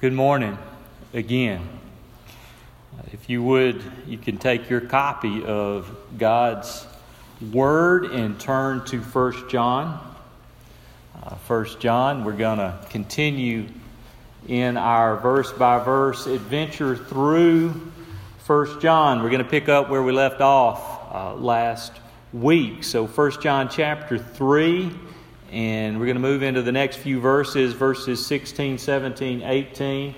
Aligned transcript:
Good 0.00 0.14
morning 0.14 0.56
again. 1.12 1.60
If 3.12 3.28
you 3.28 3.42
would, 3.42 3.82
you 4.06 4.16
can 4.16 4.38
take 4.38 4.70
your 4.70 4.80
copy 4.80 5.44
of 5.44 5.94
God's 6.16 6.86
Word 7.52 8.06
and 8.06 8.40
turn 8.40 8.82
to 8.86 9.00
1 9.00 9.50
John. 9.50 10.16
Uh, 11.22 11.34
1 11.46 11.66
John, 11.80 12.24
we're 12.24 12.32
going 12.32 12.56
to 12.56 12.78
continue 12.88 13.66
in 14.48 14.78
our 14.78 15.18
verse 15.18 15.52
by 15.52 15.84
verse 15.84 16.26
adventure 16.26 16.96
through 16.96 17.68
1 18.46 18.80
John. 18.80 19.22
We're 19.22 19.28
going 19.28 19.44
to 19.44 19.50
pick 19.50 19.68
up 19.68 19.90
where 19.90 20.02
we 20.02 20.12
left 20.12 20.40
off 20.40 21.12
uh, 21.14 21.34
last 21.34 21.92
week. 22.32 22.84
So 22.84 23.06
1 23.06 23.32
John 23.42 23.68
chapter 23.68 24.16
3 24.16 24.92
and 25.50 25.98
we're 25.98 26.06
going 26.06 26.16
to 26.16 26.20
move 26.20 26.42
into 26.42 26.62
the 26.62 26.72
next 26.72 26.96
few 26.96 27.20
verses, 27.20 27.72
verses 27.72 28.24
16, 28.24 28.78
17, 28.78 29.42
18. 29.42 30.14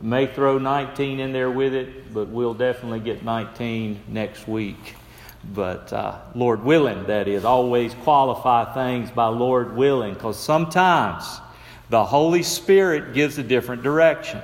May 0.00 0.26
throw 0.26 0.58
19 0.58 1.20
in 1.20 1.32
there 1.32 1.50
with 1.50 1.74
it, 1.74 2.12
but 2.14 2.28
we'll 2.28 2.54
definitely 2.54 3.00
get 3.00 3.24
19 3.24 4.00
next 4.08 4.46
week. 4.46 4.94
But 5.54 5.92
uh, 5.92 6.18
Lord 6.34 6.62
willing, 6.64 7.06
that 7.06 7.28
is. 7.28 7.44
Always 7.44 7.94
qualify 7.94 8.72
things 8.74 9.10
by 9.10 9.26
Lord 9.26 9.74
willing, 9.74 10.14
because 10.14 10.38
sometimes 10.38 11.40
the 11.88 12.04
Holy 12.04 12.42
Spirit 12.42 13.14
gives 13.14 13.38
a 13.38 13.42
different 13.42 13.82
direction. 13.82 14.40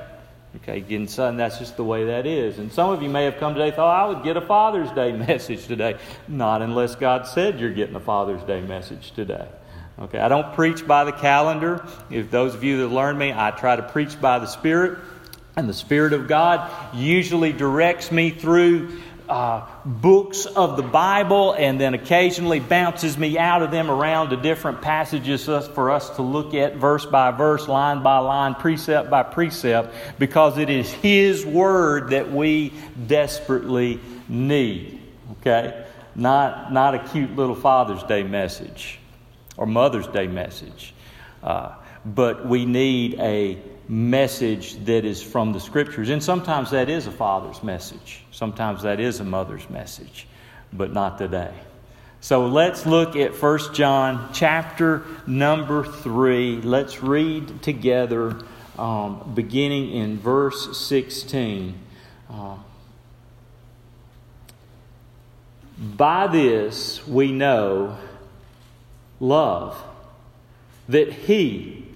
Okay, 0.57 0.79
again, 0.79 1.09
son, 1.09 1.37
that's 1.37 1.59
just 1.59 1.77
the 1.77 1.85
way 1.85 2.05
that 2.07 2.27
is. 2.27 2.59
And 2.59 2.73
some 2.73 2.91
of 2.91 3.03
you 3.03 3.09
may 3.09 3.25
have 3.25 3.39
come 3.39 3.55
today 3.55 3.71
thought, 3.71 3.95
I 3.95 4.09
would 4.13 4.25
get 4.25 4.37
a 4.37 4.41
Father's 4.41 4.91
Day 4.93 5.13
message 5.29 5.67
today. 5.67 5.97
Not 6.29 6.63
unless 6.63 6.95
God 6.95 7.27
said 7.27 7.61
you're 7.61 7.73
getting 7.73 7.95
a 7.95 8.01
Father's 8.01 8.43
Day 8.43 8.61
message 8.61 9.13
today. 9.13 9.47
Okay, 10.03 10.19
I 10.19 10.27
don't 10.27 10.53
preach 10.55 10.85
by 10.85 11.05
the 11.05 11.13
calendar. 11.13 11.87
If 12.11 12.29
those 12.29 12.57
of 12.57 12.65
you 12.65 12.79
that 12.79 12.89
learn 12.89 13.17
me, 13.17 13.33
I 13.33 13.53
try 13.53 13.77
to 13.77 13.85
preach 13.85 14.21
by 14.21 14.41
the 14.41 14.49
Spirit. 14.49 14.99
And 15.55 15.69
the 15.69 15.75
Spirit 15.75 16.13
of 16.13 16.27
God 16.27 16.69
usually 16.93 17.53
directs 17.53 18.11
me 18.11 18.31
through 18.31 19.01
uh, 19.29 19.65
books 19.85 20.47
of 20.47 20.77
the 20.77 20.83
Bible 20.83 21.53
and 21.53 21.81
then 21.81 21.95
occasionally 21.95 22.59
bounces 22.59 23.17
me 23.17 23.39
out 23.39 23.63
of 23.63 23.71
them 23.71 23.93
around 23.93 24.31
to 24.31 24.37
different 24.37 24.83
passages 24.83 25.45
for 25.45 25.93
us 25.93 26.11
to 26.17 26.23
look 26.23 26.53
at 26.53 26.75
verse 26.75 27.07
by 27.07 27.31
verse, 27.31 27.69
line 27.69 28.03
by 28.03 28.19
line, 28.19 28.57
precept 28.57 29.09
by 29.09 29.23
precept, 29.23 29.95
because 30.19 30.59
it 30.59 30.69
is 30.69 30.91
His 30.91 31.47
Word 31.47 32.11
that 32.11 32.33
we 32.33 32.73
desperately 33.07 34.01
need. 34.29 35.01
Okay? 35.39 35.87
Not, 36.17 36.73
not 36.73 36.97
a 36.97 37.09
cute 37.11 37.37
little 37.37 37.55
Father's 37.55 38.03
Day 38.03 38.25
message 38.25 38.99
or 39.63 39.67
Mother's 39.67 40.09
Day 40.09 40.27
message. 40.27 40.93
Uh, 41.41 41.71
but 42.05 42.45
we 42.45 42.65
need 42.65 43.15
a 43.21 43.57
message 43.87 44.75
that 44.87 45.05
is 45.05 45.23
from 45.23 45.53
the 45.53 45.61
Scriptures. 45.61 46.09
And 46.09 46.21
sometimes 46.21 46.73
that 46.73 46.91
is 46.91 47.07
a 47.07 47.13
father's 47.13 47.63
message, 47.63 48.25
sometimes 48.33 48.83
that 48.83 48.99
is 48.99 49.21
a 49.21 49.25
mother's 49.25 49.71
message, 49.71 50.27
but 50.73 50.93
not 50.93 51.17
today. 51.17 51.55
So 52.21 52.49
let's 52.49 52.87
look 52.87 53.15
at 53.15 53.41
1 53.41 53.73
John 53.73 54.31
chapter 54.33 55.05
number 55.29 55.85
3. 55.85 56.63
Let's 56.63 57.01
read 57.01 57.63
together, 57.63 58.41
um, 58.77 59.31
beginning 59.33 59.93
in 59.93 60.19
verse 60.19 60.77
16. 60.77 61.79
Uh, 62.29 62.57
By 65.79 66.27
this 66.27 67.07
we 67.07 67.31
know 67.31 67.97
love. 69.23 69.81
That 70.89 71.13
He 71.13 71.87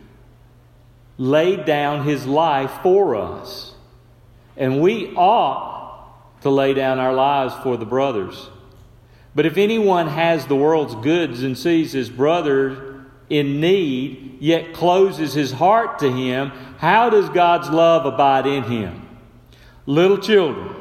laid 1.18 1.66
down 1.66 2.04
His 2.04 2.26
life 2.26 2.72
for 2.82 3.14
us. 3.14 3.74
And 4.56 4.80
we 4.80 5.14
ought 5.14 6.40
to 6.42 6.50
lay 6.50 6.72
down 6.72 6.98
our 6.98 7.12
lives 7.12 7.54
for 7.62 7.76
the 7.76 7.84
brothers. 7.84 8.48
But 9.34 9.44
if 9.44 9.58
anyone 9.58 10.06
has 10.08 10.46
the 10.46 10.56
world's 10.56 10.94
goods 10.94 11.42
and 11.42 11.58
sees 11.58 11.92
his 11.92 12.08
brother 12.08 13.04
in 13.28 13.60
need, 13.60 14.38
yet 14.40 14.72
closes 14.72 15.34
his 15.34 15.52
heart 15.52 15.98
to 15.98 16.10
him, 16.10 16.52
how 16.78 17.10
does 17.10 17.28
God's 17.28 17.68
love 17.68 18.06
abide 18.06 18.46
in 18.46 18.62
him? 18.62 19.06
Little 19.84 20.18
children, 20.18 20.74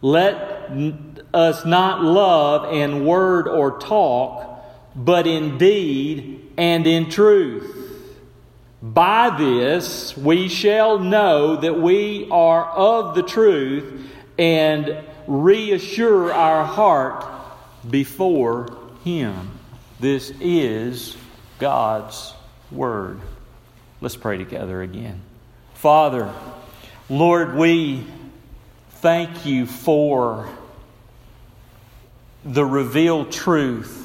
let 0.00 1.20
us 1.32 1.64
not 1.64 2.02
love 2.02 2.72
in 2.72 3.04
word 3.04 3.46
or 3.46 3.78
talk 3.78 4.47
but 4.98 5.28
in 5.28 5.58
deed 5.58 6.50
and 6.58 6.86
in 6.86 7.08
truth. 7.08 7.76
By 8.82 9.36
this 9.38 10.16
we 10.16 10.48
shall 10.48 10.98
know 10.98 11.56
that 11.56 11.80
we 11.80 12.28
are 12.30 12.66
of 12.66 13.14
the 13.14 13.22
truth 13.22 14.10
and 14.36 14.98
reassure 15.28 16.32
our 16.32 16.64
heart 16.64 17.24
before 17.88 18.76
Him. 19.04 19.50
This 20.00 20.32
is 20.40 21.16
God's 21.60 22.34
Word. 22.72 23.20
Let's 24.00 24.16
pray 24.16 24.36
together 24.36 24.82
again. 24.82 25.20
Father, 25.74 26.32
Lord, 27.08 27.54
we 27.54 28.04
thank 28.90 29.46
you 29.46 29.66
for 29.66 30.48
the 32.44 32.64
revealed 32.64 33.30
truth 33.32 33.97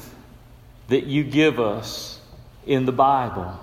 that 0.88 1.04
you 1.04 1.24
give 1.24 1.58
us 1.58 2.20
in 2.66 2.84
the 2.86 2.92
Bible. 2.92 3.58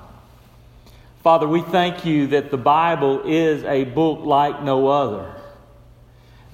Father, 1.23 1.47
we 1.47 1.61
thank 1.61 2.03
you 2.03 2.27
that 2.27 2.49
the 2.49 2.57
Bible 2.57 3.21
is 3.25 3.63
a 3.63 3.83
book 3.83 4.25
like 4.25 4.63
no 4.63 4.87
other. 4.87 5.35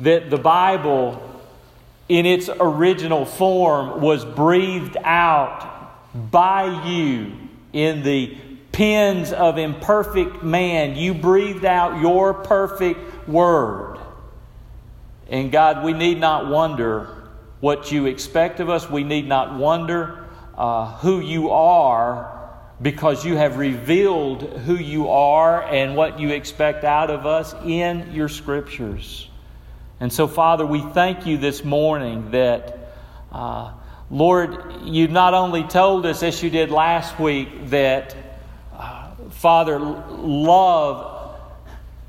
That 0.02 0.30
the 0.30 0.38
Bible, 0.38 1.22
in 2.10 2.26
its 2.26 2.50
original 2.50 3.26
form, 3.26 4.02
was 4.02 4.26
breathed 4.26 4.98
out 5.04 6.32
by 6.32 6.86
you 6.86 7.32
in 7.72 8.04
the 8.04 8.38
pens 8.74 9.32
of 9.32 9.58
imperfect 9.58 10.44
man. 10.44 10.96
You 10.96 11.14
breathed 11.14 11.66
out 11.66 12.02
your 12.02 12.34
perfect 12.34 13.28
word. 13.28 13.98
And 15.30 15.52
God, 15.52 15.84
we 15.84 15.94
need 15.94 16.20
not 16.20 16.48
wonder 16.48 17.30
what 17.60 17.92
you 17.92 18.06
expect 18.06 18.60
of 18.60 18.70
us. 18.70 18.90
We 18.90 19.04
need 19.04 19.28
not 19.28 19.58
wonder 19.58 20.27
uh, 20.58 20.98
who 20.98 21.20
you 21.20 21.52
are 21.52 22.34
because 22.82 23.26
you 23.26 23.36
have 23.36 23.58
revealed 23.58 24.42
who 24.42 24.76
you 24.76 25.10
are 25.10 25.64
and 25.64 25.96
what 25.96 26.20
you 26.20 26.30
expect 26.30 26.84
out 26.84 27.10
of 27.10 27.26
us 27.26 27.54
in 27.66 28.12
your 28.14 28.30
scriptures. 28.30 29.28
And 30.00 30.14
so, 30.14 30.28
Father, 30.28 30.66
we 30.66 30.82
thank 30.82 31.26
you 31.26 31.38
this 31.38 31.64
morning 31.64 32.32
that, 32.32 32.94
uh, 33.32 33.72
Lord, 34.12 34.84
you 34.84 35.08
not 35.08 35.34
only 35.34 35.64
told 35.64 36.06
us, 36.06 36.22
as 36.22 36.42
you 36.44 36.52
did 36.52 36.70
last 36.70 37.20
week, 37.20 37.70
that, 37.70 38.16
uh, 38.78 39.10
Father, 39.32 39.80
love 39.80 41.17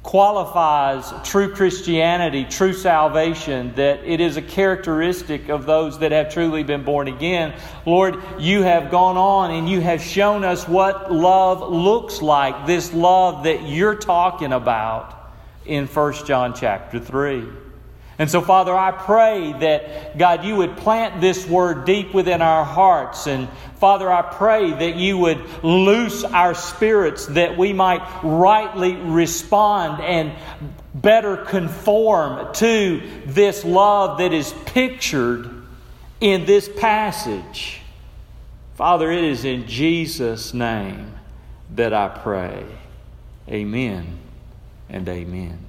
qualifies 0.08 1.12
true 1.22 1.52
Christianity, 1.52 2.46
true 2.46 2.72
salvation, 2.72 3.74
that 3.74 4.02
it 4.04 4.22
is 4.22 4.38
a 4.38 4.42
characteristic 4.42 5.50
of 5.50 5.66
those 5.66 5.98
that 5.98 6.12
have 6.12 6.32
truly 6.32 6.62
been 6.62 6.82
born 6.82 7.08
again. 7.08 7.52
Lord, 7.84 8.16
you 8.38 8.62
have 8.62 8.91
gone 8.91 9.19
on 9.19 9.50
and 9.50 9.69
you 9.69 9.82
have 9.82 10.00
shown 10.00 10.44
us 10.44 10.66
what 10.66 11.12
love 11.12 11.60
looks 11.70 12.22
like, 12.22 12.66
this 12.66 12.94
love 12.94 13.44
that 13.44 13.69
you're 13.69 13.96
talking 13.96 14.54
about 14.54 15.14
in 15.66 15.86
1 15.86 16.25
John 16.25 16.54
chapter 16.54 16.98
3. 16.98 17.68
And 18.19 18.29
so, 18.29 18.41
Father, 18.43 18.77
I 18.77 18.91
pray 18.91 19.53
that, 19.53 20.19
God, 20.19 20.45
you 20.45 20.56
would 20.56 20.77
plant 20.77 21.21
this 21.21 21.47
word 21.47 21.84
deep 21.84 22.12
within 22.12 22.43
our 22.43 22.65
hearts. 22.65 23.29
And, 23.29 23.49
Father, 23.77 24.11
I 24.11 24.23
pray 24.23 24.73
that 24.73 24.97
you 24.97 25.19
would 25.19 25.62
loose 25.62 26.25
our 26.25 26.55
spirits 26.55 27.27
that 27.27 27.56
we 27.56 27.73
might 27.73 28.03
rightly 28.25 28.97
respond 28.97 30.03
and 30.03 30.32
better 30.94 31.37
conform 31.37 32.53
to 32.55 33.09
this 33.26 33.65
love 33.65 34.19
that 34.19 34.32
is 34.32 34.53
pictured 34.67 35.49
in 36.21 36.44
this 36.44 36.69
passage. 36.69 37.81
Father, 38.75 39.12
it 39.12 39.23
is 39.23 39.44
in 39.44 39.69
Jesus' 39.69 40.53
name 40.53 41.14
that 41.76 41.93
I 41.93 42.09
pray. 42.09 42.64
Amen 43.49 44.19
and 44.88 45.09
amen. 45.09 45.68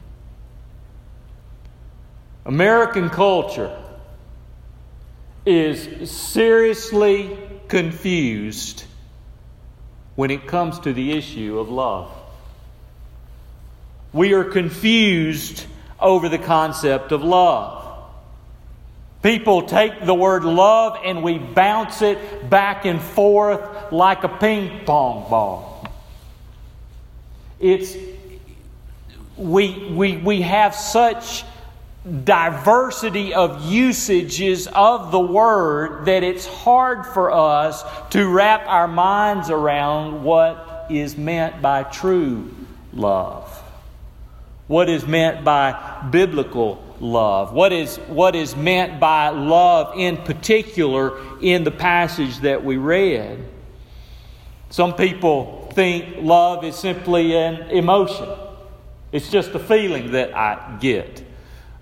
American 2.50 3.12
culture 3.12 3.80
is 5.46 6.10
seriously 6.10 7.38
confused 7.68 8.86
when 10.16 10.32
it 10.32 10.48
comes 10.48 10.80
to 10.80 10.92
the 10.92 11.12
issue 11.12 11.60
of 11.60 11.70
love. 11.70 12.12
We 14.14 14.34
are 14.34 14.44
confused 14.44 15.64
over 16.00 16.28
the 16.28 16.40
concept 16.40 17.12
of 17.12 17.24
love. 17.24 18.04
People 19.22 19.68
take 19.68 20.04
the 20.04 20.16
word 20.16 20.44
love 20.44 20.98
and 21.06 21.22
we 21.22 21.38
bounce 21.38 22.02
it 22.02 22.50
back 22.50 22.84
and 22.84 23.00
forth 23.00 23.92
like 23.92 24.24
a 24.24 24.28
ping 24.28 24.86
pong 24.86 25.30
ball. 25.30 25.88
It's 27.60 27.96
we, 29.38 29.92
we, 29.92 30.18
we 30.18 30.42
have 30.42 30.74
such 30.74 31.44
diversity 32.24 33.34
of 33.34 33.66
usages 33.66 34.68
of 34.68 35.12
the 35.12 35.20
word 35.20 36.06
that 36.06 36.24
it's 36.24 36.46
hard 36.46 37.06
for 37.06 37.32
us 37.32 37.84
to 38.12 38.28
wrap 38.28 38.66
our 38.68 38.88
minds 38.88 39.50
around 39.50 40.24
what 40.24 40.88
is 40.90 41.18
meant 41.18 41.62
by 41.62 41.84
true 41.84 42.54
love. 42.94 43.64
What 44.68 44.88
is 44.88 45.06
meant 45.06 45.44
by 45.44 46.08
biblical 46.10 46.84
love? 47.00 47.54
What 47.54 47.74
is, 47.74 47.98
what 48.08 48.36
is 48.36 48.56
meant 48.56 49.00
by 49.00 49.30
love 49.30 49.98
in 49.98 50.18
particular 50.18 51.20
in 51.42 51.64
the 51.64 51.72
passage 51.72 52.40
that 52.40 52.64
we 52.64 52.78
read? 52.78 53.44
Some 54.70 54.94
people 54.94 55.72
think 55.74 56.18
love 56.20 56.64
is 56.64 56.76
simply 56.76 57.36
an 57.36 57.70
emotion. 57.72 58.30
It's 59.12 59.30
just 59.30 59.52
a 59.52 59.60
feeling 59.60 60.12
that 60.12 60.36
I 60.36 60.78
get. 60.80 61.24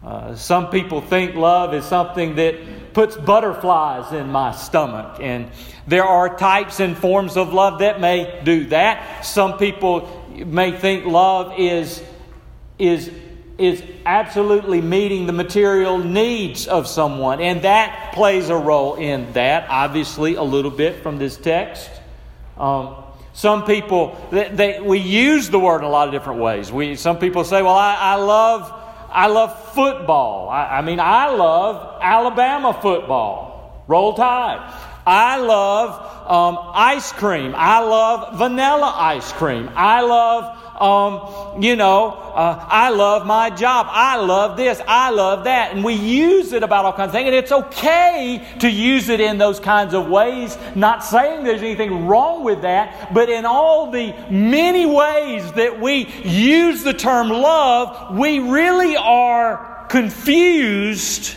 Uh, 0.07 0.33
some 0.35 0.69
people 0.69 1.01
think 1.01 1.35
love 1.35 1.73
is 1.73 1.83
something 1.83 2.35
that 2.35 2.93
puts 2.93 3.17
butterflies 3.17 4.13
in 4.13 4.31
my 4.31 4.53
stomach. 4.53 5.19
And 5.19 5.51
there 5.85 6.05
are 6.05 6.37
types 6.37 6.79
and 6.79 6.97
forms 6.97 7.35
of 7.35 7.51
love 7.51 7.79
that 7.79 7.99
may 7.99 8.39
do 8.45 8.67
that. 8.67 9.25
Some 9.25 9.57
people 9.57 10.25
may 10.31 10.71
think 10.71 11.05
love 11.05 11.59
is, 11.59 12.01
is, 12.79 13.11
is 13.57 13.83
absolutely 14.05 14.79
meeting 14.79 15.27
the 15.27 15.33
material 15.33 15.97
needs 15.97 16.67
of 16.69 16.87
someone. 16.87 17.41
And 17.41 17.63
that 17.63 18.13
plays 18.13 18.47
a 18.47 18.55
role 18.55 18.95
in 18.95 19.33
that, 19.33 19.67
obviously, 19.69 20.35
a 20.35 20.43
little 20.43 20.71
bit 20.71 21.03
from 21.03 21.17
this 21.17 21.35
text. 21.35 21.89
Um, 22.55 22.95
some 23.33 23.65
people, 23.65 24.17
they, 24.31 24.47
they, 24.47 24.79
we 24.79 24.99
use 24.99 25.49
the 25.49 25.59
word 25.59 25.79
in 25.79 25.83
a 25.83 25.89
lot 25.89 26.07
of 26.07 26.13
different 26.13 26.39
ways. 26.39 26.71
We, 26.71 26.95
some 26.95 27.19
people 27.19 27.43
say, 27.43 27.61
well, 27.61 27.75
I, 27.75 27.95
I 27.95 28.15
love, 28.15 28.76
I 29.09 29.27
love 29.27 29.73
football. 29.73 30.49
I, 30.49 30.77
I 30.77 30.81
mean, 30.81 30.99
I 30.99 31.29
love 31.29 31.99
Alabama 32.01 32.73
football. 32.73 33.83
Roll 33.87 34.13
Tide. 34.13 34.73
I 35.05 35.37
love 35.37 35.91
um, 36.29 36.71
ice 36.73 37.13
cream. 37.13 37.53
I 37.55 37.79
love 37.79 38.37
vanilla 38.37 38.93
ice 38.97 39.31
cream. 39.31 39.69
I 39.75 40.01
love 40.01 40.56
um, 40.77 41.61
you 41.61 41.75
know, 41.75 42.09
uh, 42.11 42.63
I 42.69 42.89
love 42.89 43.25
my 43.25 43.49
job. 43.49 43.87
I 43.89 44.17
love 44.17 44.57
this. 44.57 44.79
I 44.87 45.09
love 45.09 45.45
that. 45.45 45.73
And 45.73 45.83
we 45.83 45.93
use 45.93 46.53
it 46.53 46.61
about 46.61 46.85
all 46.85 46.93
kinds 46.93 47.09
of 47.09 47.13
things. 47.13 47.27
And 47.27 47.35
it's 47.35 47.51
okay 47.51 48.47
to 48.59 48.69
use 48.69 49.09
it 49.09 49.19
in 49.19 49.39
those 49.39 49.59
kinds 49.59 49.95
of 49.95 50.07
ways. 50.07 50.55
Not 50.75 51.03
saying 51.03 51.43
there's 51.43 51.63
anything 51.63 52.05
wrong 52.05 52.43
with 52.43 52.61
that, 52.61 53.11
but 53.11 53.27
in 53.27 53.45
all 53.45 53.89
the 53.89 54.13
many 54.29 54.85
ways 54.85 55.51
that 55.53 55.79
we 55.79 56.05
use 56.23 56.83
the 56.83 56.93
term 56.93 57.29
love, 57.29 58.15
we 58.15 58.37
really 58.37 58.95
are 58.95 59.87
confused 59.89 61.35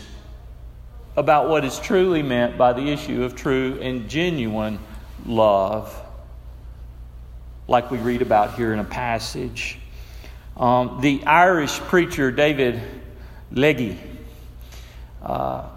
about 1.16 1.48
what 1.48 1.64
is 1.64 1.78
truly 1.80 2.22
meant 2.22 2.58
by 2.58 2.74
the 2.74 2.90
issue 2.90 3.24
of 3.24 3.34
true 3.34 3.78
and 3.80 4.08
genuine 4.08 4.78
love 5.24 6.09
like 7.70 7.88
we 7.88 7.98
read 7.98 8.20
about 8.20 8.54
here 8.54 8.72
in 8.72 8.80
a 8.80 8.84
passage. 8.84 9.78
Um, 10.56 10.98
the 11.00 11.24
Irish 11.24 11.78
preacher 11.78 12.32
David 12.32 12.82
Legge 13.52 13.96
uh, 15.22 15.68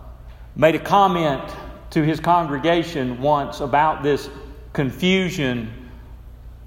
made 0.56 0.74
a 0.74 0.80
comment 0.80 1.44
to 1.92 2.04
his 2.04 2.20
congregation 2.20 3.22
once 3.22 3.60
about 3.60 4.02
this 4.02 4.28
confusion 4.74 5.72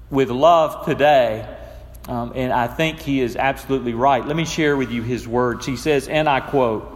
with 0.09 0.29
love 0.29 0.85
today. 0.85 1.45
Um, 2.07 2.31
and 2.33 2.53
I 2.53 2.67
think 2.67 3.01
he 3.01 3.19
is 3.19 3.35
absolutely 3.35 3.93
right. 3.93 4.25
Let 4.25 4.37
me 4.37 4.45
share 4.45 4.77
with 4.77 4.91
you 4.91 5.01
his 5.01 5.27
words. 5.27 5.65
He 5.65 5.75
says, 5.75 6.07
and 6.07 6.29
I 6.29 6.39
quote, 6.39 6.89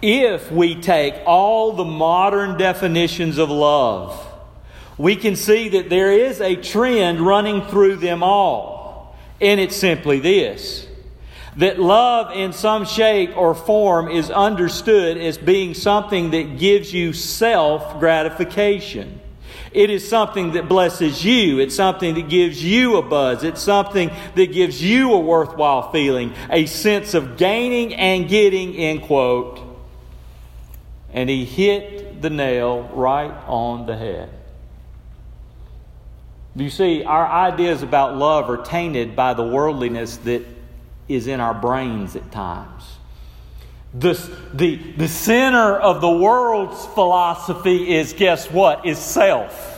If 0.00 0.52
we 0.52 0.80
take 0.80 1.16
all 1.26 1.72
the 1.72 1.84
modern 1.84 2.56
definitions 2.56 3.38
of 3.38 3.50
love, 3.50 4.30
we 4.96 5.16
can 5.16 5.36
see 5.36 5.70
that 5.70 5.90
there 5.90 6.12
is 6.12 6.40
a 6.40 6.56
trend 6.56 7.20
running 7.20 7.62
through 7.66 7.96
them 7.96 8.22
all. 8.22 9.16
And 9.40 9.60
it's 9.60 9.76
simply 9.76 10.20
this 10.20 10.86
that 11.56 11.78
love 11.78 12.32
in 12.32 12.52
some 12.52 12.84
shape 12.84 13.36
or 13.36 13.54
form 13.54 14.08
is 14.08 14.30
understood 14.30 15.16
as 15.16 15.38
being 15.38 15.72
something 15.74 16.30
that 16.30 16.58
gives 16.58 16.92
you 16.92 17.12
self 17.12 18.00
gratification. 18.00 19.20
It 19.72 19.90
is 19.90 20.08
something 20.08 20.52
that 20.52 20.68
blesses 20.68 21.24
you. 21.24 21.58
It's 21.58 21.74
something 21.74 22.14
that 22.14 22.28
gives 22.28 22.64
you 22.64 22.96
a 22.96 23.02
buzz. 23.02 23.42
It's 23.42 23.60
something 23.60 24.10
that 24.36 24.52
gives 24.52 24.82
you 24.82 25.12
a 25.12 25.18
worthwhile 25.18 25.90
feeling, 25.90 26.32
a 26.48 26.66
sense 26.66 27.14
of 27.14 27.36
gaining 27.36 27.94
and 27.94 28.28
getting, 28.28 28.76
end 28.76 29.02
quote. 29.02 29.60
And 31.12 31.28
he 31.28 31.44
hit 31.44 32.22
the 32.22 32.30
nail 32.30 32.82
right 32.94 33.32
on 33.46 33.86
the 33.86 33.96
head. 33.96 34.30
You 36.56 36.70
see, 36.70 37.02
our 37.02 37.26
ideas 37.26 37.82
about 37.82 38.16
love 38.16 38.48
are 38.48 38.62
tainted 38.62 39.16
by 39.16 39.34
the 39.34 39.42
worldliness 39.42 40.18
that 40.18 40.44
is 41.08 41.26
in 41.26 41.40
our 41.40 41.54
brains 41.54 42.14
at 42.14 42.30
times. 42.30 42.84
The, 43.92 44.14
the, 44.52 44.76
the 44.76 45.08
center 45.08 45.76
of 45.76 46.00
the 46.00 46.10
world's 46.10 46.84
philosophy 46.86 47.94
is 47.94 48.12
guess 48.12 48.50
what? 48.50 48.86
Is 48.86 48.98
self. 48.98 49.72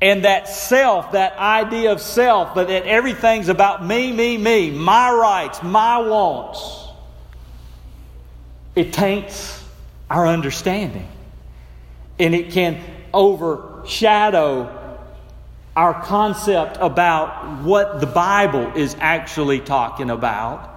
And 0.00 0.24
that 0.24 0.48
self, 0.48 1.12
that 1.12 1.36
idea 1.38 1.92
of 1.92 2.00
self, 2.00 2.54
that, 2.56 2.68
that 2.68 2.84
everything's 2.84 3.48
about 3.48 3.84
me, 3.84 4.12
me, 4.12 4.36
me, 4.36 4.70
my 4.70 5.10
rights, 5.12 5.62
my 5.62 5.98
wants, 5.98 6.88
it 8.74 8.92
taints 8.92 9.64
our 10.10 10.26
understanding. 10.26 11.08
And 12.18 12.34
it 12.34 12.50
can 12.52 12.80
overshadow 13.12 14.85
our 15.76 16.02
concept 16.02 16.78
about 16.80 17.62
what 17.62 18.00
the 18.00 18.06
Bible 18.06 18.72
is 18.74 18.96
actually 18.98 19.60
talking 19.60 20.08
about 20.08 20.72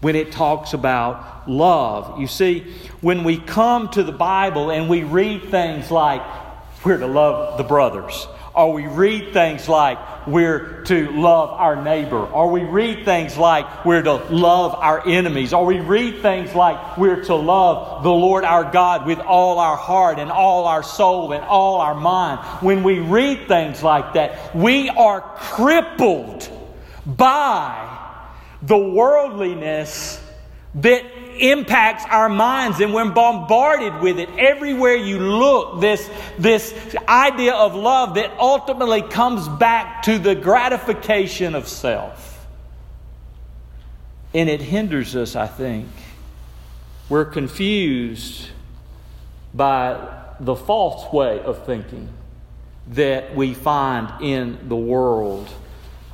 when 0.00 0.16
it 0.16 0.32
talks 0.32 0.74
about 0.74 1.48
love. 1.48 2.20
You 2.20 2.26
see, 2.26 2.66
when 3.00 3.22
we 3.22 3.38
come 3.38 3.88
to 3.90 4.02
the 4.02 4.12
Bible 4.12 4.70
and 4.70 4.88
we 4.88 5.04
read 5.04 5.44
things 5.44 5.90
like, 5.92 6.22
we're 6.84 6.98
to 6.98 7.06
love 7.06 7.56
the 7.56 7.64
brothers, 7.64 8.26
or 8.54 8.72
we 8.72 8.86
read 8.86 9.32
things 9.32 9.68
like 9.68 9.98
we're 10.26 10.82
to 10.84 11.10
love 11.10 11.50
our 11.50 11.82
neighbor, 11.82 12.24
or 12.24 12.50
we 12.50 12.62
read 12.62 13.04
things 13.04 13.36
like 13.36 13.84
we're 13.84 14.02
to 14.02 14.14
love 14.14 14.74
our 14.74 15.06
enemies, 15.06 15.52
or 15.52 15.64
we 15.64 15.80
read 15.80 16.20
things 16.20 16.54
like 16.54 16.96
we're 16.96 17.22
to 17.24 17.34
love 17.34 18.02
the 18.02 18.10
Lord 18.10 18.44
our 18.44 18.70
God 18.70 19.06
with 19.06 19.18
all 19.20 19.58
our 19.58 19.76
heart 19.76 20.18
and 20.18 20.30
all 20.30 20.66
our 20.66 20.82
soul 20.82 21.32
and 21.32 21.44
all 21.44 21.80
our 21.80 21.94
mind. 21.94 22.40
When 22.62 22.82
we 22.82 22.98
read 22.98 23.48
things 23.48 23.82
like 23.82 24.14
that, 24.14 24.54
we 24.54 24.88
are 24.88 25.20
crippled 25.20 26.48
by 27.06 27.92
the 28.62 28.78
worldliness 28.78 30.20
that 30.76 31.04
impacts 31.38 32.04
our 32.06 32.28
minds 32.28 32.80
and 32.80 32.92
we're 32.92 33.10
bombarded 33.10 34.00
with 34.00 34.18
it. 34.18 34.28
Everywhere 34.38 34.94
you 34.94 35.18
look 35.18 35.80
this, 35.80 36.10
this 36.38 36.74
idea 37.08 37.54
of 37.54 37.74
love 37.74 38.14
that 38.14 38.38
ultimately 38.38 39.02
comes 39.02 39.48
back 39.48 40.02
to 40.02 40.18
the 40.18 40.34
gratification 40.34 41.54
of 41.54 41.68
self. 41.68 42.46
And 44.34 44.50
it 44.50 44.60
hinders 44.60 45.16
us 45.16 45.36
i 45.36 45.46
think. 45.46 45.88
We're 47.08 47.24
confused 47.24 48.48
by 49.54 50.24
the 50.40 50.56
false 50.56 51.12
way 51.12 51.40
of 51.40 51.64
thinking 51.64 52.08
that 52.88 53.34
we 53.34 53.54
find 53.54 54.22
in 54.22 54.68
the 54.68 54.76
world. 54.76 55.48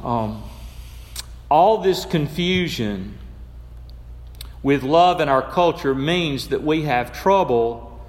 Um, 0.02 0.43
all 1.50 1.79
this 1.79 2.05
confusion 2.05 3.19
with 4.62 4.83
love 4.83 5.21
in 5.21 5.28
our 5.28 5.42
culture 5.42 5.95
means 5.95 6.49
that 6.49 6.62
we 6.62 6.83
have 6.83 7.12
trouble 7.12 8.00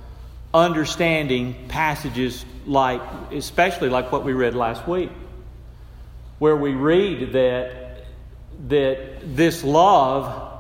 understanding 0.54 1.56
passages 1.68 2.46
like, 2.66 3.02
especially 3.32 3.90
like 3.90 4.12
what 4.12 4.24
we 4.24 4.34
read 4.34 4.54
last 4.54 4.88
week, 4.88 5.10
where 6.40 6.56
we 6.56 6.74
read 6.74 7.34
that, 7.34 8.06
that 8.70 9.36
this 9.36 9.64
love 9.64 10.52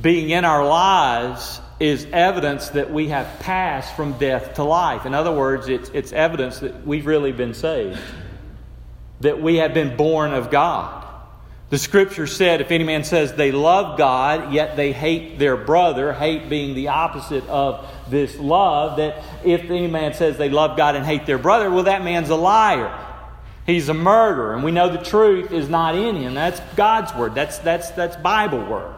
being 0.00 0.30
in 0.30 0.44
our 0.44 0.64
lives 0.64 1.60
is 1.80 2.06
evidence 2.12 2.68
that 2.70 2.92
we 2.92 3.08
have 3.08 3.40
passed 3.40 3.96
from 3.96 4.12
death 4.18 4.54
to 4.54 4.64
life. 4.64 5.06
In 5.06 5.14
other 5.14 5.32
words, 5.32 5.68
it's, 5.68 5.88
it's 5.94 6.12
evidence 6.12 6.60
that 6.60 6.86
we've 6.86 7.06
really 7.06 7.32
been 7.32 7.54
saved, 7.54 7.98
that 9.20 9.40
we 9.40 9.56
have 9.56 9.72
been 9.72 9.96
born 9.96 10.34
of 10.34 10.50
God. 10.50 10.99
The 11.70 11.78
scripture 11.78 12.26
said, 12.26 12.60
if 12.60 12.72
any 12.72 12.82
man 12.82 13.04
says 13.04 13.34
they 13.34 13.52
love 13.52 13.96
God, 13.96 14.52
yet 14.52 14.76
they 14.76 14.92
hate 14.92 15.38
their 15.38 15.56
brother, 15.56 16.12
hate 16.12 16.50
being 16.50 16.74
the 16.74 16.88
opposite 16.88 17.46
of 17.48 17.88
this 18.08 18.36
love, 18.38 18.96
that 18.96 19.22
if 19.44 19.70
any 19.70 19.86
man 19.86 20.12
says 20.12 20.36
they 20.36 20.50
love 20.50 20.76
God 20.76 20.96
and 20.96 21.06
hate 21.06 21.26
their 21.26 21.38
brother, 21.38 21.70
well, 21.70 21.84
that 21.84 22.02
man's 22.02 22.28
a 22.28 22.34
liar. 22.34 22.92
He's 23.66 23.88
a 23.88 23.94
murderer, 23.94 24.54
and 24.54 24.64
we 24.64 24.72
know 24.72 24.88
the 24.88 25.02
truth 25.02 25.52
is 25.52 25.68
not 25.68 25.94
in 25.94 26.16
him. 26.16 26.34
That's 26.34 26.58
God's 26.74 27.14
word. 27.14 27.36
That's 27.36 27.58
that's 27.58 27.90
that's 27.90 28.16
Bible 28.16 28.64
word. 28.64 28.96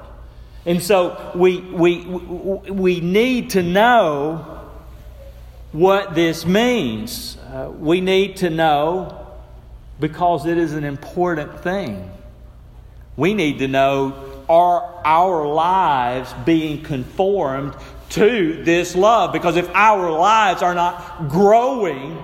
And 0.64 0.82
so 0.82 1.32
we 1.34 1.58
we 1.60 2.06
we 2.06 3.00
need 3.00 3.50
to 3.50 3.62
know 3.62 4.70
what 5.72 6.14
this 6.14 6.46
means. 6.46 7.36
Uh, 7.36 7.70
we 7.70 8.00
need 8.00 8.36
to 8.38 8.48
know 8.48 9.26
because 10.00 10.46
it 10.46 10.56
is 10.56 10.72
an 10.72 10.84
important 10.84 11.60
thing. 11.60 12.10
We 13.16 13.34
need 13.34 13.58
to 13.58 13.68
know 13.68 14.44
are 14.48 15.02
our 15.04 15.46
lives 15.46 16.34
being 16.44 16.82
conformed 16.82 17.74
to 18.10 18.62
this 18.62 18.94
love? 18.94 19.32
Because 19.32 19.56
if 19.56 19.68
our 19.74 20.10
lives 20.10 20.62
are 20.62 20.74
not 20.74 21.28
growing 21.28 22.22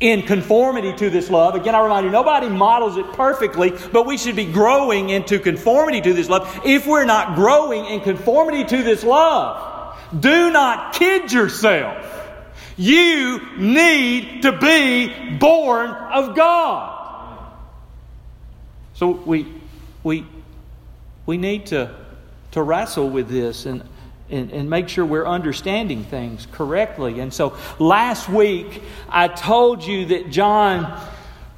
in 0.00 0.22
conformity 0.22 0.92
to 0.94 1.10
this 1.10 1.30
love, 1.30 1.54
again, 1.54 1.74
I 1.74 1.82
remind 1.82 2.04
you, 2.04 2.10
nobody 2.10 2.48
models 2.48 2.96
it 2.96 3.12
perfectly, 3.12 3.72
but 3.92 4.06
we 4.06 4.18
should 4.18 4.34
be 4.34 4.46
growing 4.46 5.10
into 5.10 5.38
conformity 5.38 6.00
to 6.00 6.12
this 6.12 6.28
love. 6.28 6.60
If 6.64 6.86
we're 6.86 7.04
not 7.04 7.36
growing 7.36 7.86
in 7.86 8.00
conformity 8.00 8.64
to 8.64 8.82
this 8.82 9.04
love, 9.04 9.96
do 10.18 10.50
not 10.50 10.94
kid 10.94 11.32
yourself. 11.32 12.08
You 12.76 13.40
need 13.58 14.42
to 14.42 14.52
be 14.58 15.36
born 15.38 15.90
of 15.90 16.34
God. 16.34 16.98
So 18.94 19.10
we, 19.10 19.61
we, 20.02 20.26
we 21.26 21.36
need 21.36 21.66
to, 21.66 21.94
to 22.52 22.62
wrestle 22.62 23.08
with 23.08 23.28
this 23.28 23.66
and, 23.66 23.82
and, 24.30 24.50
and 24.50 24.68
make 24.68 24.88
sure 24.88 25.04
we're 25.04 25.26
understanding 25.26 26.04
things 26.04 26.46
correctly. 26.52 27.20
And 27.20 27.32
so 27.32 27.56
last 27.78 28.28
week, 28.28 28.82
I 29.08 29.28
told 29.28 29.84
you 29.84 30.06
that 30.06 30.30
John 30.30 31.00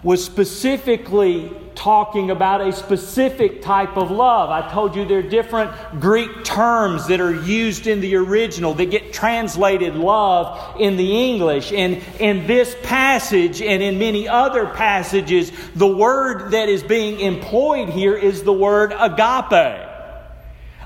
was 0.03 0.25
specifically 0.25 1.51
talking 1.75 2.31
about 2.31 2.61
a 2.61 2.73
specific 2.73 3.63
type 3.63 3.97
of 3.97 4.11
love. 4.11 4.51
I 4.51 4.71
told 4.71 4.97
you 4.97 5.05
there 5.05 5.19
are 5.19 5.23
different 5.23 5.73
Greek 6.01 6.45
terms 6.45 7.07
that 7.09 7.21
are 7.21 7.35
used 7.35 7.87
in 7.87 8.01
the 8.01 8.17
original 8.17 8.75
that 8.75 8.87
get 8.87 9.13
translated 9.13 9.95
love 9.95 10.81
in 10.81 10.97
the 10.97 11.31
English. 11.31 11.73
And 11.73 12.03
in 12.21 12.47
this 12.47 12.77
passage 12.83 13.63
and 13.63 13.83
in 13.83 13.99
many 13.99 14.29
other 14.29 14.67
passages, 14.67 15.53
the 15.75 15.87
word 15.87 16.53
that 16.53 16.69
is 16.69 16.83
being 16.83 17.21
employed 17.21 17.89
here 17.89 18.17
is 18.17 18.43
the 18.43 18.53
word 18.53 18.93
agape 18.99 19.94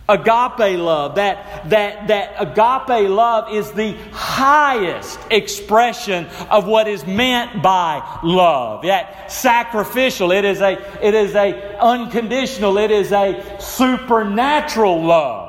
agape 0.09 0.79
love. 0.79 1.17
That, 1.17 1.69
that, 1.71 2.09
that 2.09 2.35
agape 2.39 3.11
love 3.11 3.53
is 3.53 3.73
the 3.73 3.93
highest 4.13 5.19
expression 5.31 6.27
of 6.51 6.67
what 6.67 6.89
is 6.89 7.07
meant 7.07 7.63
by 7.63 8.21
love. 8.23 8.83
That 8.83 9.31
sacrificial, 9.31 10.33
it 10.33 10.45
is 10.45 10.61
a, 10.61 10.73
it 11.05 11.15
is 11.15 11.35
a 11.35 11.79
unconditional, 11.79 12.79
it 12.79 12.91
is 12.91 13.13
a 13.13 13.59
supernatural 13.61 15.03
love. 15.05 15.49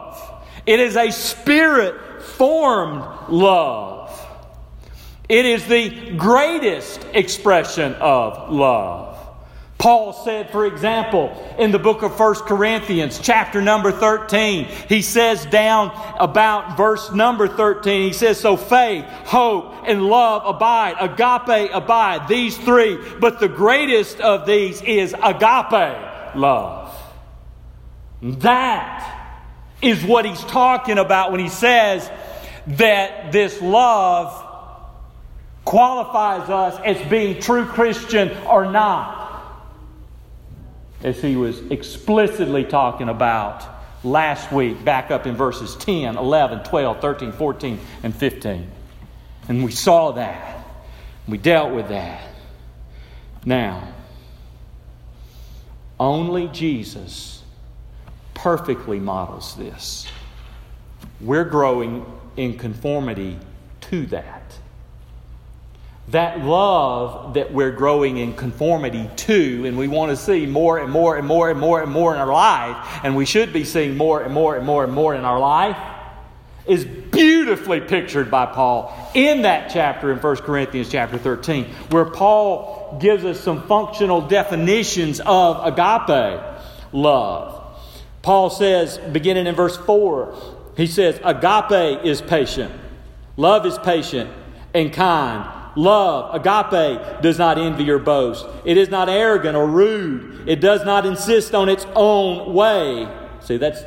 It 0.65 0.79
is 0.79 0.95
a 0.95 1.11
spirit 1.11 2.21
formed 2.21 3.29
love. 3.29 3.97
It 5.27 5.45
is 5.45 5.65
the 5.67 6.15
greatest 6.17 7.05
expression 7.13 7.93
of 7.95 8.51
love. 8.51 9.08
Paul 9.79 10.11
said, 10.11 10.49
for 10.51 10.65
example, 10.65 11.55
in 11.57 11.71
the 11.71 11.79
book 11.79 12.03
of 12.03 12.19
1 12.19 12.35
Corinthians, 12.35 13.17
chapter 13.17 13.61
number 13.61 13.93
13, 13.93 14.65
he 14.65 15.01
says 15.01 15.45
down 15.45 15.97
about 16.19 16.75
verse 16.75 17.13
number 17.13 17.47
13, 17.47 18.07
he 18.07 18.13
says, 18.13 18.37
So 18.37 18.57
faith, 18.57 19.05
hope, 19.05 19.73
and 19.87 20.03
love 20.03 20.43
abide, 20.45 20.97
agape 20.99 21.71
abide, 21.73 22.27
these 22.27 22.57
three, 22.57 22.99
but 23.21 23.39
the 23.39 23.47
greatest 23.47 24.19
of 24.19 24.45
these 24.45 24.81
is 24.81 25.13
agape 25.13 26.35
love. 26.35 26.93
That 28.21 29.39
is 29.81 30.03
what 30.03 30.25
he's 30.25 30.43
talking 30.43 30.97
about 30.97 31.31
when 31.31 31.39
he 31.39 31.47
says 31.47 32.11
that 32.67 33.31
this 33.31 33.61
love 33.61 34.45
qualifies 35.63 36.49
us 36.49 36.81
as 36.83 37.09
being 37.09 37.41
true 37.41 37.65
Christian 37.65 38.35
or 38.45 38.69
not 38.69 39.18
as 41.03 41.21
he 41.21 41.35
was 41.35 41.59
explicitly 41.71 42.63
talking 42.63 43.09
about 43.09 43.65
last 44.03 44.51
week, 44.51 44.83
back 44.83 45.11
up 45.11 45.25
in 45.25 45.35
verses 45.35 45.75
10, 45.75 46.17
11, 46.17 46.63
12, 46.63 47.01
13, 47.01 47.31
14, 47.31 47.79
and 48.03 48.15
15. 48.15 48.69
And 49.47 49.63
we 49.63 49.71
saw 49.71 50.11
that. 50.13 50.65
We 51.27 51.37
dealt 51.37 51.73
with 51.73 51.89
that. 51.89 52.27
Now, 53.45 53.93
only 55.99 56.47
Jesus 56.47 57.43
perfectly 58.33 58.99
models 58.99 59.55
this. 59.55 60.07
We're 61.19 61.45
growing 61.45 62.05
in 62.37 62.57
conformity 62.57 63.37
to 63.81 64.05
that 64.07 64.38
that 66.11 66.39
love 66.39 67.35
that 67.35 67.53
we're 67.53 67.71
growing 67.71 68.17
in 68.17 68.33
conformity 68.33 69.09
to, 69.15 69.65
and 69.65 69.77
we 69.77 69.87
want 69.87 70.09
to 70.09 70.15
see 70.15 70.45
more 70.45 70.79
and 70.79 70.91
more 70.91 71.17
and 71.17 71.27
more 71.27 71.49
and 71.49 71.59
more 71.59 71.81
and 71.81 71.91
more 71.91 72.13
in 72.13 72.19
our 72.19 72.31
life, 72.31 73.01
and 73.03 73.15
we 73.15 73.25
should 73.25 73.53
be 73.53 73.63
seeing 73.63 73.95
more 73.95 74.23
and 74.23 74.33
more 74.33 74.55
and 74.55 74.65
more 74.65 74.83
and 74.83 74.93
more 74.93 75.13
in 75.13 75.23
our 75.23 75.39
life, 75.39 75.77
is 76.65 76.85
beautifully 76.85 77.79
pictured 77.79 78.29
by 78.31 78.45
Paul 78.45 78.93
in 79.13 79.43
that 79.43 79.71
chapter 79.71 80.11
in 80.11 80.19
1 80.19 80.35
Corinthians 80.37 80.89
chapter 80.89 81.17
13, 81.17 81.65
where 81.89 82.05
Paul 82.05 82.97
gives 82.99 83.23
us 83.23 83.39
some 83.39 83.67
functional 83.67 84.21
definitions 84.21 85.19
of 85.25 85.65
agape 85.65 86.41
love. 86.91 87.55
Paul 88.21 88.49
says, 88.49 88.97
beginning 88.97 89.47
in 89.47 89.55
verse 89.55 89.77
4, 89.77 90.35
he 90.75 90.87
says, 90.87 91.19
Agape 91.23 92.05
is 92.05 92.21
patient, 92.21 92.71
love 93.37 93.65
is 93.65 93.77
patient 93.79 94.29
and 94.73 94.91
kind. 94.91 95.58
Love, 95.79 96.35
agape, 96.35 97.21
does 97.21 97.37
not 97.37 97.57
envy 97.57 97.89
or 97.89 97.99
boast. 97.99 98.45
It 98.65 98.75
is 98.75 98.89
not 98.89 99.07
arrogant 99.07 99.55
or 99.55 99.65
rude. 99.65 100.47
It 100.47 100.59
does 100.59 100.83
not 100.83 101.05
insist 101.05 101.55
on 101.55 101.69
its 101.69 101.87
own 101.95 102.53
way. 102.53 103.07
See, 103.39 103.55
that's 103.55 103.81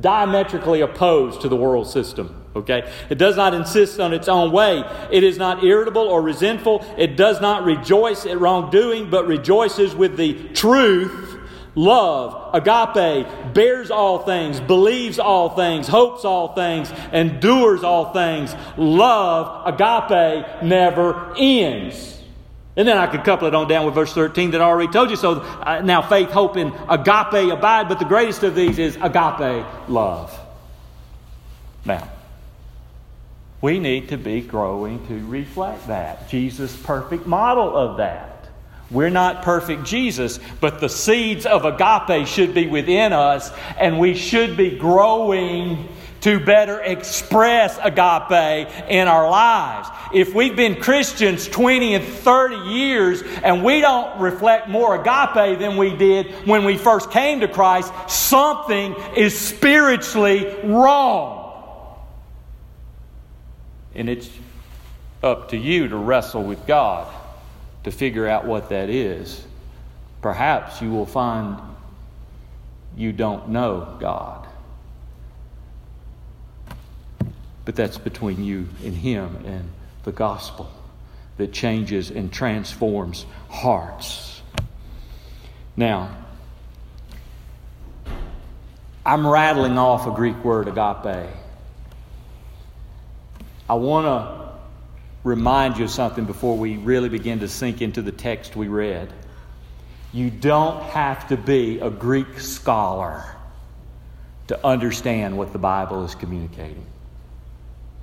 diametrically 0.00 0.82
opposed 0.82 1.40
to 1.40 1.48
the 1.48 1.56
world 1.56 1.88
system. 1.88 2.44
Okay? 2.54 2.88
It 3.10 3.18
does 3.18 3.36
not 3.36 3.54
insist 3.54 3.98
on 3.98 4.12
its 4.12 4.28
own 4.28 4.52
way. 4.52 4.84
It 5.10 5.24
is 5.24 5.36
not 5.36 5.64
irritable 5.64 6.02
or 6.02 6.22
resentful. 6.22 6.84
It 6.96 7.16
does 7.16 7.40
not 7.40 7.64
rejoice 7.64 8.24
at 8.24 8.38
wrongdoing, 8.38 9.10
but 9.10 9.26
rejoices 9.26 9.96
with 9.96 10.16
the 10.16 10.48
truth 10.50 11.40
Love, 11.74 12.54
agape, 12.54 13.54
bears 13.54 13.90
all 13.90 14.18
things, 14.18 14.60
believes 14.60 15.18
all 15.18 15.50
things, 15.50 15.88
hopes 15.88 16.24
all 16.24 16.54
things, 16.54 16.92
endures 17.12 17.82
all 17.82 18.12
things. 18.12 18.54
Love, 18.76 19.66
agape, 19.66 20.62
never 20.62 21.34
ends. 21.38 22.20
And 22.76 22.88
then 22.88 22.96
I 22.96 23.06
could 23.06 23.24
couple 23.24 23.48
it 23.48 23.54
on 23.54 23.68
down 23.68 23.84
with 23.84 23.94
verse 23.94 24.12
13 24.12 24.52
that 24.52 24.60
I 24.60 24.64
already 24.64 24.90
told 24.90 25.10
you. 25.10 25.16
So 25.16 25.40
uh, 25.40 25.80
now 25.82 26.02
faith, 26.02 26.30
hope, 26.30 26.56
and 26.56 26.72
agape 26.88 27.52
abide, 27.52 27.88
but 27.88 27.98
the 27.98 28.06
greatest 28.06 28.42
of 28.42 28.54
these 28.54 28.78
is 28.78 28.96
agape 28.96 29.66
love. 29.88 30.38
Now, 31.84 32.08
we 33.60 33.78
need 33.78 34.08
to 34.10 34.16
be 34.16 34.40
growing 34.40 35.06
to 35.08 35.26
reflect 35.26 35.86
that. 35.88 36.28
Jesus' 36.28 36.76
perfect 36.76 37.26
model 37.26 37.76
of 37.76 37.98
that. 37.98 38.31
We're 38.92 39.10
not 39.10 39.42
perfect 39.42 39.84
Jesus, 39.84 40.38
but 40.60 40.78
the 40.78 40.88
seeds 40.88 41.46
of 41.46 41.64
agape 41.64 42.26
should 42.26 42.52
be 42.52 42.66
within 42.66 43.14
us, 43.14 43.50
and 43.78 43.98
we 43.98 44.14
should 44.14 44.54
be 44.56 44.76
growing 44.76 45.88
to 46.20 46.38
better 46.38 46.78
express 46.80 47.78
agape 47.82 48.68
in 48.88 49.08
our 49.08 49.28
lives. 49.28 49.88
If 50.12 50.34
we've 50.34 50.54
been 50.54 50.80
Christians 50.80 51.48
20 51.48 51.94
and 51.94 52.04
30 52.04 52.56
years 52.70 53.22
and 53.42 53.64
we 53.64 53.80
don't 53.80 54.20
reflect 54.20 54.68
more 54.68 54.94
agape 55.00 55.58
than 55.58 55.76
we 55.76 55.96
did 55.96 56.30
when 56.46 56.64
we 56.64 56.76
first 56.76 57.10
came 57.10 57.40
to 57.40 57.48
Christ, 57.48 57.92
something 58.08 58.94
is 59.16 59.36
spiritually 59.36 60.54
wrong. 60.62 61.40
And 63.94 64.08
it's 64.08 64.30
up 65.24 65.48
to 65.48 65.56
you 65.56 65.88
to 65.88 65.96
wrestle 65.96 66.44
with 66.44 66.66
God 66.66 67.12
to 67.84 67.90
figure 67.90 68.28
out 68.28 68.46
what 68.46 68.68
that 68.68 68.88
is, 68.88 69.44
perhaps 70.20 70.80
you 70.80 70.90
will 70.90 71.06
find 71.06 71.58
you 72.96 73.12
don't 73.12 73.48
know 73.48 73.96
God. 74.00 74.46
But 77.64 77.76
that's 77.76 77.98
between 77.98 78.44
you 78.44 78.68
and 78.84 78.94
Him 78.94 79.44
and 79.46 79.70
the 80.04 80.12
gospel 80.12 80.70
that 81.36 81.52
changes 81.52 82.10
and 82.10 82.32
transforms 82.32 83.24
hearts. 83.48 84.42
Now, 85.76 86.16
I'm 89.04 89.26
rattling 89.26 89.78
off 89.78 90.06
a 90.06 90.10
Greek 90.10 90.44
word, 90.44 90.68
agape. 90.68 91.28
I 93.68 93.74
want 93.74 94.06
to 94.06 94.41
remind 95.24 95.78
you 95.78 95.84
of 95.84 95.90
something 95.90 96.24
before 96.24 96.56
we 96.56 96.76
really 96.76 97.08
begin 97.08 97.40
to 97.40 97.48
sink 97.48 97.80
into 97.80 98.02
the 98.02 98.12
text 98.12 98.56
we 98.56 98.68
read. 98.68 99.12
You 100.12 100.30
don't 100.30 100.82
have 100.82 101.28
to 101.28 101.36
be 101.36 101.78
a 101.78 101.90
Greek 101.90 102.40
scholar 102.40 103.24
to 104.48 104.66
understand 104.66 105.38
what 105.38 105.52
the 105.52 105.58
Bible 105.58 106.04
is 106.04 106.14
communicating. 106.14 106.84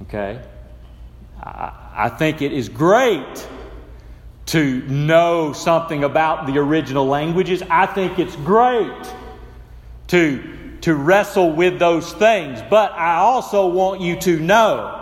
Okay? 0.04 0.42
I, 1.42 1.74
I 1.94 2.10
think 2.10 2.42
it 2.42 2.54
is 2.54 2.70
great 2.70 3.48
to 4.48 4.82
know 4.88 5.54
something 5.54 6.04
about 6.04 6.48
the 6.48 6.58
original 6.58 7.06
languages. 7.06 7.62
I 7.70 7.86
think 7.86 8.18
it's 8.18 8.36
great 8.38 9.14
to, 10.08 10.78
to 10.82 10.96
wrestle 10.96 11.52
with 11.52 11.78
those 11.78 12.12
things. 12.14 12.60
But 12.68 12.94
I 12.94 13.18
also 13.18 13.68
want 13.68 14.02
you 14.02 14.16
to 14.22 14.40
know 14.40 14.99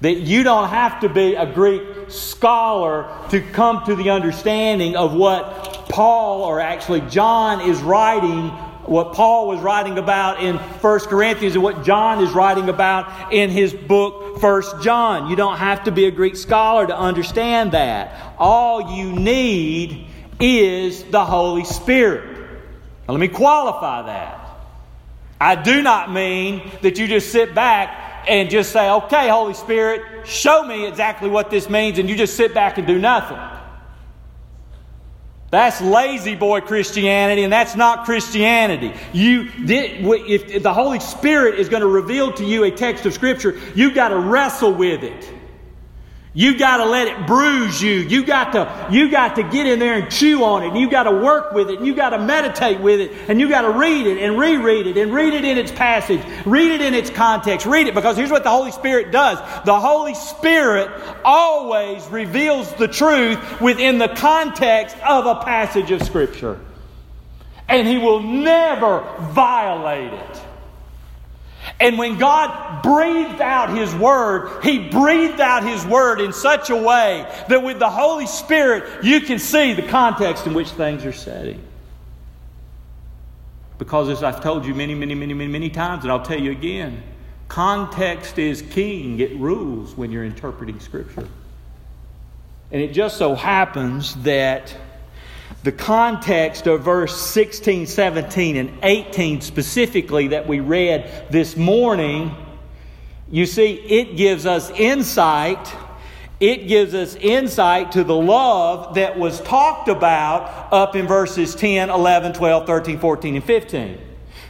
that 0.00 0.14
you 0.14 0.42
don't 0.42 0.68
have 0.68 1.00
to 1.00 1.08
be 1.08 1.34
a 1.34 1.50
Greek 1.50 1.82
scholar 2.08 3.08
to 3.30 3.40
come 3.40 3.84
to 3.86 3.94
the 3.94 4.10
understanding 4.10 4.96
of 4.96 5.14
what 5.14 5.88
Paul, 5.88 6.42
or 6.42 6.60
actually 6.60 7.00
John, 7.02 7.60
is 7.68 7.80
writing, 7.80 8.48
what 8.86 9.14
Paul 9.14 9.48
was 9.48 9.60
writing 9.60 9.98
about 9.98 10.42
in 10.42 10.56
1 10.56 11.00
Corinthians, 11.00 11.54
and 11.54 11.62
what 11.62 11.84
John 11.84 12.22
is 12.22 12.32
writing 12.32 12.68
about 12.68 13.32
in 13.32 13.50
his 13.50 13.72
book, 13.72 14.42
1 14.42 14.82
John. 14.82 15.30
You 15.30 15.36
don't 15.36 15.56
have 15.56 15.84
to 15.84 15.92
be 15.92 16.06
a 16.06 16.10
Greek 16.10 16.36
scholar 16.36 16.86
to 16.86 16.96
understand 16.96 17.72
that. 17.72 18.34
All 18.38 18.96
you 18.96 19.12
need 19.12 20.06
is 20.40 21.04
the 21.04 21.24
Holy 21.24 21.64
Spirit. 21.64 22.36
Now, 23.06 23.14
let 23.14 23.20
me 23.20 23.28
qualify 23.28 24.02
that. 24.02 24.40
I 25.40 25.56
do 25.56 25.82
not 25.82 26.12
mean 26.12 26.70
that 26.82 26.98
you 26.98 27.06
just 27.06 27.30
sit 27.30 27.54
back 27.54 28.03
and 28.28 28.50
just 28.50 28.72
say, 28.72 28.90
okay, 28.90 29.28
Holy 29.28 29.54
Spirit, 29.54 30.26
show 30.26 30.64
me 30.64 30.86
exactly 30.86 31.28
what 31.28 31.50
this 31.50 31.68
means, 31.68 31.98
and 31.98 32.08
you 32.08 32.16
just 32.16 32.36
sit 32.36 32.54
back 32.54 32.78
and 32.78 32.86
do 32.86 32.98
nothing. 32.98 33.38
That's 35.50 35.80
lazy 35.80 36.34
boy 36.34 36.62
Christianity, 36.62 37.44
and 37.44 37.52
that's 37.52 37.76
not 37.76 38.06
Christianity. 38.06 38.92
You, 39.12 39.50
if 39.56 40.62
the 40.62 40.74
Holy 40.74 41.00
Spirit 41.00 41.60
is 41.60 41.68
going 41.68 41.82
to 41.82 41.86
reveal 41.86 42.32
to 42.32 42.44
you 42.44 42.64
a 42.64 42.70
text 42.70 43.06
of 43.06 43.14
Scripture, 43.14 43.60
you've 43.74 43.94
got 43.94 44.08
to 44.08 44.18
wrestle 44.18 44.72
with 44.72 45.04
it. 45.04 45.30
You 46.36 46.58
got 46.58 46.78
to 46.78 46.86
let 46.86 47.06
it 47.06 47.28
bruise 47.28 47.80
you. 47.80 47.92
You 47.92 48.26
got 48.26 48.52
to 48.52 48.88
you 48.90 49.08
got 49.08 49.36
to 49.36 49.44
get 49.44 49.68
in 49.68 49.78
there 49.78 49.94
and 49.94 50.10
chew 50.10 50.42
on 50.42 50.64
it. 50.64 50.68
And 50.70 50.78
you 50.78 50.90
got 50.90 51.04
to 51.04 51.12
work 51.12 51.52
with 51.52 51.70
it. 51.70 51.78
And 51.78 51.86
you 51.86 51.94
got 51.94 52.10
to 52.10 52.18
meditate 52.18 52.80
with 52.80 53.00
it. 53.00 53.12
And 53.28 53.40
you 53.40 53.48
got 53.48 53.62
to 53.62 53.70
read 53.70 54.08
it 54.08 54.18
and 54.18 54.36
reread 54.36 54.88
it 54.88 54.96
and 54.96 55.14
read 55.14 55.32
it 55.32 55.44
in 55.44 55.56
its 55.56 55.70
passage. 55.70 56.20
Read 56.44 56.72
it 56.72 56.80
in 56.80 56.92
its 56.92 57.08
context. 57.08 57.66
Read 57.66 57.86
it 57.86 57.94
because 57.94 58.16
here's 58.16 58.32
what 58.32 58.42
the 58.42 58.50
Holy 58.50 58.72
Spirit 58.72 59.12
does. 59.12 59.38
The 59.64 59.78
Holy 59.78 60.14
Spirit 60.14 60.90
always 61.24 62.04
reveals 62.08 62.72
the 62.74 62.88
truth 62.88 63.60
within 63.60 63.98
the 63.98 64.08
context 64.08 64.96
of 65.06 65.26
a 65.26 65.36
passage 65.36 65.92
of 65.92 66.02
scripture. 66.02 66.58
And 67.68 67.86
he 67.86 67.96
will 67.96 68.20
never 68.20 69.06
violate 69.30 70.12
it. 70.12 70.43
And 71.80 71.98
when 71.98 72.18
God 72.18 72.82
breathed 72.82 73.40
out 73.40 73.76
His 73.76 73.94
Word, 73.94 74.62
He 74.62 74.88
breathed 74.88 75.40
out 75.40 75.64
His 75.64 75.84
Word 75.84 76.20
in 76.20 76.32
such 76.32 76.70
a 76.70 76.76
way 76.76 77.26
that 77.48 77.62
with 77.62 77.78
the 77.78 77.90
Holy 77.90 78.26
Spirit, 78.26 79.04
you 79.04 79.20
can 79.20 79.38
see 79.38 79.74
the 79.74 79.82
context 79.82 80.46
in 80.46 80.54
which 80.54 80.70
things 80.70 81.04
are 81.04 81.12
setting. 81.12 81.60
Because 83.78 84.08
as 84.08 84.22
I've 84.22 84.40
told 84.40 84.64
you 84.64 84.74
many, 84.74 84.94
many, 84.94 85.14
many, 85.14 85.34
many, 85.34 85.50
many 85.50 85.70
times, 85.70 86.04
and 86.04 86.12
I'll 86.12 86.22
tell 86.22 86.38
you 86.38 86.52
again, 86.52 87.02
context 87.48 88.38
is 88.38 88.62
king. 88.62 89.18
It 89.18 89.36
rules 89.36 89.96
when 89.96 90.12
you're 90.12 90.24
interpreting 90.24 90.78
Scripture. 90.78 91.28
And 92.70 92.80
it 92.80 92.92
just 92.92 93.18
so 93.18 93.34
happens 93.34 94.14
that 94.22 94.74
the 95.64 95.72
context 95.72 96.66
of 96.66 96.82
verse 96.82 97.18
16, 97.18 97.86
17, 97.86 98.56
and 98.56 98.78
18 98.82 99.40
specifically 99.40 100.28
that 100.28 100.46
we 100.46 100.60
read 100.60 101.26
this 101.30 101.56
morning, 101.56 102.36
you 103.30 103.46
see, 103.46 103.72
it 103.72 104.18
gives 104.18 104.44
us 104.44 104.68
insight. 104.72 105.74
It 106.38 106.68
gives 106.68 106.92
us 106.92 107.14
insight 107.14 107.92
to 107.92 108.04
the 108.04 108.14
love 108.14 108.96
that 108.96 109.18
was 109.18 109.40
talked 109.40 109.88
about 109.88 110.70
up 110.70 110.96
in 110.96 111.06
verses 111.06 111.54
10, 111.54 111.88
11, 111.88 112.34
12, 112.34 112.66
13, 112.66 112.98
14, 112.98 113.36
and 113.36 113.44
15. 113.44 113.98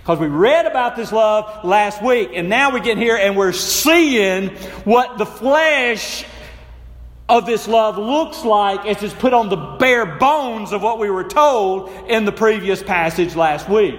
Because 0.00 0.18
we 0.18 0.26
read 0.26 0.66
about 0.66 0.96
this 0.96 1.12
love 1.12 1.64
last 1.64 2.02
week, 2.02 2.30
and 2.34 2.48
now 2.48 2.72
we 2.72 2.80
get 2.80 2.98
here 2.98 3.16
and 3.16 3.36
we're 3.36 3.52
seeing 3.52 4.48
what 4.84 5.16
the 5.18 5.26
flesh 5.26 6.24
of 7.28 7.46
this 7.46 7.66
love 7.66 7.96
looks 7.96 8.44
like 8.44 8.84
as 8.86 9.02
it's 9.02 9.14
put 9.14 9.32
on 9.32 9.48
the 9.48 9.56
bare 9.56 10.04
bones 10.04 10.72
of 10.72 10.82
what 10.82 10.98
we 10.98 11.08
were 11.08 11.24
told 11.24 11.88
in 12.08 12.24
the 12.24 12.32
previous 12.32 12.82
passage 12.82 13.34
last 13.34 13.68
week. 13.68 13.98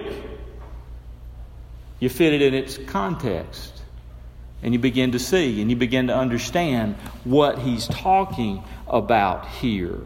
You 1.98 2.08
fit 2.08 2.34
it 2.34 2.42
in 2.42 2.54
its 2.54 2.78
context. 2.78 3.72
And 4.62 4.72
you 4.72 4.78
begin 4.78 5.12
to 5.12 5.18
see 5.18 5.60
and 5.60 5.70
you 5.70 5.76
begin 5.76 6.06
to 6.06 6.16
understand 6.16 6.96
what 7.24 7.58
he's 7.58 7.86
talking 7.88 8.62
about 8.88 9.46
here. 9.46 10.00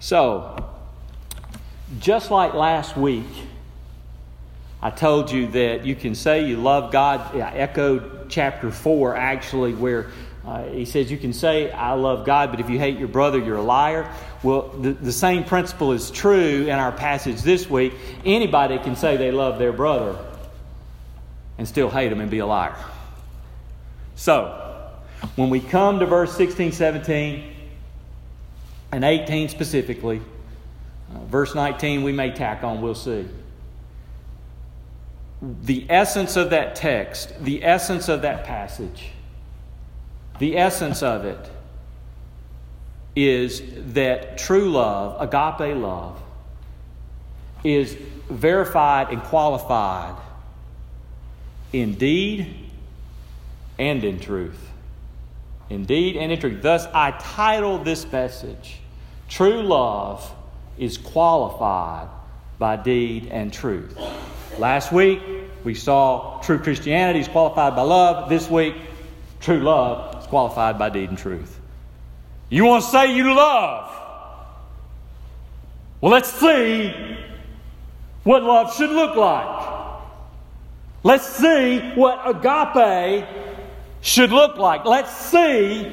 So, 0.00 0.68
just 2.00 2.30
like 2.30 2.54
last 2.54 2.96
week, 2.96 3.26
I 4.82 4.90
told 4.90 5.30
you 5.30 5.46
that 5.48 5.86
you 5.86 5.94
can 5.94 6.16
say 6.16 6.44
you 6.44 6.56
love 6.56 6.90
God. 6.90 7.36
I 7.36 7.52
echoed 7.52 8.28
chapter 8.28 8.72
4 8.72 9.14
actually, 9.14 9.74
where 9.74 10.08
uh, 10.44 10.64
he 10.64 10.84
says, 10.84 11.08
You 11.08 11.18
can 11.18 11.32
say, 11.32 11.70
I 11.70 11.92
love 11.92 12.26
God, 12.26 12.50
but 12.50 12.58
if 12.58 12.68
you 12.68 12.78
hate 12.78 12.98
your 12.98 13.08
brother, 13.08 13.38
you're 13.38 13.58
a 13.58 13.62
liar. 13.62 14.12
Well, 14.42 14.68
the, 14.70 14.92
the 14.92 15.12
same 15.12 15.44
principle 15.44 15.92
is 15.92 16.10
true 16.10 16.64
in 16.64 16.70
our 16.70 16.90
passage 16.90 17.42
this 17.42 17.70
week. 17.70 17.94
Anybody 18.24 18.78
can 18.78 18.96
say 18.96 19.16
they 19.16 19.30
love 19.30 19.60
their 19.60 19.72
brother 19.72 20.18
and 21.58 21.68
still 21.68 21.88
hate 21.88 22.10
him 22.10 22.20
and 22.20 22.28
be 22.28 22.40
a 22.40 22.46
liar. 22.46 22.74
So, 24.16 24.58
when 25.36 25.48
we 25.48 25.60
come 25.60 26.00
to 26.00 26.06
verse 26.06 26.36
16, 26.36 26.72
17, 26.72 27.54
and 28.90 29.04
18 29.04 29.48
specifically, 29.48 30.20
uh, 31.14 31.18
verse 31.26 31.54
19 31.54 32.02
we 32.02 32.10
may 32.10 32.32
tack 32.32 32.64
on, 32.64 32.82
we'll 32.82 32.96
see. 32.96 33.28
The 35.42 35.86
essence 35.90 36.36
of 36.36 36.50
that 36.50 36.76
text, 36.76 37.42
the 37.42 37.64
essence 37.64 38.08
of 38.08 38.22
that 38.22 38.44
passage, 38.44 39.10
the 40.38 40.56
essence 40.56 41.02
of 41.02 41.24
it 41.24 41.50
is 43.16 43.62
that 43.94 44.38
true 44.38 44.70
love, 44.70 45.20
agape 45.20 45.76
love, 45.76 46.22
is 47.64 47.96
verified 48.30 49.10
and 49.10 49.22
qualified 49.22 50.14
in 51.72 51.94
deed 51.94 52.70
and 53.78 54.04
in 54.04 54.20
truth. 54.20 54.70
Indeed 55.70 56.16
and 56.16 56.30
in 56.30 56.38
truth. 56.38 56.62
Thus, 56.62 56.86
I 56.92 57.12
title 57.12 57.78
this 57.78 58.10
message 58.10 58.78
True 59.28 59.62
Love 59.62 60.30
is 60.76 60.98
Qualified 60.98 62.08
by 62.58 62.76
Deed 62.76 63.28
and 63.30 63.52
Truth. 63.52 63.98
Last 64.58 64.92
week, 64.92 65.20
we 65.64 65.74
saw 65.74 66.40
true 66.40 66.58
Christianity 66.58 67.20
is 67.20 67.28
qualified 67.28 67.74
by 67.74 67.82
love. 67.82 68.28
This 68.28 68.48
week, 68.50 68.74
true 69.40 69.60
love 69.60 70.20
is 70.22 70.26
qualified 70.26 70.78
by 70.78 70.90
deed 70.90 71.08
and 71.08 71.18
truth. 71.18 71.58
You 72.48 72.64
want 72.66 72.84
to 72.84 72.90
say 72.90 73.14
you 73.14 73.34
love? 73.34 73.90
Well, 76.00 76.12
let's 76.12 76.32
see 76.32 76.92
what 78.24 78.42
love 78.42 78.74
should 78.74 78.90
look 78.90 79.16
like. 79.16 79.88
Let's 81.02 81.26
see 81.26 81.78
what 81.94 82.20
agape 82.28 83.26
should 84.00 84.30
look 84.30 84.56
like. 84.56 84.84
Let's 84.84 85.12
see 85.12 85.90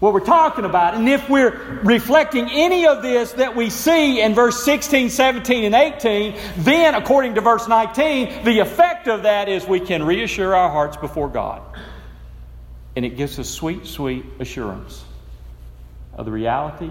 what 0.00 0.12
we're 0.12 0.20
talking 0.20 0.64
about. 0.64 0.94
And 0.94 1.08
if 1.08 1.28
we're 1.28 1.80
reflecting 1.82 2.48
any 2.50 2.86
of 2.86 3.02
this 3.02 3.32
that 3.32 3.56
we 3.56 3.68
see 3.70 4.20
in 4.20 4.34
verse 4.34 4.62
16, 4.62 5.10
17, 5.10 5.64
and 5.64 5.74
18, 5.74 6.36
then 6.58 6.94
according 6.94 7.34
to 7.34 7.40
verse 7.40 7.66
19, 7.66 8.44
the 8.44 8.60
effect 8.60 9.08
of 9.08 9.24
that 9.24 9.48
is 9.48 9.66
we 9.66 9.80
can 9.80 10.04
reassure 10.04 10.54
our 10.54 10.70
hearts 10.70 10.96
before 10.96 11.28
God. 11.28 11.62
And 12.94 13.04
it 13.04 13.16
gives 13.16 13.38
us 13.38 13.48
sweet, 13.48 13.86
sweet 13.86 14.24
assurance 14.38 15.04
of 16.14 16.24
the 16.24 16.32
reality 16.32 16.90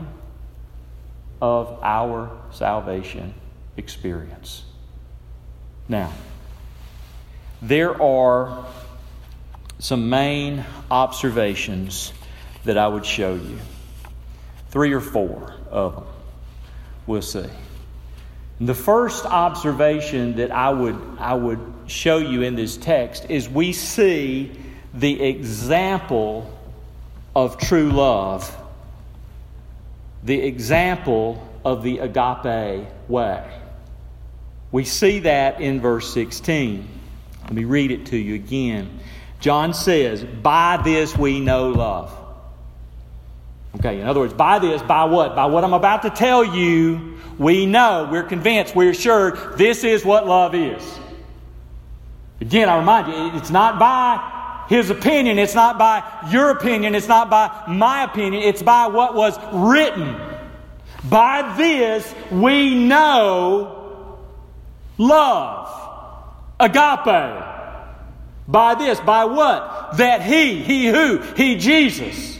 of 1.42 1.80
our 1.84 2.32
salvation 2.52 3.34
experience. 3.78 4.64
Now, 5.88 6.12
there 7.62 8.02
are 8.02 8.66
some 9.80 10.10
main 10.10 10.66
observations 10.90 12.12
that 12.68 12.78
I 12.78 12.88
would 12.88 13.06
show 13.06 13.34
you. 13.34 13.58
Three 14.70 14.94
or 14.94 15.02
four 15.02 15.56
of 15.72 15.96
them. 15.96 16.04
We'll 17.06 17.22
see. 17.22 17.50
The 18.60 18.74
first 18.74 19.26
observation 19.26 20.36
that 20.38 20.52
I 20.52 20.70
would, 20.70 21.00
I 21.20 21.34
would 21.34 21.60
show 21.88 22.18
you 22.18 22.42
in 22.42 22.56
this 22.56 22.76
text 22.76 23.30
is 23.30 23.48
we 23.48 23.72
see 23.72 24.52
the 24.94 25.24
example 25.24 26.52
of 27.36 27.58
true 27.58 27.92
love, 27.92 28.56
the 30.24 30.42
example 30.42 31.48
of 31.64 31.84
the 31.84 32.00
agape 32.00 32.88
way. 33.08 33.62
We 34.72 34.84
see 34.84 35.20
that 35.20 35.62
in 35.62 35.80
verse 35.80 36.14
16. 36.14 36.88
Let 37.44 37.54
me 37.54 37.64
read 37.64 37.92
it 37.92 38.08
to 38.08 38.18
you 38.18 38.36
again. 38.36 39.00
John 39.40 39.74
says, 39.74 40.24
By 40.24 40.82
this 40.84 41.16
we 41.16 41.40
know 41.40 41.70
love. 41.70 42.27
Okay, 43.80 44.00
in 44.00 44.08
other 44.08 44.22
words, 44.22 44.34
by 44.34 44.60
this, 44.60 44.82
by 44.82 45.04
what? 45.06 45.36
By 45.36 45.46
what 45.46 45.64
I'm 45.64 45.74
about 45.74 46.02
to 46.04 46.10
tell 46.10 46.44
you, 46.44 47.18
we 47.38 47.66
know, 47.66 48.08
we're 48.12 48.24
convinced, 48.24 48.76
we're 48.76 48.92
assured 48.92 49.58
this 49.58 49.84
is 49.84 50.04
what 50.04 50.26
love 50.26 50.56
is. 50.56 50.82
Again, 52.42 52.70
I 52.70 52.78
remind 52.78 53.08
you, 53.08 53.40
it's 53.40 53.52
not 53.52 53.78
by 53.78 54.66
his 54.70 54.90
opinion, 54.90 55.38
it's 55.38 55.54
not 55.56 55.78
by 55.78 56.04
your 56.32 56.50
opinion, 56.50 56.96
it's 56.96 57.08
not 57.08 57.30
by 57.30 57.66
my 57.68 58.04
opinion, 58.04 58.44
it's 58.44 58.64
by 58.64 58.88
what 58.88 59.16
was 59.16 59.38
written. 59.54 60.20
By 61.08 61.56
this, 61.56 62.14
we 62.32 62.76
know 62.76 64.18
love. 64.98 65.74
Agape. 66.60 67.44
By 68.48 68.76
this, 68.76 69.00
by 69.02 69.26
what? 69.26 69.98
That 69.98 70.22
He, 70.24 70.64
He 70.64 70.88
who? 70.88 71.20
He 71.36 71.58
Jesus. 71.58 72.37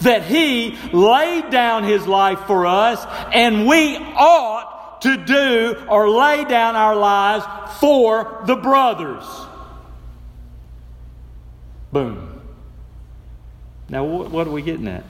That 0.00 0.22
He 0.22 0.76
laid 0.92 1.50
down 1.50 1.84
His 1.84 2.06
life 2.06 2.40
for 2.40 2.66
us, 2.66 3.04
and 3.32 3.66
we 3.66 3.96
ought 3.96 5.00
to 5.02 5.16
do 5.16 5.76
or 5.88 6.08
lay 6.10 6.44
down 6.44 6.76
our 6.76 6.96
lives 6.96 7.44
for 7.80 8.42
the 8.46 8.56
brothers. 8.56 9.24
Boom. 11.92 12.42
Now, 13.88 14.04
what 14.04 14.46
are 14.46 14.50
we 14.50 14.62
getting 14.62 14.88
at? 14.88 15.04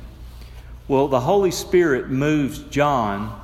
Well, 0.86 1.08
the 1.08 1.20
Holy 1.20 1.50
Spirit 1.50 2.10
moves 2.10 2.58
John 2.58 3.40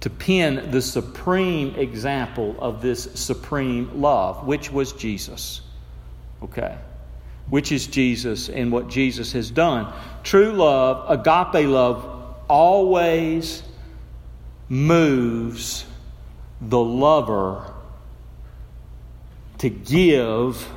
to 0.00 0.10
pin 0.10 0.70
the 0.70 0.82
supreme 0.82 1.74
example 1.76 2.56
of 2.58 2.82
this 2.82 3.04
supreme 3.14 4.00
love, 4.00 4.46
which 4.46 4.70
was 4.70 4.92
Jesus. 4.92 5.62
Okay. 6.42 6.76
Which 7.50 7.72
is 7.72 7.86
Jesus 7.86 8.48
and 8.48 8.70
what 8.70 8.88
Jesus 8.88 9.32
has 9.32 9.50
done. 9.50 9.92
True 10.22 10.52
love, 10.52 11.10
agape 11.10 11.66
love, 11.66 12.04
always 12.48 13.62
moves 14.68 15.86
the 16.60 16.78
lover 16.78 17.72
to 19.58 19.70
give 19.70 20.68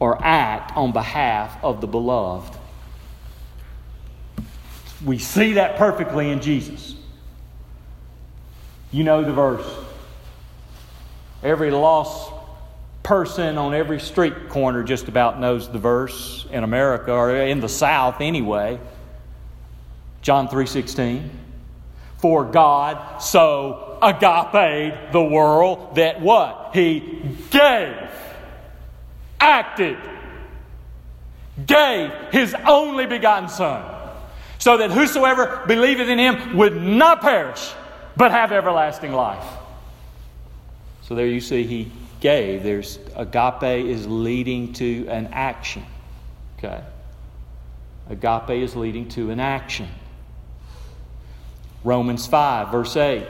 or 0.00 0.22
act 0.22 0.76
on 0.76 0.92
behalf 0.92 1.62
of 1.62 1.80
the 1.80 1.86
beloved. 1.86 2.56
We 5.04 5.18
see 5.18 5.54
that 5.54 5.76
perfectly 5.76 6.30
in 6.30 6.40
Jesus. 6.40 6.94
You 8.90 9.04
know 9.04 9.22
the 9.22 9.32
verse. 9.32 9.66
Every 11.42 11.70
lost 11.70 12.32
person 13.08 13.56
on 13.56 13.72
every 13.72 13.98
street 13.98 14.50
corner 14.50 14.82
just 14.82 15.08
about 15.08 15.40
knows 15.40 15.66
the 15.72 15.78
verse 15.78 16.44
in 16.52 16.62
America 16.62 17.10
or 17.10 17.34
in 17.34 17.58
the 17.58 17.68
South 17.68 18.20
anyway. 18.20 18.78
John 20.20 20.46
3:16. 20.46 21.30
For 22.18 22.44
God 22.44 23.22
so 23.22 23.98
agape 24.02 25.10
the 25.12 25.22
world 25.22 25.94
that 25.94 26.20
what? 26.20 26.72
He 26.74 27.00
gave 27.50 27.96
acted 29.40 29.96
gave 31.64 32.12
his 32.30 32.54
only 32.66 33.06
begotten 33.06 33.48
son 33.48 33.84
so 34.58 34.76
that 34.76 34.90
whosoever 34.90 35.64
believeth 35.66 36.08
in 36.08 36.18
him 36.18 36.58
would 36.58 36.76
not 36.76 37.22
perish 37.22 37.72
but 38.18 38.32
have 38.32 38.52
everlasting 38.52 39.14
life. 39.14 39.46
So 41.04 41.14
there 41.14 41.26
you 41.26 41.40
see 41.40 41.64
he 41.64 41.90
gave. 42.20 42.62
There's 42.62 42.98
agape 43.16 43.86
is 43.86 44.06
leading 44.06 44.72
to 44.74 45.06
an 45.08 45.28
action. 45.32 45.84
Okay. 46.58 46.82
Agape 48.10 48.50
is 48.50 48.74
leading 48.74 49.08
to 49.10 49.30
an 49.30 49.40
action. 49.40 49.88
Romans 51.84 52.26
5, 52.26 52.70
verse 52.72 52.96
8. 52.96 53.26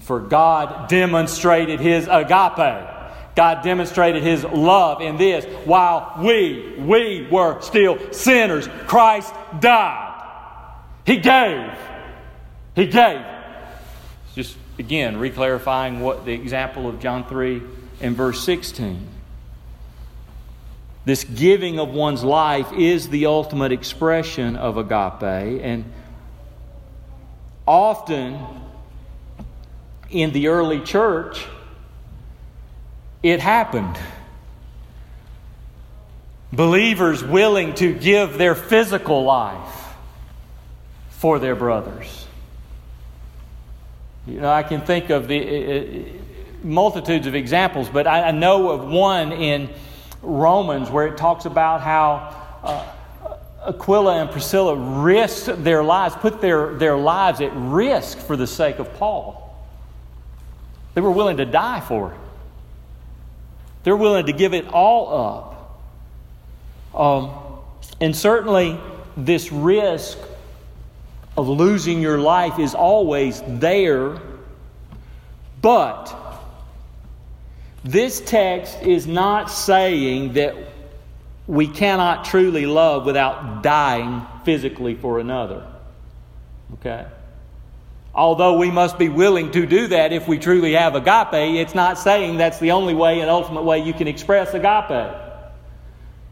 For 0.00 0.20
God 0.20 0.88
demonstrated 0.88 1.80
his 1.80 2.08
agape. 2.10 2.94
God 3.36 3.62
demonstrated 3.62 4.22
his 4.22 4.42
love 4.42 5.00
in 5.00 5.16
this 5.16 5.44
while 5.64 6.14
we, 6.18 6.74
we 6.78 7.28
were 7.30 7.60
still 7.60 8.12
sinners. 8.12 8.68
Christ 8.86 9.32
died. 9.60 10.06
He 11.06 11.18
gave. 11.18 11.70
He 12.74 12.86
gave. 12.86 13.24
Again, 14.78 15.16
reclarifying 15.16 16.00
what 16.00 16.24
the 16.24 16.32
example 16.32 16.88
of 16.88 17.00
John 17.00 17.24
3 17.24 17.62
and 18.00 18.16
verse 18.16 18.44
16. 18.44 19.08
This 21.04 21.24
giving 21.24 21.80
of 21.80 21.88
one's 21.88 22.22
life 22.22 22.72
is 22.72 23.08
the 23.08 23.26
ultimate 23.26 23.72
expression 23.72 24.56
of 24.56 24.76
agape, 24.76 25.62
and 25.62 25.84
often 27.66 28.38
in 30.10 30.32
the 30.32 30.48
early 30.48 30.80
church, 30.80 31.44
it 33.22 33.40
happened. 33.40 33.98
Believers 36.52 37.24
willing 37.24 37.74
to 37.74 37.92
give 37.92 38.38
their 38.38 38.54
physical 38.54 39.24
life 39.24 39.88
for 41.10 41.38
their 41.38 41.56
brothers. 41.56 42.27
You 44.28 44.42
know, 44.42 44.50
I 44.50 44.62
can 44.62 44.82
think 44.82 45.08
of 45.08 45.26
the 45.26 45.40
uh, 45.40 46.04
multitudes 46.62 47.26
of 47.26 47.34
examples, 47.34 47.88
but 47.88 48.06
I, 48.06 48.30
know 48.30 48.68
of 48.68 48.86
one 48.86 49.32
in 49.32 49.70
Romans 50.20 50.90
where 50.90 51.06
it 51.06 51.16
talks 51.16 51.46
about 51.46 51.80
how 51.80 52.60
uh, 52.62 53.70
Aquila 53.70 54.20
and 54.20 54.30
Priscilla 54.30 54.76
risked 54.76 55.64
their 55.64 55.82
lives, 55.82 56.14
put 56.16 56.42
their, 56.42 56.74
their 56.74 56.98
lives 56.98 57.40
at 57.40 57.52
risk 57.54 58.18
for 58.18 58.36
the 58.36 58.46
sake 58.46 58.78
of 58.78 58.92
Paul. 58.94 59.56
They 60.92 61.00
were 61.00 61.10
willing 61.10 61.38
to 61.38 61.46
die 61.46 61.80
for 61.80 62.12
it. 62.12 62.18
They're 63.84 63.96
willing 63.96 64.26
to 64.26 64.32
give 64.32 64.52
it 64.52 64.68
all 64.68 65.80
up. 66.92 67.00
Um, 67.00 67.30
and 67.98 68.14
certainly, 68.14 68.78
this 69.16 69.50
risk 69.50 70.18
of 71.38 71.48
losing 71.48 72.02
your 72.02 72.18
life 72.18 72.58
is 72.58 72.74
always 72.74 73.44
there. 73.46 74.18
But 75.62 76.12
this 77.84 78.20
text 78.20 78.82
is 78.82 79.06
not 79.06 79.48
saying 79.48 80.32
that 80.32 80.56
we 81.46 81.68
cannot 81.68 82.24
truly 82.24 82.66
love 82.66 83.06
without 83.06 83.62
dying 83.62 84.26
physically 84.44 84.96
for 84.96 85.20
another. 85.20 85.64
Okay? 86.74 87.06
Although 88.12 88.58
we 88.58 88.72
must 88.72 88.98
be 88.98 89.08
willing 89.08 89.52
to 89.52 89.64
do 89.64 89.86
that 89.86 90.12
if 90.12 90.26
we 90.26 90.40
truly 90.40 90.72
have 90.72 90.96
agape, 90.96 91.56
it's 91.60 91.74
not 91.74 91.98
saying 91.98 92.38
that's 92.38 92.58
the 92.58 92.72
only 92.72 92.94
way 92.94 93.20
and 93.20 93.30
ultimate 93.30 93.62
way 93.62 93.78
you 93.78 93.92
can 93.92 94.08
express 94.08 94.54
agape. 94.54 95.14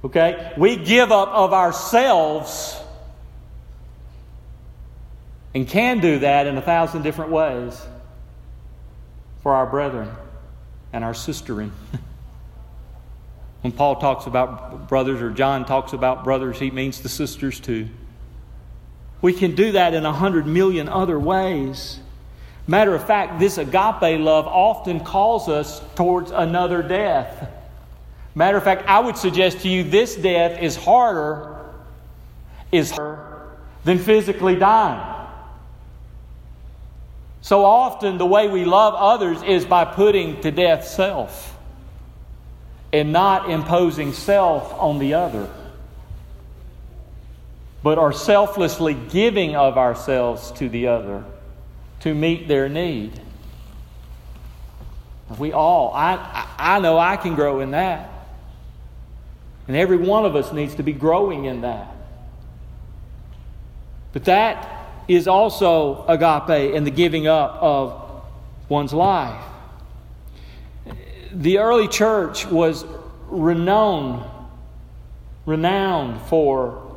Okay? 0.02 0.52
We 0.56 0.74
give 0.74 1.12
up 1.12 1.28
of 1.28 1.52
ourselves 1.52 2.82
and 5.56 5.66
can 5.66 6.00
do 6.00 6.18
that 6.18 6.46
in 6.46 6.58
a 6.58 6.60
thousand 6.60 7.00
different 7.00 7.30
ways 7.30 7.80
for 9.42 9.54
our 9.54 9.64
brethren 9.64 10.10
and 10.92 11.02
our 11.02 11.14
sisterin. 11.14 11.70
when 13.62 13.72
Paul 13.72 13.96
talks 13.96 14.26
about 14.26 14.86
brothers 14.86 15.22
or 15.22 15.30
John 15.30 15.64
talks 15.64 15.94
about 15.94 16.24
brothers, 16.24 16.58
he 16.58 16.70
means 16.70 17.00
the 17.00 17.08
sisters 17.08 17.58
too. 17.58 17.88
We 19.22 19.32
can 19.32 19.54
do 19.54 19.72
that 19.72 19.94
in 19.94 20.04
a 20.04 20.12
hundred 20.12 20.46
million 20.46 20.90
other 20.90 21.18
ways. 21.18 22.00
Matter 22.66 22.94
of 22.94 23.06
fact, 23.06 23.40
this 23.40 23.56
agape 23.56 24.20
love 24.20 24.46
often 24.46 25.00
calls 25.00 25.48
us 25.48 25.80
towards 25.94 26.32
another 26.32 26.82
death. 26.82 27.48
Matter 28.34 28.58
of 28.58 28.64
fact, 28.64 28.86
I 28.86 29.00
would 29.00 29.16
suggest 29.16 29.60
to 29.60 29.70
you 29.70 29.84
this 29.84 30.16
death 30.16 30.60
is 30.60 30.76
harder, 30.76 31.64
is 32.70 32.90
harder 32.90 33.56
than 33.84 33.98
physically 33.98 34.56
dying. 34.56 35.15
So 37.46 37.64
often, 37.64 38.18
the 38.18 38.26
way 38.26 38.48
we 38.48 38.64
love 38.64 38.94
others 38.94 39.40
is 39.44 39.64
by 39.64 39.84
putting 39.84 40.40
to 40.40 40.50
death 40.50 40.84
self 40.84 41.56
and 42.92 43.12
not 43.12 43.48
imposing 43.48 44.14
self 44.14 44.74
on 44.74 44.98
the 44.98 45.14
other, 45.14 45.48
but 47.84 47.98
are 47.98 48.12
selflessly 48.12 48.94
giving 48.94 49.54
of 49.54 49.78
ourselves 49.78 50.50
to 50.58 50.68
the 50.68 50.88
other 50.88 51.22
to 52.00 52.12
meet 52.12 52.48
their 52.48 52.68
need. 52.68 53.12
We 55.38 55.52
all, 55.52 55.92
I, 55.94 56.48
I 56.58 56.80
know 56.80 56.98
I 56.98 57.16
can 57.16 57.36
grow 57.36 57.60
in 57.60 57.70
that. 57.70 58.10
And 59.68 59.76
every 59.76 59.98
one 59.98 60.24
of 60.24 60.34
us 60.34 60.52
needs 60.52 60.74
to 60.74 60.82
be 60.82 60.92
growing 60.92 61.44
in 61.44 61.60
that. 61.60 61.94
But 64.12 64.24
that 64.24 64.75
is 65.08 65.28
also 65.28 66.04
agape 66.06 66.74
and 66.74 66.86
the 66.86 66.90
giving 66.90 67.26
up 67.26 67.58
of 67.62 68.22
one's 68.68 68.92
life. 68.92 69.42
The 71.32 71.58
early 71.58 71.88
church 71.88 72.46
was 72.46 72.84
renowned, 73.28 74.24
renowned 75.44 76.20
for 76.22 76.96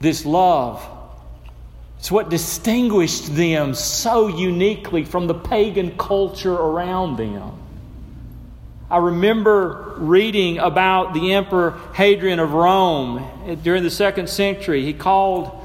this 0.00 0.24
love. 0.24 0.86
It's 1.98 2.10
what 2.10 2.30
distinguished 2.30 3.34
them 3.34 3.74
so 3.74 4.28
uniquely 4.28 5.04
from 5.04 5.26
the 5.26 5.34
pagan 5.34 5.96
culture 5.96 6.54
around 6.54 7.16
them. 7.16 7.52
I 8.90 8.98
remember 8.98 9.94
reading 9.98 10.58
about 10.58 11.12
the 11.12 11.34
Emperor 11.34 11.78
Hadrian 11.94 12.38
of 12.38 12.54
Rome 12.54 13.22
during 13.62 13.82
the 13.82 13.90
second 13.90 14.28
century. 14.30 14.84
He 14.84 14.94
called 14.94 15.64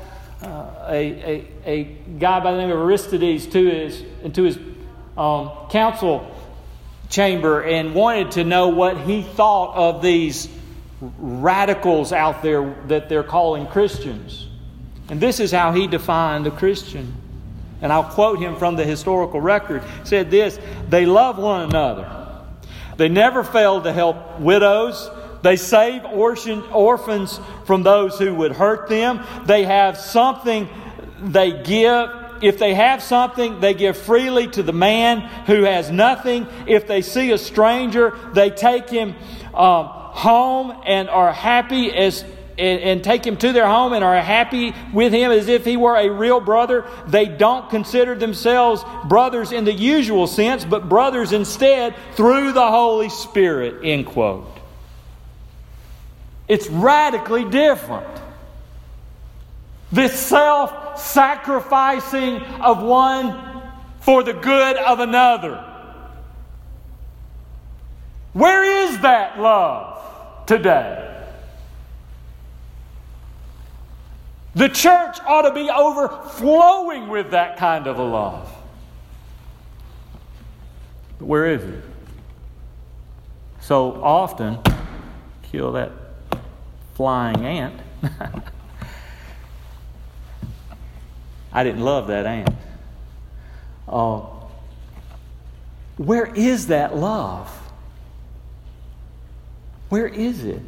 a, 0.88 0.96
a, 0.96 1.48
a, 1.66 1.84
guy 2.20 2.40
by 2.40 2.52
the 2.52 2.58
name 2.58 2.72
of 2.72 2.78
Aristides 2.78 3.48
to 3.48 3.70
his, 3.70 4.04
into 4.24 4.44
his 4.44 4.58
um, 5.18 5.52
council 5.70 6.30
chamber 7.10 7.62
and 7.62 7.94
wanted 7.94 8.32
to 8.32 8.44
know 8.44 8.70
what 8.70 8.98
he 9.02 9.22
thought 9.22 9.76
of 9.76 10.02
these 10.02 10.50
radicals 11.20 12.12
out 12.12 12.42
there 12.42 12.76
that 12.88 13.10
they're 13.10 13.24
calling 13.24 13.68
Christians. 13.68 14.48
And 15.10 15.20
this 15.20 15.40
is 15.40 15.52
how 15.52 15.74
he 15.74 15.88
defined 15.88 16.48
a 16.48 16.52
Christian. 16.52 17.14
And 17.82 17.92
I'll 17.92 18.06
quote 18.06 18.40
him 18.40 18.56
from 18.56 18.78
the 18.78 18.86
historical 18.86 19.42
record. 19.42 19.84
He 19.84 20.06
said 20.06 20.32
this 20.32 20.60
They 20.90 21.06
love 21.06 21.38
one 21.38 21.62
another. 21.62 22.10
They 22.98 23.10
never 23.10 23.44
fail 23.44 23.82
to 23.82 23.92
help 23.92 24.40
widows. 24.40 25.10
They 25.44 25.58
save 25.58 26.06
orphans 26.06 27.40
from 27.66 27.84
those 27.84 28.18
who 28.18 28.34
would 28.36 28.54
hurt 28.54 28.88
them. 28.88 29.24
They 29.46 29.66
have 29.66 29.98
something 29.98 30.70
they 31.22 31.64
give. 31.64 32.10
If 32.42 32.60
they 32.60 32.74
have 32.74 33.04
something, 33.04 33.60
they 33.60 33.74
give 33.74 33.98
freely 33.98 34.48
to 34.48 34.64
the 34.64 34.74
man 34.74 35.20
who 35.46 35.64
has 35.64 35.92
nothing. 35.92 36.48
If 36.66 36.88
they 36.88 37.02
see 37.02 37.32
a 37.32 37.38
stranger, 37.38 38.18
they 38.34 38.50
take 38.52 38.90
him 38.90 39.16
um, 39.54 39.88
home 39.88 40.82
and 40.86 41.10
are 41.10 41.34
happy 41.34 41.94
as 41.94 42.24
and, 42.56 42.82
and, 42.82 43.04
take 43.04 43.26
him 43.26 43.36
to 43.38 43.52
their 43.52 43.66
home 43.66 43.94
and 43.94 44.04
are 44.04 44.22
happy 44.22 44.76
with 44.94 45.12
him 45.12 45.32
as 45.32 45.48
if 45.48 45.66
he 45.66 45.76
were 45.76 45.96
a 45.96 46.12
real 46.12 46.40
brother. 46.40 46.86
They 47.08 47.26
don't 47.26 47.68
consider 47.68 48.14
themselves 48.14 48.84
brothers 49.06 49.52
in 49.52 49.66
the 49.66 49.74
usual 49.74 50.28
sense, 50.28 50.64
but 50.64 50.88
brothers 50.88 51.34
instead 51.34 51.96
through 52.14 52.52
the 52.52 52.70
Holy 52.70 53.10
Spirit. 53.10 53.84
End 53.84 54.06
quote. 54.06 54.53
It's 56.48 56.68
radically 56.70 57.46
different. 57.46 58.08
This 59.92 60.20
self 60.20 61.00
sacrificing 61.00 62.42
of 62.62 62.82
one 62.82 63.62
for 64.00 64.24
the 64.24 64.34
good 64.34 64.76
of 64.78 65.00
another. 65.00 65.64
Where 68.34 68.90
is 68.90 69.00
that 69.02 69.40
love 69.40 70.46
today? 70.48 71.10
The 74.56 74.70
church 74.70 75.18
ought 75.26 75.44
to 75.44 75.54
be 75.54 75.70
overflowing 75.70 77.08
with 77.08 77.32
that 77.32 77.58
kind 77.58 77.88
of 77.88 77.98
a 77.98 78.04
love. 78.04 78.52
But 81.20 81.26
where 81.26 81.48
is 81.48 81.64
it? 81.64 81.84
So 83.62 83.94
often, 84.04 84.60
kill 85.44 85.72
that 85.74 86.03
flying 86.96 87.46
ant. 87.46 87.80
I 91.54 91.64
didn't 91.64 91.82
love 91.82 92.08
that 92.08 92.26
ant. 92.26 92.50
Uh, 93.88 94.22
where 95.98 96.26
is 96.26 96.68
that 96.68 96.96
love? 96.96 97.50
Where 99.90 100.08
is 100.08 100.44
it? 100.44 100.62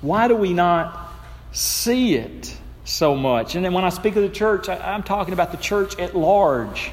Why 0.00 0.28
do 0.28 0.36
we 0.36 0.52
not 0.52 1.12
see 1.50 2.14
it 2.14 2.56
so 2.84 3.16
much? 3.16 3.56
And 3.56 3.64
then 3.64 3.72
when 3.72 3.84
I 3.84 3.88
speak 3.88 4.14
of 4.14 4.22
the 4.22 4.28
church, 4.28 4.68
I, 4.68 4.76
I'm 4.76 5.02
talking 5.02 5.32
about 5.32 5.50
the 5.50 5.56
church 5.56 5.98
at 5.98 6.14
large. 6.14 6.92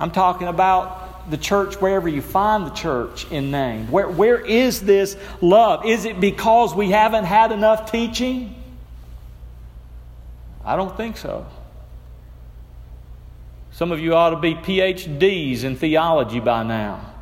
I'm 0.00 0.10
talking 0.10 0.48
about 0.48 1.03
the 1.30 1.36
church 1.36 1.80
wherever 1.80 2.08
you 2.08 2.22
find 2.22 2.66
the 2.66 2.70
church 2.70 3.30
in 3.30 3.50
name. 3.50 3.90
Where, 3.90 4.08
where 4.08 4.38
is 4.38 4.80
this 4.80 5.16
love? 5.40 5.84
Is 5.86 6.04
it 6.04 6.20
because 6.20 6.74
we 6.74 6.90
haven't 6.90 7.24
had 7.24 7.52
enough 7.52 7.90
teaching? 7.90 8.54
I 10.64 10.76
don't 10.76 10.96
think 10.96 11.16
so. 11.16 11.46
Some 13.72 13.92
of 13.92 14.00
you 14.00 14.14
ought 14.14 14.30
to 14.30 14.36
be 14.38 14.54
PhDs 14.54 15.64
in 15.64 15.76
theology 15.76 16.40
by 16.40 16.62
now. 16.62 17.13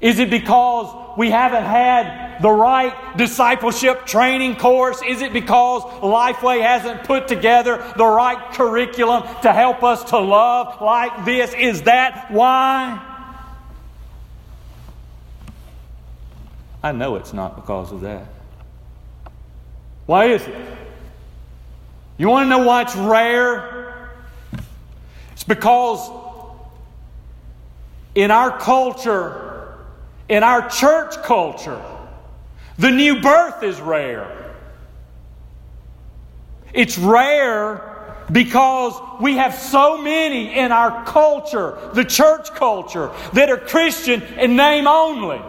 Is 0.00 0.20
it 0.20 0.30
because 0.30 1.16
we 1.18 1.30
haven't 1.30 1.64
had 1.64 2.40
the 2.40 2.50
right 2.50 3.16
discipleship 3.16 4.06
training 4.06 4.56
course? 4.56 5.02
Is 5.02 5.22
it 5.22 5.32
because 5.32 5.82
Lifeway 6.00 6.62
hasn't 6.62 7.02
put 7.02 7.26
together 7.26 7.84
the 7.96 8.04
right 8.04 8.52
curriculum 8.52 9.24
to 9.42 9.52
help 9.52 9.82
us 9.82 10.04
to 10.10 10.18
love 10.18 10.80
like 10.80 11.24
this? 11.24 11.52
Is 11.54 11.82
that 11.82 12.30
why? 12.30 13.04
I 16.80 16.92
know 16.92 17.16
it's 17.16 17.32
not 17.32 17.56
because 17.56 17.90
of 17.90 18.02
that. 18.02 18.26
Why 20.06 20.26
is 20.26 20.46
it? 20.46 20.54
You 22.18 22.28
want 22.28 22.46
to 22.46 22.50
know 22.50 22.64
why 22.64 22.82
it's 22.82 22.94
rare? 22.94 24.10
It's 25.32 25.42
because 25.44 26.08
in 28.14 28.30
our 28.30 28.56
culture, 28.58 29.47
in 30.28 30.42
our 30.42 30.68
church 30.68 31.16
culture, 31.22 31.80
the 32.78 32.90
new 32.90 33.20
birth 33.20 33.62
is 33.62 33.80
rare. 33.80 34.54
It's 36.72 36.98
rare 36.98 38.16
because 38.30 38.94
we 39.20 39.36
have 39.36 39.54
so 39.54 39.98
many 39.98 40.54
in 40.54 40.70
our 40.70 41.04
culture, 41.04 41.78
the 41.94 42.04
church 42.04 42.50
culture, 42.50 43.10
that 43.32 43.48
are 43.50 43.56
Christian 43.56 44.22
in 44.22 44.54
name 44.56 44.86
only. 44.86 45.40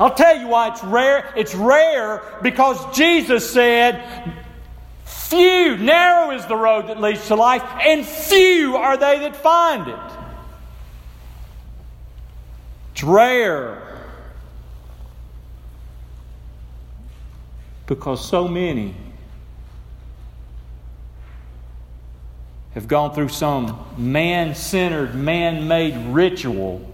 I'll 0.00 0.14
tell 0.14 0.38
you 0.38 0.48
why 0.48 0.68
it's 0.68 0.82
rare. 0.84 1.32
It's 1.36 1.54
rare 1.54 2.22
because 2.42 2.96
Jesus 2.96 3.50
said, 3.50 4.34
Few, 5.04 5.76
narrow 5.76 6.30
is 6.30 6.46
the 6.46 6.56
road 6.56 6.86
that 6.88 7.00
leads 7.00 7.26
to 7.28 7.34
life, 7.34 7.62
and 7.84 8.06
few 8.06 8.76
are 8.76 8.96
they 8.96 9.18
that 9.18 9.36
find 9.36 9.88
it. 9.88 10.18
It's 12.98 13.04
rare 13.04 13.80
because 17.86 18.28
so 18.28 18.48
many 18.48 18.92
have 22.74 22.88
gone 22.88 23.14
through 23.14 23.28
some 23.28 23.86
man 23.96 24.56
centered, 24.56 25.14
man 25.14 25.68
made 25.68 25.96
ritual. 26.12 26.92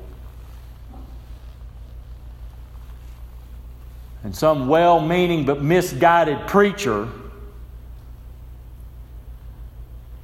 And 4.25 4.37
some 4.37 4.69
well 4.69 5.01
meaning 5.01 5.47
but 5.47 5.63
misguided 5.63 6.47
preacher 6.47 7.09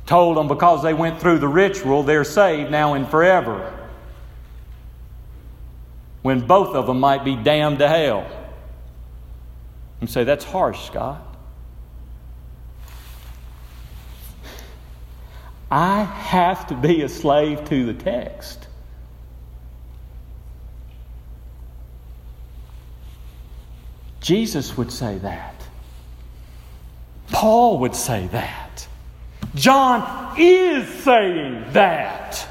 told 0.05 0.37
them 0.37 0.47
because 0.47 0.83
they 0.83 0.93
went 0.93 1.19
through 1.19 1.39
the 1.39 1.49
ritual, 1.49 2.03
they're 2.03 2.23
saved 2.23 2.71
now 2.71 2.93
and 2.93 3.09
forever. 3.09 3.80
When 6.23 6.47
both 6.47 6.75
of 6.75 6.87
them 6.87 7.01
might 7.01 7.25
be 7.25 7.37
damned 7.37 7.79
to 7.79 7.89
hell. 7.89 8.27
And 10.01 10.09
say, 10.09 10.25
that's 10.25 10.45
harsh, 10.45 10.87
Scott. 10.87 11.27
I 15.71 16.03
have 16.03 16.67
to 16.69 16.75
be 16.75 17.03
a 17.03 17.09
slave 17.09 17.65
to 17.69 17.87
the 17.87 17.95
text. 17.95 18.67
Jesus 24.21 24.77
would 24.77 24.93
say 24.93 25.19
that. 25.19 25.55
Paul 27.33 27.79
would 27.79 27.95
say 27.95 28.27
that. 28.29 28.87
John 29.55 30.35
is 30.39 30.89
saying 31.03 31.73
that. 31.73 32.47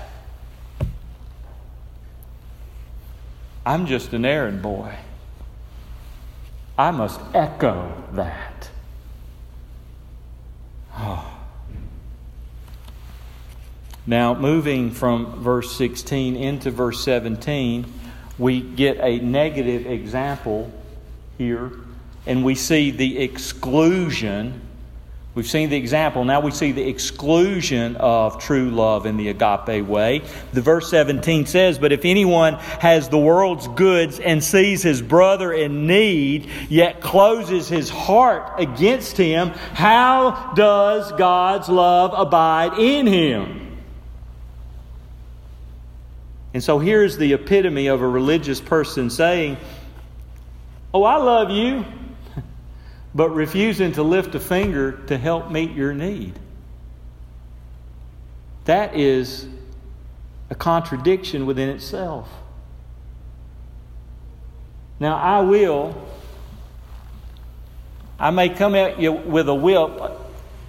I'm 3.69 3.85
just 3.85 4.13
an 4.13 4.25
errand 4.25 4.63
boy. 4.63 4.95
I 6.75 6.89
must 6.89 7.21
echo 7.35 8.03
that. 8.13 8.67
Oh. 10.97 11.39
Now, 14.07 14.33
moving 14.33 14.89
from 14.89 15.43
verse 15.43 15.71
16 15.75 16.35
into 16.35 16.71
verse 16.71 17.03
17, 17.03 17.85
we 18.39 18.59
get 18.59 18.97
a 19.01 19.19
negative 19.19 19.85
example 19.85 20.71
here, 21.37 21.71
and 22.25 22.43
we 22.43 22.55
see 22.55 22.89
the 22.89 23.19
exclusion 23.19 24.61
We've 25.39 25.47
seen 25.47 25.69
the 25.69 25.77
example. 25.77 26.25
Now 26.25 26.41
we 26.41 26.51
see 26.51 26.73
the 26.73 26.85
exclusion 26.85 27.95
of 27.95 28.39
true 28.39 28.71
love 28.71 29.05
in 29.05 29.15
the 29.15 29.29
agape 29.29 29.87
way. 29.87 30.21
The 30.51 30.59
verse 30.59 30.89
17 30.89 31.45
says, 31.45 31.79
But 31.79 31.93
if 31.93 32.03
anyone 32.03 32.55
has 32.55 33.07
the 33.07 33.17
world's 33.17 33.65
goods 33.69 34.19
and 34.19 34.43
sees 34.43 34.83
his 34.83 35.01
brother 35.01 35.53
in 35.53 35.87
need, 35.87 36.49
yet 36.67 36.99
closes 36.99 37.69
his 37.69 37.89
heart 37.89 38.59
against 38.59 39.15
him, 39.15 39.51
how 39.51 40.51
does 40.55 41.09
God's 41.13 41.69
love 41.69 42.11
abide 42.13 42.77
in 42.77 43.07
him? 43.07 43.77
And 46.53 46.61
so 46.61 46.79
here's 46.79 47.17
the 47.17 47.31
epitome 47.31 47.87
of 47.87 48.01
a 48.01 48.07
religious 48.09 48.59
person 48.59 49.09
saying, 49.09 49.55
Oh, 50.93 51.03
I 51.03 51.15
love 51.15 51.49
you 51.49 51.85
but 53.13 53.29
refusing 53.29 53.91
to 53.93 54.03
lift 54.03 54.35
a 54.35 54.39
finger 54.39 54.91
to 55.07 55.17
help 55.17 55.51
meet 55.51 55.71
your 55.71 55.93
need. 55.93 56.37
That 58.65 58.95
is 58.95 59.47
a 60.49 60.55
contradiction 60.55 61.45
within 61.45 61.69
itself. 61.69 62.29
Now, 64.99 65.15
I 65.15 65.41
will, 65.41 65.95
I 68.19 68.31
may 68.31 68.49
come 68.49 68.75
at 68.75 68.99
you 68.99 69.13
with 69.13 69.47
a 69.47 69.55
whip 69.55 70.11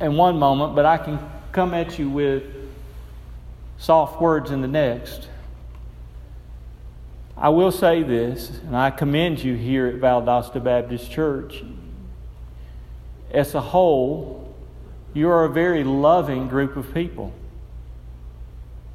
in 0.00 0.16
one 0.16 0.38
moment, 0.38 0.74
but 0.74 0.87
I 0.87 0.98
can 0.98 1.18
come 1.53 1.74
at 1.74 1.98
you 1.98 2.09
with 2.09 2.44
soft 3.76 4.20
words 4.20 4.50
in 4.50 4.61
the 4.61 4.68
next. 4.68 5.29
I 7.37 7.48
will 7.48 7.72
say 7.72 8.03
this, 8.03 8.50
and 8.50 8.76
I 8.76 8.90
commend 8.90 9.42
you 9.42 9.57
here 9.57 9.87
at 9.87 9.96
Valdosta 9.96 10.62
Baptist 10.62 11.11
Church 11.11 11.64
as 13.33 13.55
a 13.55 13.61
whole, 13.61 14.55
you 15.14 15.29
are 15.29 15.45
a 15.45 15.49
very 15.49 15.85
loving 15.85 16.49
group 16.49 16.77
of 16.77 16.93
people. 16.95 17.33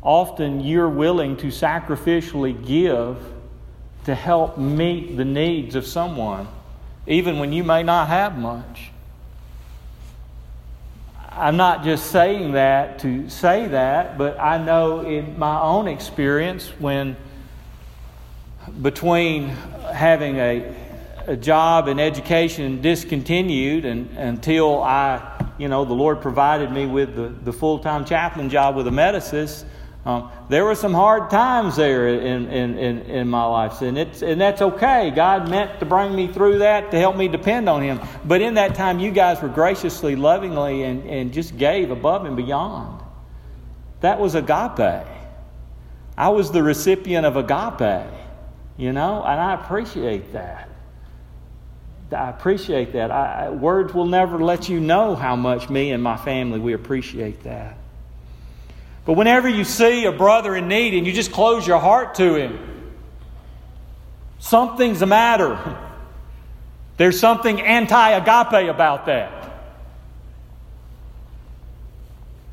Often 0.02 0.62
you're 0.62 0.90
willing 0.90 1.38
to 1.38 1.48
sacrificially 1.48 2.66
give 2.66 3.18
to 4.06 4.14
help 4.14 4.58
meet 4.58 5.18
the 5.18 5.26
needs 5.26 5.76
of 5.76 5.86
someone, 5.86 6.48
even 7.08 7.40
when 7.40 7.52
you 7.52 7.64
may 7.64 7.84
not 7.84 8.08
have 8.08 8.38
much. 8.38 8.92
I'm 11.32 11.58
not 11.58 11.84
just 11.84 12.12
saying 12.12 12.54
that 12.54 13.00
to 13.00 13.30
say 13.30 13.68
that, 13.68 14.18
but 14.18 14.40
I 14.40 14.58
know 14.64 15.02
in 15.02 15.38
my 15.38 15.60
own 15.60 15.88
experience 15.88 16.70
when 16.80 17.18
between 18.82 19.50
having 19.50 20.38
a 20.38 20.74
a 21.28 21.36
job 21.36 21.88
and 21.88 22.00
education 22.00 22.82
discontinued 22.82 23.86
and, 23.86 24.10
until 24.18 24.82
I, 24.82 25.52
you 25.58 25.68
know, 25.68 25.86
the 25.86 25.94
Lord 25.94 26.22
provided 26.22 26.72
me 26.72 26.86
with 26.86 27.16
the, 27.16 27.30
the 27.30 27.54
full 27.54 27.80
time 27.80 28.06
chaplain 28.06 28.50
job 28.50 28.76
with 28.76 28.86
Amedisys. 28.86 29.66
Um, 30.06 30.32
there 30.50 30.64
were 30.64 30.76
some 30.76 30.94
hard 30.94 31.32
times 31.32 31.78
there 31.78 32.08
in, 32.08 32.48
in, 32.52 32.78
in, 32.78 33.02
in, 33.02 33.28
my 33.28 33.44
life, 33.46 33.82
and, 33.82 33.98
it's, 33.98 34.22
and 34.22 34.40
that's 34.40 34.62
okay. 34.62 35.10
God 35.10 35.50
meant 35.50 35.80
to 35.80 35.86
bring 35.88 36.16
me 36.16 36.28
through 36.28 36.60
that 36.60 36.92
to 36.92 37.00
help 37.00 37.18
me 37.18 37.28
depend 37.28 37.68
on 37.68 37.82
Him. 37.82 38.00
But 38.24 38.42
in 38.42 38.54
that 38.54 38.76
time, 38.76 39.00
you 39.00 39.10
guys 39.10 39.42
were 39.42 39.50
graciously, 39.50 40.16
lovingly, 40.16 40.84
and, 40.84 41.10
and 41.10 41.34
just 41.34 41.58
gave 41.58 41.90
above 41.90 42.26
and 42.26 42.36
beyond. 42.38 43.02
That 44.02 44.20
was 44.20 44.36
agape. 44.36 45.08
I 46.16 46.30
was 46.30 46.52
the 46.52 46.62
recipient 46.62 47.26
of 47.26 47.36
agape, 47.36 48.06
you 48.78 48.94
know, 48.94 49.24
and 49.24 49.42
I 49.42 49.56
appreciate 49.56 50.34
that. 50.34 50.70
I 52.12 52.30
appreciate 52.30 52.94
that. 52.94 53.12
I, 53.12 53.50
words 53.50 53.94
will 53.94 54.06
never 54.06 54.38
let 54.38 54.70
you 54.70 54.80
know 54.80 55.16
how 55.16 55.36
much 55.36 55.70
me 55.70 55.92
and 55.92 56.04
my 56.04 56.18
family 56.18 56.60
we 56.60 56.74
appreciate 56.74 57.44
that. 57.44 57.78
But 59.06 59.14
whenever 59.14 59.48
you 59.48 59.64
see 59.64 60.06
a 60.06 60.12
brother 60.12 60.56
in 60.56 60.68
need 60.68 60.94
and 60.94 61.06
you 61.06 61.14
just 61.14 61.32
close 61.32 61.66
your 61.66 61.80
heart 61.80 62.16
to 62.16 62.36
him, 62.36 62.94
something's 64.40 65.00
the 65.00 65.06
matter. 65.06 65.78
There's 66.98 67.20
something 67.20 67.62
anti 67.62 68.12
agape 68.12 68.70
about 68.70 69.08
that. 69.08 69.46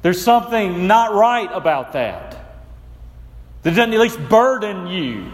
There's 0.03 0.21
something 0.21 0.89
not 0.89 1.15
right 1.15 1.49
about 1.53 1.93
that. 1.93 2.33
That 3.63 3.71
doesn't 3.71 3.95
at 3.95 4.01
least 4.01 4.19
burden 4.29 4.89
you. 4.89 5.31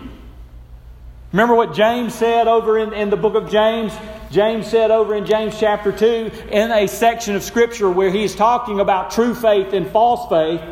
Remember 1.32 1.54
what 1.54 1.74
James 1.74 2.14
said 2.14 2.48
over 2.48 2.78
in, 2.78 2.94
in 2.94 3.10
the 3.10 3.16
book 3.16 3.34
of 3.34 3.50
James? 3.50 3.92
James 4.30 4.66
said 4.66 4.90
over 4.90 5.14
in 5.14 5.26
James 5.26 5.58
chapter 5.60 5.92
2, 5.92 6.30
in 6.50 6.70
a 6.70 6.86
section 6.86 7.36
of 7.36 7.42
Scripture 7.42 7.90
where 7.90 8.10
he's 8.10 8.34
talking 8.34 8.80
about 8.80 9.10
true 9.10 9.34
faith 9.34 9.74
and 9.74 9.86
false 9.88 10.26
faith, 10.30 10.62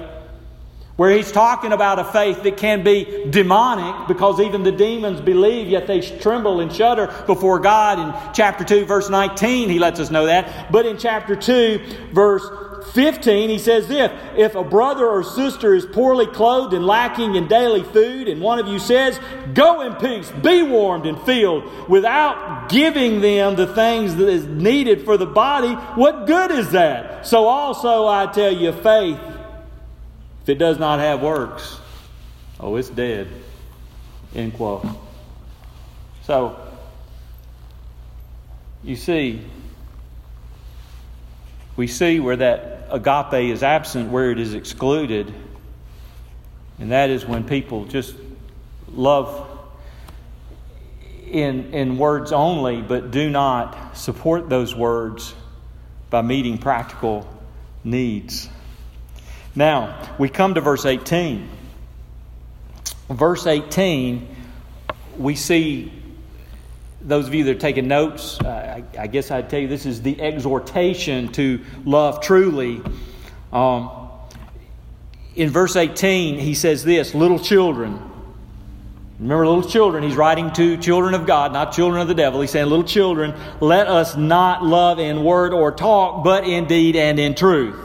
where 0.96 1.10
he's 1.10 1.30
talking 1.30 1.72
about 1.72 1.98
a 1.98 2.04
faith 2.04 2.42
that 2.42 2.56
can 2.56 2.82
be 2.82 3.26
demonic 3.28 4.08
because 4.08 4.40
even 4.40 4.62
the 4.62 4.72
demons 4.72 5.20
believe, 5.20 5.68
yet 5.68 5.86
they 5.86 6.00
tremble 6.00 6.60
and 6.60 6.72
shudder 6.72 7.12
before 7.26 7.58
God. 7.58 7.98
In 7.98 8.34
chapter 8.34 8.64
2, 8.64 8.86
verse 8.86 9.10
19, 9.10 9.68
he 9.68 9.78
lets 9.78 10.00
us 10.00 10.10
know 10.10 10.24
that. 10.24 10.72
But 10.72 10.86
in 10.86 10.96
chapter 10.96 11.36
2, 11.36 12.12
verse 12.14 12.75
15, 12.92 13.48
he 13.48 13.58
says 13.58 13.88
this 13.88 14.10
If 14.36 14.54
a 14.54 14.64
brother 14.64 15.06
or 15.06 15.22
sister 15.22 15.74
is 15.74 15.86
poorly 15.86 16.26
clothed 16.26 16.74
and 16.74 16.86
lacking 16.86 17.34
in 17.34 17.48
daily 17.48 17.82
food, 17.82 18.28
and 18.28 18.40
one 18.40 18.58
of 18.58 18.66
you 18.66 18.78
says, 18.78 19.20
Go 19.54 19.80
in 19.82 19.94
peace, 19.94 20.30
be 20.42 20.62
warmed 20.62 21.06
and 21.06 21.20
filled, 21.22 21.88
without 21.88 22.68
giving 22.68 23.20
them 23.20 23.56
the 23.56 23.66
things 23.66 24.16
that 24.16 24.28
is 24.28 24.46
needed 24.46 25.04
for 25.04 25.16
the 25.16 25.26
body, 25.26 25.72
what 25.94 26.26
good 26.26 26.50
is 26.50 26.72
that? 26.72 27.26
So 27.26 27.46
also 27.46 28.06
I 28.06 28.26
tell 28.26 28.52
you, 28.52 28.72
faith, 28.72 29.20
if 30.42 30.48
it 30.48 30.58
does 30.58 30.78
not 30.78 31.00
have 31.00 31.22
works, 31.22 31.78
oh, 32.60 32.76
it's 32.76 32.88
dead. 32.88 33.28
End 34.34 34.54
quote. 34.54 34.86
So, 36.24 36.58
you 38.82 38.96
see, 38.96 39.42
we 41.76 41.86
see 41.86 42.20
where 42.20 42.36
that 42.36 42.88
agape 42.90 43.52
is 43.52 43.62
absent, 43.62 44.10
where 44.10 44.30
it 44.30 44.38
is 44.38 44.54
excluded. 44.54 45.32
And 46.78 46.92
that 46.92 47.10
is 47.10 47.24
when 47.26 47.44
people 47.44 47.84
just 47.84 48.14
love 48.92 49.46
in, 51.26 51.74
in 51.74 51.98
words 51.98 52.32
only, 52.32 52.82
but 52.82 53.10
do 53.10 53.28
not 53.28 53.96
support 53.96 54.48
those 54.48 54.74
words 54.74 55.34
by 56.08 56.22
meeting 56.22 56.58
practical 56.58 57.28
needs. 57.84 58.48
Now, 59.54 60.14
we 60.18 60.28
come 60.28 60.54
to 60.54 60.60
verse 60.60 60.84
18. 60.84 61.48
Verse 63.08 63.46
18, 63.46 64.36
we 65.18 65.34
see 65.34 65.92
those 67.06 67.28
of 67.28 67.34
you 67.34 67.44
that 67.44 67.56
are 67.56 67.60
taking 67.60 67.86
notes, 67.86 68.40
uh, 68.40 68.82
I, 68.98 69.02
I, 69.02 69.06
guess 69.06 69.30
I'd 69.30 69.48
tell 69.48 69.60
you 69.60 69.68
this 69.68 69.86
is 69.86 70.02
the 70.02 70.20
exhortation 70.20 71.28
to 71.32 71.60
love 71.84 72.20
truly. 72.20 72.82
Um, 73.52 73.90
in 75.36 75.50
verse 75.50 75.76
18, 75.76 76.38
he 76.38 76.54
says 76.54 76.84
this 76.84 77.14
Little 77.14 77.38
children. 77.38 78.02
Remember, 79.18 79.46
little 79.46 79.70
children, 79.70 80.02
he's 80.02 80.16
writing 80.16 80.52
to 80.54 80.76
children 80.76 81.14
of 81.14 81.26
God, 81.26 81.52
not 81.52 81.72
children 81.72 82.02
of 82.02 82.08
the 82.08 82.14
devil. 82.14 82.40
He's 82.40 82.50
saying, 82.50 82.68
Little 82.68 82.84
children, 82.84 83.34
let 83.60 83.86
us 83.86 84.16
not 84.16 84.64
love 84.64 84.98
in 84.98 85.24
word 85.24 85.54
or 85.54 85.72
talk, 85.72 86.24
but 86.24 86.44
in 86.44 86.66
deed 86.66 86.96
and 86.96 87.18
in 87.18 87.34
truth. 87.34 87.78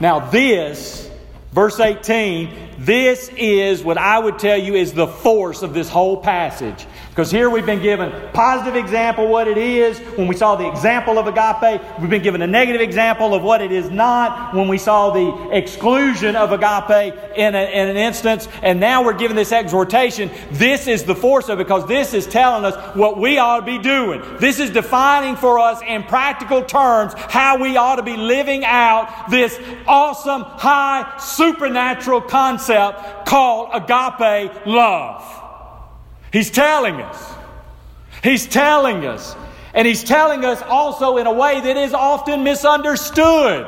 Now, 0.00 0.18
this, 0.30 1.08
verse 1.52 1.78
18, 1.78 2.71
this 2.84 3.30
is 3.36 3.84
what 3.84 3.96
I 3.96 4.18
would 4.18 4.40
tell 4.40 4.56
you 4.56 4.74
is 4.74 4.92
the 4.92 5.06
force 5.06 5.62
of 5.62 5.72
this 5.72 5.88
whole 5.88 6.16
passage. 6.16 6.84
Because 7.10 7.30
here 7.30 7.48
we've 7.48 7.66
been 7.66 7.82
given 7.82 8.10
positive 8.32 8.74
example 8.74 9.28
what 9.28 9.46
it 9.46 9.58
is 9.58 9.98
when 10.16 10.26
we 10.26 10.34
saw 10.34 10.56
the 10.56 10.68
example 10.68 11.18
of 11.18 11.28
agape. 11.28 11.80
We've 12.00 12.10
been 12.10 12.22
given 12.22 12.42
a 12.42 12.46
negative 12.46 12.80
example 12.80 13.34
of 13.34 13.42
what 13.42 13.60
it 13.60 13.70
is 13.70 13.88
not 13.90 14.54
when 14.54 14.66
we 14.66 14.78
saw 14.78 15.10
the 15.10 15.50
exclusion 15.56 16.34
of 16.34 16.50
agape 16.50 17.14
in, 17.36 17.54
a, 17.54 17.70
in 17.70 17.88
an 17.88 17.96
instance. 17.96 18.48
And 18.62 18.80
now 18.80 19.04
we're 19.04 19.12
given 19.12 19.36
this 19.36 19.52
exhortation. 19.52 20.30
This 20.50 20.88
is 20.88 21.04
the 21.04 21.14
force 21.14 21.48
of 21.48 21.60
it 21.60 21.64
because 21.64 21.86
this 21.86 22.14
is 22.14 22.26
telling 22.26 22.64
us 22.64 22.74
what 22.96 23.16
we 23.16 23.38
ought 23.38 23.60
to 23.60 23.66
be 23.66 23.78
doing. 23.78 24.22
This 24.40 24.58
is 24.58 24.70
defining 24.70 25.36
for 25.36 25.60
us 25.60 25.80
in 25.86 26.02
practical 26.02 26.64
terms 26.64 27.12
how 27.14 27.62
we 27.62 27.76
ought 27.76 27.96
to 27.96 28.02
be 28.02 28.16
living 28.16 28.64
out 28.64 29.30
this 29.30 29.60
awesome, 29.86 30.42
high, 30.42 31.18
supernatural 31.18 32.22
concept 32.22 32.71
called 33.24 33.70
agape 33.72 34.66
love. 34.66 35.22
He's 36.32 36.50
telling 36.50 37.00
us. 37.00 37.34
He's 38.22 38.46
telling 38.46 39.04
us. 39.06 39.36
And 39.74 39.86
he's 39.86 40.04
telling 40.04 40.44
us 40.44 40.60
also 40.62 41.16
in 41.16 41.26
a 41.26 41.32
way 41.32 41.60
that 41.60 41.76
is 41.76 41.94
often 41.94 42.44
misunderstood. 42.44 43.66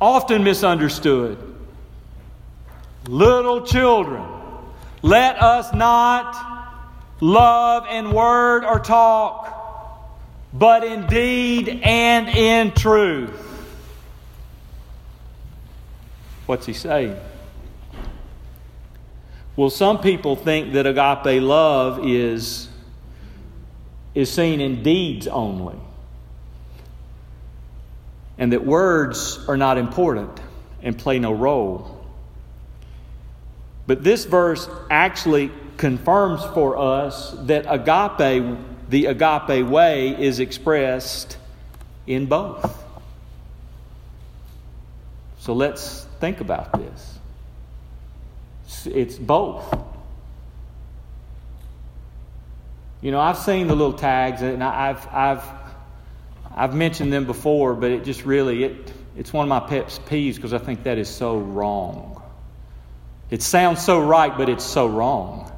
Often 0.00 0.44
misunderstood. 0.44 1.38
Little 3.06 3.66
children, 3.66 4.26
let 5.02 5.40
us 5.42 5.74
not 5.74 6.34
love 7.20 7.86
in 7.90 8.12
word 8.12 8.64
or 8.64 8.80
talk, 8.80 9.50
but 10.54 10.84
in 10.84 11.06
deed 11.06 11.80
and 11.82 12.28
in 12.28 12.72
truth. 12.72 13.43
What's 16.46 16.66
he 16.66 16.72
saying? 16.72 17.16
Well, 19.56 19.70
some 19.70 20.00
people 20.00 20.36
think 20.36 20.72
that 20.72 20.86
agape 20.86 21.40
love 21.42 22.04
is, 22.04 22.68
is 24.14 24.30
seen 24.30 24.60
in 24.60 24.82
deeds 24.82 25.28
only, 25.28 25.78
and 28.36 28.52
that 28.52 28.64
words 28.64 29.38
are 29.48 29.56
not 29.56 29.78
important 29.78 30.40
and 30.82 30.98
play 30.98 31.18
no 31.18 31.32
role. 31.32 32.04
But 33.86 34.02
this 34.02 34.24
verse 34.24 34.68
actually 34.90 35.50
confirms 35.76 36.42
for 36.52 36.76
us 36.76 37.34
that 37.42 37.66
agape, 37.68 38.58
the 38.88 39.06
agape 39.06 39.66
way, 39.66 40.20
is 40.20 40.40
expressed 40.40 41.36
in 42.06 42.26
both. 42.26 42.82
So 45.38 45.52
let's 45.52 46.03
think 46.24 46.40
about 46.40 46.72
this. 46.72 47.18
It's 48.86 49.16
both. 49.16 49.78
You 53.02 53.10
know, 53.10 53.20
I've 53.20 53.36
seen 53.36 53.66
the 53.66 53.76
little 53.76 53.92
tags, 53.92 54.40
and 54.40 54.64
I've, 54.64 55.06
I've, 55.08 55.44
I've 56.56 56.74
mentioned 56.74 57.12
them 57.12 57.26
before, 57.26 57.74
but 57.74 57.90
it 57.90 58.04
just 58.04 58.24
really, 58.24 58.64
it, 58.64 58.90
it's 59.18 59.34
one 59.34 59.44
of 59.44 59.50
my 59.50 59.68
pet 59.68 59.88
peeves 60.06 60.36
because 60.36 60.54
I 60.54 60.58
think 60.58 60.84
that 60.84 60.96
is 60.96 61.10
so 61.10 61.36
wrong. 61.36 62.22
It 63.28 63.42
sounds 63.42 63.84
so 63.84 64.00
right, 64.00 64.34
but 64.34 64.48
it's 64.48 64.64
so 64.64 64.86
wrong. 64.86 65.52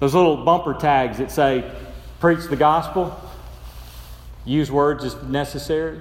Those 0.00 0.12
little 0.12 0.44
bumper 0.44 0.74
tags 0.74 1.18
that 1.18 1.30
say, 1.30 1.70
preach 2.18 2.44
the 2.50 2.56
gospel, 2.56 3.16
use 4.44 4.72
words 4.72 5.04
as 5.04 5.22
necessary. 5.22 6.00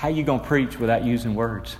How 0.00 0.08
are 0.08 0.12
you 0.12 0.22
going 0.22 0.40
to 0.40 0.46
preach 0.46 0.78
without 0.78 1.04
using 1.04 1.34
words? 1.34 1.76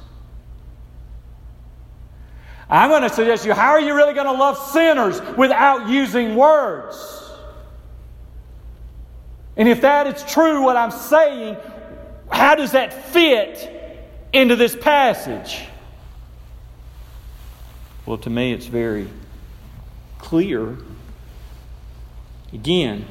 I'm 2.68 2.90
going 2.90 3.00
to 3.00 3.08
suggest 3.08 3.44
to 3.44 3.48
you 3.48 3.54
how 3.54 3.70
are 3.70 3.80
you 3.80 3.94
really 3.94 4.12
going 4.12 4.26
to 4.26 4.38
love 4.38 4.58
sinners 4.58 5.18
without 5.38 5.88
using 5.88 6.36
words? 6.36 7.32
And 9.56 9.66
if 9.70 9.80
that 9.80 10.06
is 10.06 10.22
true, 10.30 10.62
what 10.62 10.76
I'm 10.76 10.90
saying, 10.90 11.56
how 12.30 12.56
does 12.56 12.72
that 12.72 12.92
fit 12.92 14.06
into 14.34 14.54
this 14.54 14.76
passage? 14.76 15.62
Well, 18.04 18.18
to 18.18 18.28
me, 18.28 18.52
it's 18.52 18.66
very 18.66 19.08
clear. 20.18 20.76
Again, 22.52 23.06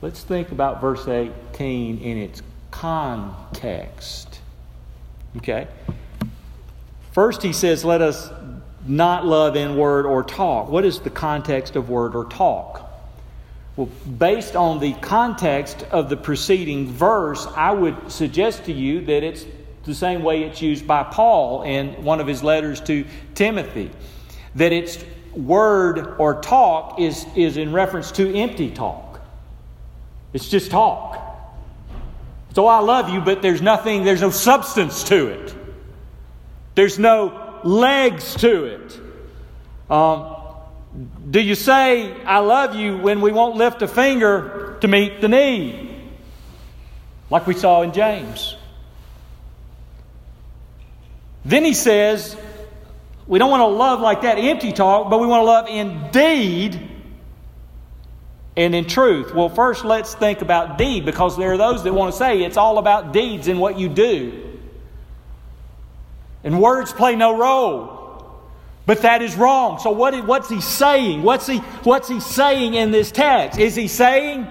let's 0.00 0.22
think 0.22 0.52
about 0.52 0.80
verse 0.80 1.08
18 1.08 1.98
in 1.98 2.18
its 2.18 2.40
context. 2.72 4.40
Okay? 5.36 5.68
First, 7.12 7.42
he 7.42 7.52
says, 7.52 7.84
Let 7.84 8.02
us 8.02 8.28
not 8.84 9.24
love 9.24 9.54
in 9.54 9.76
word 9.76 10.06
or 10.06 10.24
talk. 10.24 10.68
What 10.68 10.84
is 10.84 10.98
the 10.98 11.10
context 11.10 11.76
of 11.76 11.88
word 11.88 12.16
or 12.16 12.24
talk? 12.24 12.90
Well, 13.76 13.88
based 14.18 14.56
on 14.56 14.80
the 14.80 14.92
context 14.94 15.84
of 15.84 16.08
the 16.08 16.16
preceding 16.16 16.88
verse, 16.88 17.46
I 17.46 17.70
would 17.70 18.10
suggest 18.10 18.64
to 18.64 18.72
you 18.72 19.02
that 19.02 19.22
it's 19.22 19.46
the 19.84 19.94
same 19.94 20.22
way 20.22 20.42
it's 20.42 20.60
used 20.60 20.86
by 20.86 21.04
Paul 21.04 21.62
in 21.62 22.04
one 22.04 22.20
of 22.20 22.26
his 22.26 22.42
letters 22.42 22.80
to 22.82 23.06
Timothy. 23.34 23.90
That 24.56 24.72
it's 24.72 25.02
word 25.34 26.16
or 26.18 26.40
talk 26.40 27.00
is, 27.00 27.26
is 27.34 27.56
in 27.56 27.72
reference 27.72 28.12
to 28.12 28.34
empty 28.34 28.70
talk. 28.70 29.20
It's 30.32 30.48
just 30.48 30.70
talk. 30.70 31.31
So 32.54 32.66
I 32.66 32.80
love 32.80 33.08
you, 33.08 33.20
but 33.20 33.40
there's 33.40 33.62
nothing, 33.62 34.04
there's 34.04 34.20
no 34.20 34.30
substance 34.30 35.04
to 35.04 35.28
it. 35.28 35.54
There's 36.74 36.98
no 36.98 37.60
legs 37.64 38.34
to 38.36 38.64
it. 38.64 39.00
Um, 39.90 40.36
do 41.30 41.40
you 41.40 41.54
say, 41.54 42.22
I 42.24 42.40
love 42.40 42.74
you, 42.74 42.98
when 42.98 43.22
we 43.22 43.32
won't 43.32 43.56
lift 43.56 43.80
a 43.80 43.88
finger 43.88 44.76
to 44.82 44.88
meet 44.88 45.22
the 45.22 45.28
need? 45.28 45.98
Like 47.30 47.46
we 47.46 47.54
saw 47.54 47.80
in 47.82 47.92
James. 47.92 48.56
Then 51.44 51.64
he 51.64 51.72
says, 51.72 52.36
we 53.26 53.38
don't 53.38 53.50
want 53.50 53.62
to 53.62 53.66
love 53.66 54.00
like 54.00 54.22
that 54.22 54.38
empty 54.38 54.72
talk, 54.72 55.08
but 55.08 55.20
we 55.20 55.26
want 55.26 55.40
to 55.40 55.44
love 55.44 55.68
in 55.68 56.10
deed 56.10 56.90
and 58.56 58.74
in 58.74 58.86
truth. 58.86 59.34
Well, 59.34 59.48
first 59.48 59.84
let's 59.84 60.14
think 60.14 60.42
about 60.42 60.78
deed 60.78 61.04
because 61.04 61.36
there 61.36 61.52
are 61.52 61.56
those 61.56 61.84
that 61.84 61.92
want 61.92 62.12
to 62.12 62.18
say 62.18 62.42
it's 62.42 62.56
all 62.56 62.78
about 62.78 63.12
deeds 63.12 63.48
and 63.48 63.58
what 63.58 63.78
you 63.78 63.88
do. 63.88 64.58
And 66.44 66.60
words 66.60 66.92
play 66.92 67.16
no 67.16 67.38
role. 67.38 68.00
But 68.84 69.02
that 69.02 69.22
is 69.22 69.36
wrong. 69.36 69.78
So 69.78 69.90
what, 69.92 70.26
what's 70.26 70.48
he 70.48 70.60
saying? 70.60 71.22
What's 71.22 71.46
he, 71.46 71.58
what's 71.58 72.08
he 72.08 72.20
saying 72.20 72.74
in 72.74 72.90
this 72.90 73.12
text? 73.12 73.58
Is 73.58 73.76
he 73.76 73.86
saying 73.86 74.46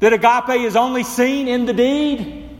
that 0.00 0.12
agape 0.12 0.60
is 0.60 0.76
only 0.76 1.04
seen 1.04 1.46
in 1.46 1.66
the 1.66 1.72
deed? 1.72 2.50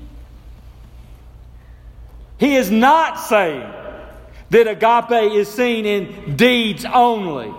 He 2.39 2.55
is 2.57 2.71
not 2.71 3.19
saying 3.19 3.73
that 4.51 4.69
agape 4.69 5.33
is 5.33 5.49
seen 5.49 5.85
in 5.85 6.37
deeds 6.37 6.85
only. 6.85 7.53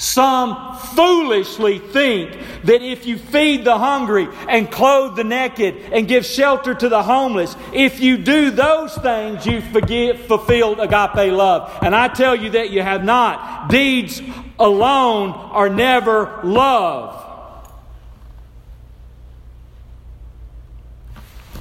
Some 0.00 0.78
foolishly 0.78 1.78
think 1.78 2.32
that 2.64 2.80
if 2.80 3.04
you 3.04 3.18
feed 3.18 3.66
the 3.66 3.76
hungry 3.76 4.28
and 4.48 4.70
clothe 4.70 5.14
the 5.14 5.24
naked 5.24 5.76
and 5.92 6.08
give 6.08 6.24
shelter 6.24 6.74
to 6.74 6.88
the 6.88 7.02
homeless, 7.02 7.54
if 7.74 8.00
you 8.00 8.16
do 8.16 8.50
those 8.50 8.96
things, 8.96 9.44
you 9.44 9.60
forget, 9.60 10.20
fulfilled 10.20 10.80
agape 10.80 11.30
love. 11.34 11.80
And 11.82 11.94
I 11.94 12.08
tell 12.08 12.34
you 12.34 12.48
that 12.52 12.70
you 12.70 12.80
have 12.80 13.04
not. 13.04 13.68
Deeds 13.68 14.22
alone 14.58 15.32
are 15.32 15.68
never 15.68 16.40
love. 16.44 17.22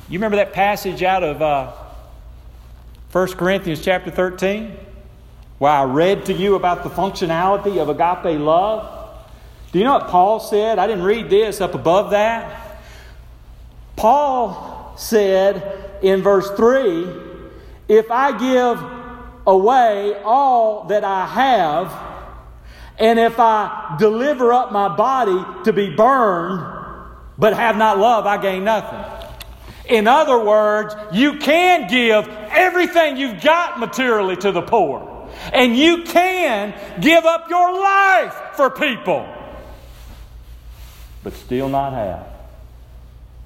You 0.08 0.18
remember 0.18 0.38
that 0.38 0.54
passage 0.54 1.04
out 1.04 1.26
of 1.26 1.42
uh, 1.42 1.74
1 3.12 3.28
Corinthians 3.34 3.84
chapter 3.84 4.12
13? 4.12 4.78
Where 5.60 5.72
I 5.72 5.84
read 5.84 6.26
to 6.26 6.34
you 6.34 6.55
about 6.55 6.84
the 6.84 6.89
functionality 6.89 7.78
of 7.78 7.89
agape 7.89 8.39
love. 8.39 9.10
Do 9.72 9.78
you 9.78 9.86
know 9.86 9.93
what 9.93 10.07
Paul 10.07 10.39
said? 10.39 10.80
I 10.80 10.88
didn't 10.88 11.03
read 11.03 11.30
this 11.30 11.60
up 11.62 11.76
above 11.76 12.12
that. 12.12 12.80
Paul 13.97 14.93
said 14.97 15.99
in 16.01 16.22
verse 16.22 16.49
3 16.51 17.07
If 17.89 18.10
I 18.10 18.38
give 18.38 18.82
away 19.45 20.16
all 20.24 20.86
that 20.86 21.03
I 21.03 21.26
have, 21.28 22.10
and 22.97 23.20
if 23.20 23.38
I 23.38 23.97
deliver 23.99 24.53
up 24.53 24.72
my 24.72 24.95
body 24.95 25.64
to 25.66 25.74
be 25.74 25.93
burned, 25.93 26.62
but 27.38 27.53
have 27.53 27.76
not 27.76 27.97
love, 27.97 28.26
I 28.26 28.38
gain 28.41 28.64
nothing. 28.64 28.99
In 29.89 30.07
other 30.07 30.41
words, 30.41 30.95
you 31.12 31.38
can 31.39 31.89
give 31.89 32.28
everything 32.28 33.18
you've 33.18 33.41
got 33.41 33.80
materially 33.80 34.38
to 34.38 34.51
the 34.53 34.62
poor. 34.62 35.19
And 35.54 35.76
you 35.78 36.04
can 36.04 36.74
give 37.02 37.26
up 37.26 37.50
your 37.50 37.74
life 37.74 38.36
for 38.56 38.70
people, 38.70 39.28
but 41.24 41.34
still 41.34 41.70
not 41.70 41.94
have 41.94 42.28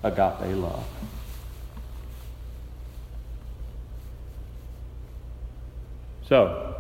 agape 0.03 0.55
love. 0.55 0.85
So, 6.27 6.75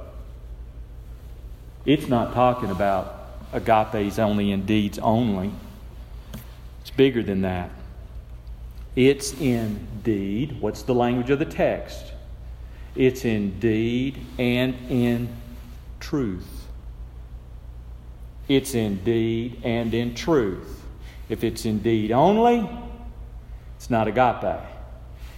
it's 1.85 2.07
not 2.07 2.33
talking 2.33 2.71
about 2.71 3.27
agape's 3.51 4.17
only 4.17 4.51
in 4.51 4.65
deeds 4.65 4.97
only. 4.99 5.51
It's 6.81 6.89
bigger 6.89 7.21
than 7.21 7.41
that. 7.41 7.69
It's 8.95 9.33
indeed, 9.33 10.61
what's 10.61 10.83
the 10.83 10.93
language 10.93 11.29
of 11.29 11.39
the 11.39 11.45
text? 11.45 12.12
It's 12.95 13.25
in 13.25 13.59
deed 13.59 14.19
and 14.37 14.75
in 14.89 15.29
truth. 15.99 16.67
It's 18.47 18.75
in 18.75 19.03
deed 19.03 19.61
and 19.63 19.93
in 19.93 20.15
truth. 20.15 20.81
If 21.29 21.43
it's 21.43 21.65
in 21.65 21.79
deed 21.79 22.11
only, 22.11 22.69
it's 23.77 23.89
not 23.89 24.07
agape. 24.07 24.61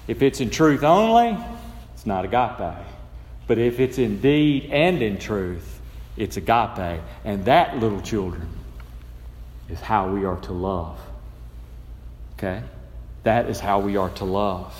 If 0.07 0.21
it's 0.21 0.41
in 0.41 0.49
truth 0.49 0.83
only, 0.83 1.37
it's 1.93 2.05
not 2.05 2.25
agape. 2.25 2.85
But 3.47 3.57
if 3.57 3.79
it's 3.79 3.97
in 3.97 4.19
deed 4.21 4.69
and 4.71 5.01
in 5.01 5.17
truth, 5.17 5.79
it's 6.17 6.37
agape. 6.37 7.01
And 7.23 7.45
that, 7.45 7.77
little 7.79 8.01
children, 8.01 8.49
is 9.69 9.79
how 9.79 10.09
we 10.09 10.25
are 10.25 10.37
to 10.41 10.53
love. 10.53 10.99
Okay? 12.33 12.63
That 13.23 13.49
is 13.49 13.59
how 13.59 13.79
we 13.79 13.97
are 13.97 14.09
to 14.11 14.25
love. 14.25 14.75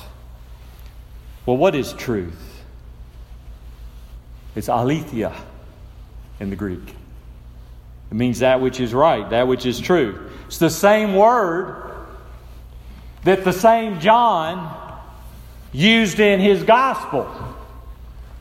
Well, 1.46 1.58
what 1.58 1.76
is 1.76 1.94
truth? 1.94 2.55
It's 4.56 4.70
aletheia. 4.70 5.36
in 6.40 6.50
the 6.50 6.56
Greek. 6.56 6.96
It 8.12 8.14
means 8.14 8.40
that 8.40 8.60
which 8.62 8.80
is 8.80 8.94
right, 8.94 9.30
that 9.30 9.48
which 9.48 9.66
is 9.66 9.80
true. 9.80 10.30
It's 10.48 10.58
the 10.58 10.70
same 10.70 11.16
word 11.16 11.96
that 13.24 13.44
the 13.44 13.54
same 13.54 14.00
John 14.00 14.78
used 15.72 16.20
in 16.20 16.40
his 16.40 16.64
gospel. 16.64 17.30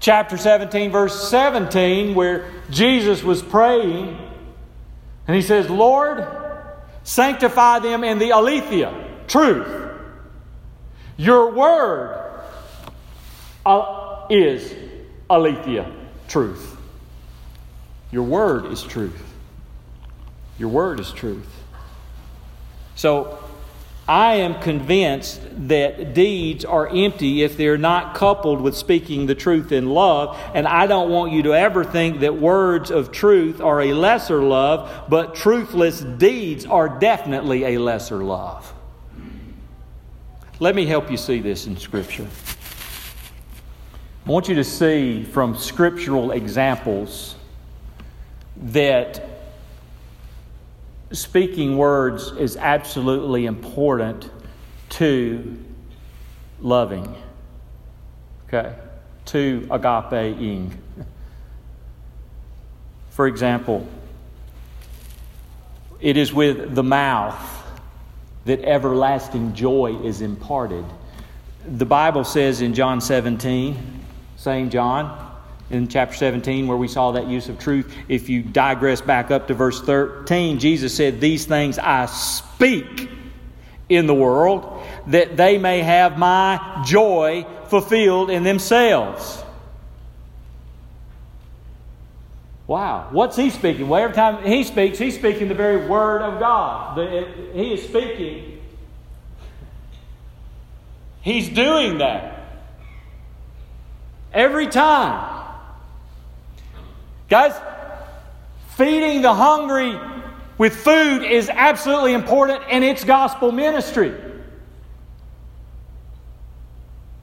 Chapter 0.01 0.37
17, 0.37 0.91
verse 0.91 1.29
17, 1.29 2.15
where 2.15 2.51
Jesus 2.71 3.23
was 3.23 3.43
praying, 3.43 4.19
and 5.27 5.35
he 5.35 5.41
says, 5.41 5.71
Lord, 5.71 6.27
sanctify 7.05 7.79
them 7.79 8.05
in 8.05 8.19
the 8.19 8.31
aletheia, 8.31 8.93
truth. 9.27 9.67
Your 11.17 11.53
word 11.53 12.21
uh, 13.65 14.27
is 14.29 14.75
aletheia, 15.31 15.91
truth. 16.29 16.77
Your 18.11 18.23
word 18.23 18.67
is 18.67 18.83
truth. 18.83 19.35
Your 20.59 20.69
word 20.69 21.01
is 21.01 21.13
truth. 21.13 21.49
So 22.95 23.39
I 24.07 24.35
am 24.35 24.61
convinced 24.61 25.41
that 25.69 26.13
deeds 26.13 26.65
are 26.65 26.87
empty 26.87 27.43
if 27.43 27.57
they're 27.57 27.79
not 27.79 28.15
coupled 28.15 28.61
with 28.61 28.77
speaking 28.77 29.27
the 29.27 29.35
truth 29.35 29.73
in 29.73 29.89
love. 29.89 30.39
And 30.55 30.69
I 30.69 30.87
don't 30.87 31.11
want 31.11 31.33
you 31.33 31.43
to 31.45 31.55
ever 31.55 31.85
think 31.85 32.21
that 32.21 32.37
words 32.37 32.91
of 32.91 33.13
truth 33.13 33.61
are 33.61 33.81
a 33.81 33.95
lesser 33.95 34.43
love, 34.43 35.09
but 35.09 35.35
truthless 35.35 36.03
deeds 36.19 36.67
are 36.67 36.89
definitely 36.89 37.65
a 37.75 37.79
lesser 37.79 38.23
love. 38.23 38.73
Let 40.61 40.75
me 40.75 40.87
help 40.87 41.11
you 41.11 41.17
see 41.17 41.41
this 41.41 41.67
in 41.67 41.77
Scripture. 41.79 42.29
I 44.27 44.31
want 44.31 44.49
you 44.49 44.55
to 44.55 44.65
see 44.65 45.23
from 45.23 45.55
scriptural 45.55 46.31
examples 46.31 47.35
that 48.57 49.23
speaking 51.13 51.77
words 51.77 52.33
is 52.39 52.57
absolutely 52.57 53.45
important 53.45 54.31
to 54.89 55.59
loving. 56.61 57.15
Okay? 58.49 58.75
To 59.27 59.69
agape-ing. 59.71 60.73
For 63.11 63.27
example, 63.27 63.87
it 66.01 66.17
is 66.17 66.33
with 66.33 66.75
the 66.75 66.83
mouth 66.83 67.63
that 68.47 68.61
everlasting 68.65 69.55
joy 69.55 69.99
is 70.03 70.23
imparted. 70.23 70.87
The 71.67 71.87
Bible 71.87 72.25
says 72.25 72.63
in 72.63 72.73
John 72.73 73.03
17, 73.03 73.94
same 74.45 74.69
John, 74.69 75.33
in 75.71 75.89
chapter 75.89 76.15
17 76.15 76.67
where 76.67 76.77
we 76.77 76.87
saw 76.87 77.13
that 77.13 77.27
use 77.27 77.49
of 77.49 77.59
truth. 77.59 77.93
If 78.09 78.29
you 78.29 78.43
digress 78.43 79.01
back 79.01 79.31
up 79.31 79.49
to 79.49 79.55
verse 79.55 79.81
13, 79.81 80.59
Jesus 80.59 80.95
said, 80.95 81.21
These 81.21 81.47
things 81.47 81.79
I 81.79 82.07
speak 82.07 83.09
in 83.89 84.07
the 84.07 84.15
world 84.15 84.87
that 85.07 85.37
they 85.37 85.57
may 85.57 85.81
have 85.81 86.19
my 86.19 86.83
joy 86.87 87.47
fulfilled 87.69 88.31
in 88.31 88.45
themselves. 88.45 89.43
Wow. 92.67 93.09
What's 93.11 93.37
he 93.37 93.51
speaking? 93.51 93.89
Well, 93.89 94.03
every 94.03 94.15
time 94.15 94.45
he 94.45 94.65
speaks, 94.65 94.99
he's 94.99 95.15
speaking 95.15 95.49
the 95.49 95.55
very 95.55 95.87
word 95.87 96.23
of 96.23 96.39
God. 96.39 96.99
he 97.55 97.75
is 97.75 97.83
speaking. 97.83 98.61
He's 101.23 101.49
doing 101.49 101.99
that. 101.99 102.44
Every 104.35 104.67
time. 104.67 105.31
Guys, 107.31 107.55
feeding 108.77 109.23
the 109.23 109.33
hungry 109.33 109.99
with 110.59 110.75
food 110.75 111.23
is 111.23 111.49
absolutely 111.49 112.13
important 112.13 112.63
and 112.69 112.85
it's 112.85 113.05
gospel 113.05 113.53
ministry. 113.53 114.13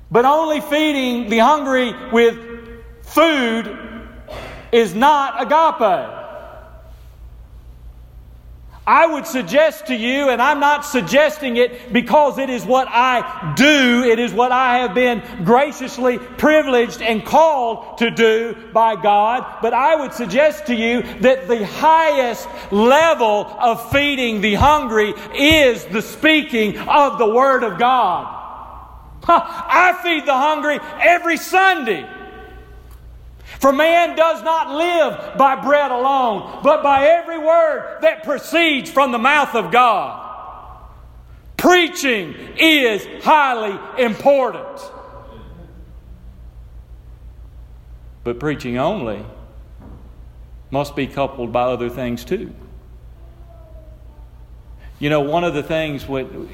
But 0.10 0.26
only 0.26 0.62
feeding 0.62 1.30
the 1.30 1.38
hungry 1.38 1.94
with 2.12 2.38
food 3.04 3.78
is 4.72 4.96
not 4.96 5.42
agape. 5.42 6.21
I 8.86 9.06
would 9.06 9.28
suggest 9.28 9.88
to 9.88 9.96
you, 9.96 10.30
and 10.30 10.42
I'm 10.42 10.60
not 10.60 10.86
suggesting 10.86 11.58
it 11.58 11.94
because 11.94 12.40
it 12.40 12.50
is 12.50 12.66
what 12.66 12.88
I 12.90 13.54
do, 13.56 14.04
it 14.04 14.18
is 14.18 14.34
what 14.34 14.52
I 14.52 14.80
have 14.80 14.96
been 14.96 15.22
graciously 15.44 16.18
privileged 16.18 17.00
and 17.00 17.24
called 17.24 18.00
to 18.00 18.10
do 18.10 18.56
by 18.74 18.96
God, 18.96 19.60
but 19.62 19.74
I 19.74 19.96
would 19.96 20.14
suggest 20.14 20.66
to 20.66 20.76
you 20.76 21.04
that 21.20 21.48
the 21.48 21.64
highest 21.64 22.50
level 22.72 23.46
of 23.60 23.92
feeding 23.92 24.42
the 24.42 24.56
hungry 24.56 25.14
is 25.36 25.86
the 25.86 26.02
speaking 26.02 26.80
of 26.80 27.20
the 27.20 27.30
Word 27.30 27.64
of 27.64 27.78
God. 27.78 28.40
I 29.28 30.00
feed 30.02 30.26
the 30.26 30.34
hungry 30.34 30.80
every 31.00 31.38
Sunday. 31.38 32.10
For 33.60 33.72
man 33.72 34.16
does 34.16 34.42
not 34.44 34.72
live 34.72 35.38
by 35.38 35.56
bread 35.56 35.92
alone, 35.92 36.62
but 36.64 36.82
by 36.82 37.06
every 37.06 37.38
word 37.38 38.00
that 38.02 38.24
proceeds 38.24 38.90
from 38.90 39.12
the 39.12 39.20
mouth 39.20 39.56
of 39.56 39.72
God. 39.72 40.30
Preaching 41.58 42.34
is 42.58 43.06
highly 43.24 44.04
important. 44.04 44.68
But 48.24 48.40
preaching 48.40 48.78
only 48.78 49.24
must 50.72 50.96
be 50.96 51.06
coupled 51.06 51.52
by 51.52 51.64
other 51.64 51.90
things 51.90 52.24
too. 52.24 52.54
You 55.00 55.10
know, 55.10 55.22
one 55.22 55.44
of 55.44 55.54
the 55.54 55.64
things 55.64 56.08
when, 56.08 56.50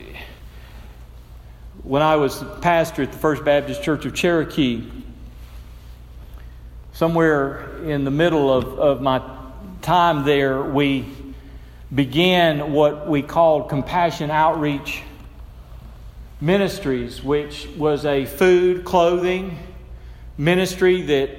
when 1.84 2.02
I 2.02 2.16
was 2.16 2.44
pastor 2.62 3.04
at 3.04 3.12
the 3.12 3.18
First 3.18 3.44
Baptist 3.44 3.84
Church 3.84 4.06
of 4.06 4.14
Cherokee, 4.14 4.84
somewhere 6.98 7.78
in 7.84 8.06
the 8.06 8.10
middle 8.10 8.52
of, 8.52 8.80
of 8.80 9.02
my 9.04 9.22
time 9.84 10.26
there, 10.26 10.64
we 10.64 11.06
began 11.94 12.74
what 12.74 13.08
we 13.08 13.22
called 13.22 13.70
Compassion 13.70 14.32
Outreach 14.32 15.04
Ministries, 16.42 17.24
which 17.24 17.68
was 17.78 18.04
a 18.04 18.26
food, 18.26 18.84
clothing 18.84 19.60
ministry 20.40 21.04
that 21.04 21.30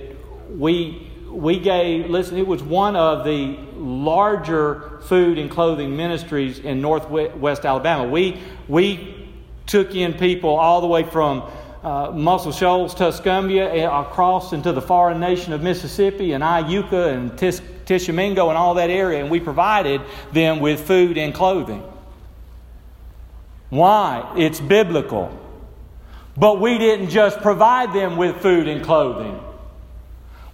we, 0.56 1.10
we 1.28 1.58
gave. 1.58 2.08
Listen, 2.08 2.38
it 2.38 2.46
was 2.46 2.62
one 2.62 2.94
of 2.94 3.24
the 3.24 3.58
larger 3.74 5.00
food 5.06 5.38
and 5.38 5.50
clothing 5.50 5.96
ministries 5.96 6.60
in 6.60 6.80
northwest 6.80 7.64
Alabama. 7.64 8.08
We, 8.08 8.40
we 8.68 9.28
took 9.66 9.96
in 9.96 10.14
people 10.14 10.50
all 10.50 10.80
the 10.80 10.86
way 10.86 11.02
from 11.02 11.50
uh, 11.82 12.10
Muscle 12.12 12.52
Shoals, 12.52 12.94
Tuscumbia, 12.94 13.68
eh, 13.72 14.00
across 14.00 14.52
into 14.52 14.72
the 14.72 14.82
foreign 14.82 15.20
nation 15.20 15.52
of 15.52 15.62
Mississippi 15.62 16.32
and 16.32 16.42
Iuka 16.42 17.12
and 17.12 17.36
Tis- 17.38 17.62
Tishomingo 17.86 18.48
and 18.48 18.58
all 18.58 18.74
that 18.74 18.90
area, 18.90 19.20
and 19.20 19.30
we 19.30 19.40
provided 19.40 20.00
them 20.32 20.60
with 20.60 20.86
food 20.86 21.16
and 21.16 21.32
clothing. 21.32 21.82
Why? 23.70 24.32
It's 24.36 24.60
biblical. 24.60 25.36
But 26.36 26.60
we 26.60 26.78
didn't 26.78 27.10
just 27.10 27.40
provide 27.40 27.92
them 27.92 28.16
with 28.16 28.40
food 28.40 28.68
and 28.68 28.84
clothing. 28.84 29.40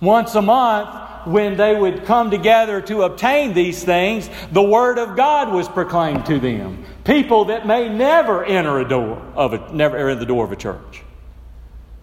Once 0.01 0.35
a 0.35 0.43
month, 0.43 1.27
when 1.27 1.57
they 1.57 1.75
would 1.75 2.05
come 2.05 2.31
together 2.31 2.81
to 2.83 3.03
obtain 3.03 3.55
these 3.55 3.83
things, 3.83 4.29
the 4.53 4.63
Word 4.63 4.99
of 4.99 5.17
God 5.17 5.53
was 5.53 5.69
proclaimed 5.69 6.27
to 6.27 6.39
them. 6.39 6.85
People 7.05 7.47
that 7.47 7.67
may 7.67 7.89
never 7.89 8.45
enter 8.45 8.79
a 8.79 8.89
door 8.89 9.23
of 9.35 9.55
a, 9.55 9.73
never 9.73 9.97
enter 9.97 10.15
the 10.15 10.27
door 10.27 10.45
of 10.45 10.53
a 10.53 10.57
church. 10.57 11.03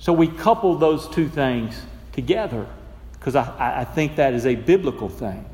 So 0.02 0.14
we 0.14 0.28
couple 0.28 0.76
those 0.78 1.08
two 1.08 1.30
things 1.30 1.80
together 2.12 2.66
because 3.14 3.36
I, 3.36 3.82
I 3.82 3.84
think 3.86 4.16
that 4.16 4.34
is 4.34 4.48
a 4.48 4.56
biblical 4.56 5.10
thing. 5.10 5.46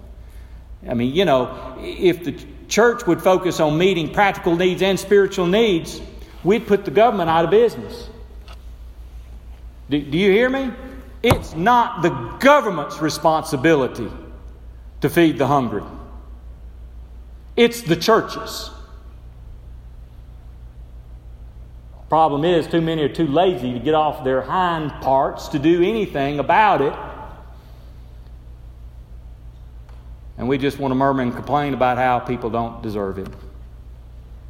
I 0.88 0.94
mean, 0.94 1.14
you 1.14 1.26
know, 1.26 1.76
if 1.82 2.24
the 2.24 2.34
church 2.70 3.06
would 3.06 3.22
focus 3.22 3.60
on 3.60 3.78
meeting 3.78 4.14
practical 4.14 4.56
needs 4.56 4.82
and 4.82 4.98
spiritual 4.98 5.48
needs, 5.48 6.02
we'd 6.46 6.66
put 6.66 6.86
the 6.86 6.92
government 6.92 7.30
out 7.30 7.44
of 7.44 7.52
business. 7.52 8.08
Do, 9.90 10.02
do, 10.02 10.18
you 10.18 10.32
hear 10.32 10.50
me? 10.50 10.72
It's 11.22 11.54
not 11.54 12.02
the 12.02 12.12
government's 12.40 13.02
responsibility 13.02 14.10
to 15.02 15.10
feed 15.10 15.38
the 15.38 15.48
hungry, 15.48 15.84
it's 17.58 17.82
the 17.82 17.98
church's. 17.98 18.72
Problem 22.10 22.46
is, 22.46 22.68
too 22.68 22.80
many 22.80 23.04
are 23.04 23.14
too 23.14 23.28
lazy 23.28 23.74
to 23.74 23.80
get 23.80 23.94
off 23.94 24.24
their 24.24 24.42
hind 24.42 24.92
parts 25.02 25.50
to 25.50 25.60
do 25.60 25.84
anything 25.84 26.40
about 26.40 26.82
it. 26.82 26.94
And 30.38 30.48
we 30.48 30.58
just 30.58 30.80
want 30.80 30.92
to 30.92 30.96
murmur 30.96 31.24
and 31.24 31.34
complain 31.34 31.74
about 31.74 31.98
how 31.98 32.20
people 32.20 32.50
don't 32.50 32.82
deserve 32.82 33.18
it. 33.18 33.28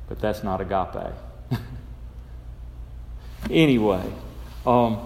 But 0.08 0.20
that's 0.20 0.44
not 0.44 0.62
agape. 0.62 1.14
anyway, 3.50 4.04
um, 4.66 5.00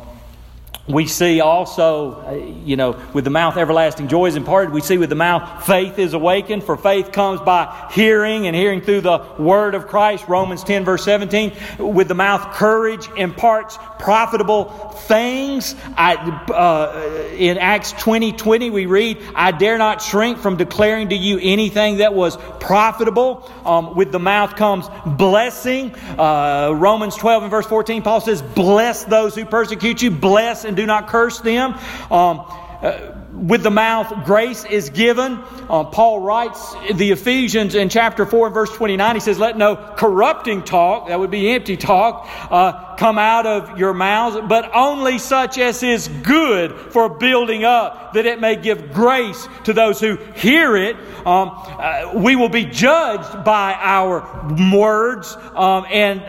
we 0.87 1.05
see 1.05 1.41
also, 1.41 2.13
uh, 2.21 2.31
you 2.65 2.75
know, 2.75 2.99
with 3.13 3.23
the 3.23 3.29
mouth 3.29 3.55
everlasting 3.55 4.07
joy 4.07 4.25
is 4.25 4.35
imparted. 4.35 4.73
We 4.73 4.81
see 4.81 4.97
with 4.97 5.09
the 5.09 5.15
mouth 5.15 5.65
faith 5.65 5.99
is 5.99 6.13
awakened, 6.13 6.63
for 6.63 6.75
faith 6.75 7.11
comes 7.11 7.39
by 7.39 7.89
hearing, 7.91 8.47
and 8.47 8.55
hearing 8.55 8.81
through 8.81 9.01
the 9.01 9.23
word 9.37 9.75
of 9.75 9.87
Christ. 9.87 10.27
Romans 10.27 10.63
10, 10.63 10.83
verse 10.83 11.03
17. 11.05 11.53
With 11.77 12.07
the 12.07 12.15
mouth, 12.15 12.55
courage 12.55 13.07
imparts 13.15 13.77
profitable 13.99 14.65
things. 15.05 15.75
I, 15.95 16.15
uh, 16.15 17.35
in 17.35 17.59
Acts 17.59 17.91
20, 17.91 18.31
20, 18.31 18.71
we 18.71 18.87
read, 18.87 19.21
I 19.35 19.51
dare 19.51 19.77
not 19.77 20.01
shrink 20.01 20.39
from 20.39 20.57
declaring 20.57 21.09
to 21.09 21.15
you 21.15 21.39
anything 21.41 21.97
that 21.97 22.15
was 22.15 22.37
profitable. 22.59 23.49
Um, 23.65 23.95
with 23.95 24.11
the 24.11 24.19
mouth 24.19 24.55
comes 24.55 24.87
blessing. 25.05 25.93
Uh, 26.17 26.73
Romans 26.75 27.15
12 27.15 27.43
and 27.43 27.51
verse 27.51 27.67
14, 27.67 28.01
Paul 28.01 28.21
says, 28.21 28.41
Bless 28.41 29.03
those 29.03 29.35
who 29.35 29.45
persecute 29.45 30.01
you, 30.01 30.09
bless 30.09 30.65
and 30.71 30.77
do 30.77 30.85
not 30.85 31.07
curse 31.07 31.39
them. 31.41 31.73
Um, 32.09 32.45
uh, 32.81 33.11
with 33.31 33.63
the 33.63 33.71
mouth, 33.71 34.25
grace 34.25 34.65
is 34.65 34.89
given. 34.89 35.33
Uh, 35.69 35.83
Paul 35.83 36.19
writes 36.19 36.75
the 36.93 37.11
Ephesians 37.11 37.75
in 37.75 37.89
chapter 37.89 38.25
4 38.25 38.47
and 38.47 38.53
verse 38.53 38.71
29. 38.71 39.15
He 39.15 39.19
says, 39.19 39.37
Let 39.37 39.57
no 39.57 39.75
corrupting 39.75 40.63
talk, 40.63 41.07
that 41.07 41.19
would 41.19 41.31
be 41.31 41.49
empty 41.51 41.77
talk, 41.77 42.27
uh, 42.49 42.90
come 42.97 43.17
out 43.17 43.45
of 43.45 43.77
your 43.77 43.93
mouths, 43.93 44.37
but 44.47 44.69
only 44.73 45.17
such 45.17 45.57
as 45.57 45.83
is 45.83 46.07
good 46.07 46.71
for 46.91 47.09
building 47.09 47.63
up, 47.63 48.13
that 48.13 48.25
it 48.25 48.39
may 48.39 48.55
give 48.55 48.91
grace 48.91 49.47
to 49.65 49.73
those 49.73 49.99
who 49.99 50.15
hear 50.35 50.75
it. 50.75 50.95
Um, 51.25 51.51
uh, 51.53 52.13
we 52.15 52.35
will 52.35 52.49
be 52.49 52.65
judged 52.65 53.43
by 53.43 53.75
our 53.79 54.21
words, 54.71 55.35
um, 55.55 55.85
and 55.89 56.21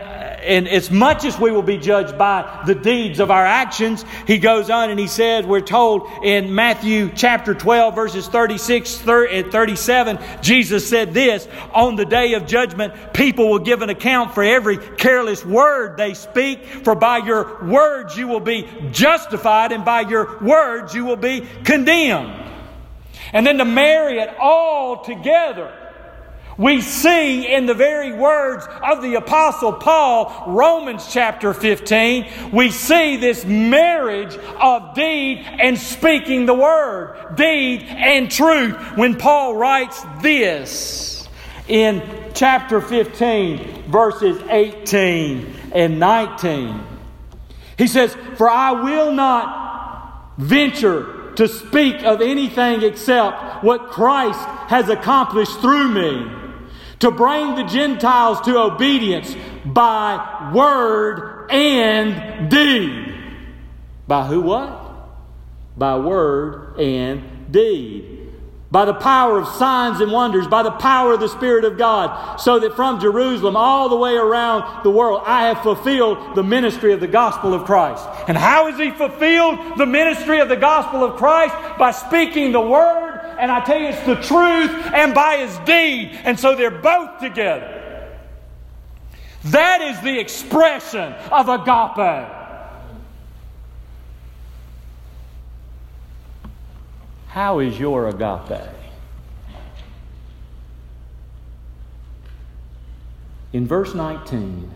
and 0.43 0.69
as 0.69 0.91
much 0.91 1.25
as 1.25 1.39
we 1.39 1.53
will 1.53 1.63
be 1.63 1.79
judged 1.79 2.19
by 2.19 2.63
the 2.67 2.75
deeds 2.75 3.21
of 3.21 3.31
our 3.31 3.47
actions, 3.47 4.05
he 4.27 4.39
goes 4.39 4.71
on 4.71 4.91
and 4.91 4.99
he 4.99 5.07
says, 5.07 5.47
we're 5.47 5.61
told 5.61 6.09
in 6.23 6.55
Matthew 6.55 7.11
chapter 7.15 7.55
12, 7.55 7.95
verses 7.95 8.27
36 8.27 9.07
and 9.07 9.53
37, 9.53 10.19
Jesus 10.43 10.89
said 10.89 11.15
this 11.15 11.47
On 11.73 11.97
the 11.97 12.05
day 12.05 12.35
of 12.35 12.47
judgment, 12.47 13.15
people 13.15 13.49
will 13.49 13.61
give 13.61 13.83
an 13.83 13.91
account 13.91 14.35
for 14.35 14.43
every 14.43 14.79
careless 14.79 15.45
word 15.45 15.97
they 15.97 16.15
speak, 16.15 16.62
for 16.63 16.95
by 16.95 17.19
your 17.19 17.65
words 17.65 18.17
you 18.17 18.29
will 18.29 18.41
be 18.41 18.69
justified, 18.91 19.73
and 19.73 19.85
by 19.85 20.03
your 20.03 20.39
words 20.41 20.95
you 20.95 21.05
will 21.05 21.17
be 21.17 21.47
condemned. 21.65 22.51
And 23.33 23.47
then 23.47 23.59
to 23.59 23.65
marry 23.65 24.19
it 24.19 24.35
all 24.39 25.03
together, 25.03 25.73
we 26.59 26.83
see 26.83 27.53
in 27.53 27.67
the 27.67 27.75
very 27.75 28.13
words 28.13 28.67
of 28.83 29.01
the 29.03 29.15
Apostle 29.15 29.73
Paul, 29.73 30.45
Romans 30.49 31.09
chapter 31.11 31.55
15, 31.55 32.51
we 32.53 32.71
see 32.71 33.17
this 33.17 33.45
marriage 33.45 34.37
of 34.61 34.95
deed 34.95 35.39
and 35.39 35.79
speaking 35.79 36.45
the 36.47 36.55
word, 36.55 37.37
deed 37.37 37.83
and 37.83 38.31
truth. 38.31 38.77
When 38.97 39.17
Paul 39.17 39.57
writes 39.57 40.03
this 40.21 41.27
in 41.69 42.03
chapter 42.35 42.81
15, 42.81 43.91
verses 43.91 44.43
18 44.49 45.62
and 45.75 45.99
19, 45.99 46.81
he 47.79 47.87
says, 47.87 48.17
For 48.37 48.49
I 48.49 48.73
will 48.73 49.13
not 49.13 50.35
venture 50.39 51.33
to 51.37 51.49
speak 51.49 52.03
of 52.03 52.21
anything 52.21 52.83
except 52.83 53.65
what 53.65 53.91
Christ 53.91 54.41
has 54.69 54.89
accomplished 54.89 55.61
through 55.61 55.89
me 55.89 56.43
to 57.01 57.11
bring 57.11 57.57
the 57.57 57.65
Gentiles 57.65 58.41
to 58.43 58.59
obedience 58.59 59.35
by 59.65 60.53
word 60.55 61.51
and 61.51 62.51
deed. 62.51 63.15
By 64.07 64.27
who 64.27 64.41
what? 64.43 64.79
By 65.77 65.99
word 65.99 66.79
and 66.79 67.51
deed. 67.51 68.12
By 68.73 68.87
the 68.87 68.95
power 68.95 69.39
of 69.39 69.47
signs 69.47 70.01
and 70.01 70.11
wonders, 70.11 70.49
by 70.49 70.65
the 70.65 70.73
power 70.73 71.13
of 71.13 71.21
the 71.21 71.29
Spirit 71.29 71.65
of 71.65 71.79
God, 71.79 72.39
so 72.39 72.59
that 72.59 72.75
from 72.75 72.99
Jerusalem 72.99 73.55
all 73.55 73.89
the 73.89 73.97
way 73.97 74.17
around 74.17 74.83
the 74.83 74.91
world 74.91 75.23
I 75.25 75.49
have 75.49 75.63
fulfilled 75.63 76.35
the 76.35 76.43
ministry 76.43 76.93
of 76.93 76.99
the 76.99 77.07
gospel 77.07 77.55
of 77.55 77.65
Christ. 77.65 78.05
And 78.27 78.37
how 78.37 78.69
has 78.69 78.81
He 78.81 78.91
fulfilled 78.91 79.77
the 79.77 79.87
ministry 79.87 80.41
of 80.41 80.49
the 80.49 80.57
gospel 80.57 81.05
of 81.05 81.17
Christ? 81.17 81.55
By 81.79 81.93
speaking 81.93 82.51
the 82.51 82.61
word 82.61 83.13
and 83.39 83.51
I 83.51 83.61
tell 83.65 83.79
you, 83.79 83.89
it's 83.89 84.07
the 84.07 84.15
truth 84.15 84.71
and 84.95 85.13
by 85.13 85.39
his 85.39 85.59
deed. 85.67 86.17
And 86.23 86.39
so 86.39 86.55
they're 86.55 86.71
both 86.71 87.19
together. 87.19 88.09
That 89.47 89.83
is 89.83 90.01
the 90.01 90.21
expression 90.21 91.13
of 91.33 91.49
agape. 91.49 92.42
How 97.33 97.61
is 97.61 97.81
your 97.81 98.09
agape? 98.09 98.61
In 103.55 103.67
verse 103.67 103.95
19, 103.95 104.71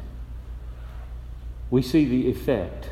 we 1.70 1.82
see 1.82 2.06
the 2.06 2.30
effect 2.30 2.88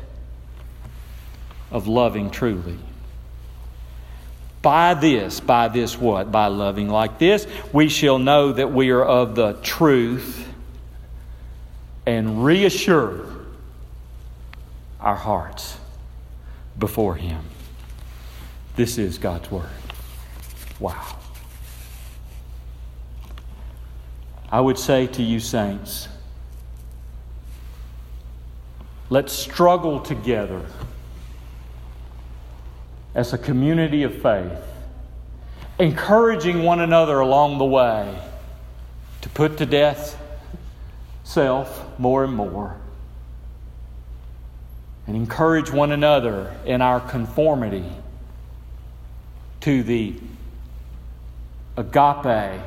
of 1.71 1.87
loving 1.87 2.29
truly. 2.29 2.77
By 4.61 4.93
this, 4.93 5.39
by 5.39 5.67
this 5.69 5.97
what? 5.97 6.31
By 6.31 6.45
loving 6.45 6.87
like 6.87 7.17
this, 7.17 7.47
we 7.73 7.89
shall 7.89 8.19
know 8.19 8.51
that 8.51 8.71
we 8.71 8.91
are 8.91 9.03
of 9.03 9.33
the 9.33 9.53
truth 9.63 10.47
and 12.05 12.45
reassure 12.45 13.25
our 14.99 15.15
hearts 15.15 15.79
before 16.77 17.15
Him. 17.15 17.41
This 18.75 18.97
is 18.97 19.17
God's 19.17 19.49
Word. 19.49 19.69
Wow. 20.81 21.17
I 24.51 24.59
would 24.59 24.77
say 24.77 25.07
to 25.07 25.23
you, 25.23 25.39
saints, 25.39 26.09
let's 29.09 29.31
struggle 29.31 30.01
together 30.01 30.65
as 33.13 33.31
a 33.31 33.37
community 33.37 34.03
of 34.03 34.21
faith, 34.21 34.59
encouraging 35.79 36.63
one 36.63 36.81
another 36.81 37.21
along 37.21 37.57
the 37.57 37.65
way 37.65 38.19
to 39.21 39.29
put 39.29 39.57
to 39.57 39.65
death 39.65 40.21
self 41.23 41.97
more 41.97 42.25
and 42.25 42.33
more, 42.33 42.75
and 45.07 45.15
encourage 45.15 45.71
one 45.71 45.93
another 45.93 46.53
in 46.65 46.81
our 46.81 46.99
conformity 46.99 47.85
to 49.65 49.81
the 49.81 50.13
agape 51.75 52.61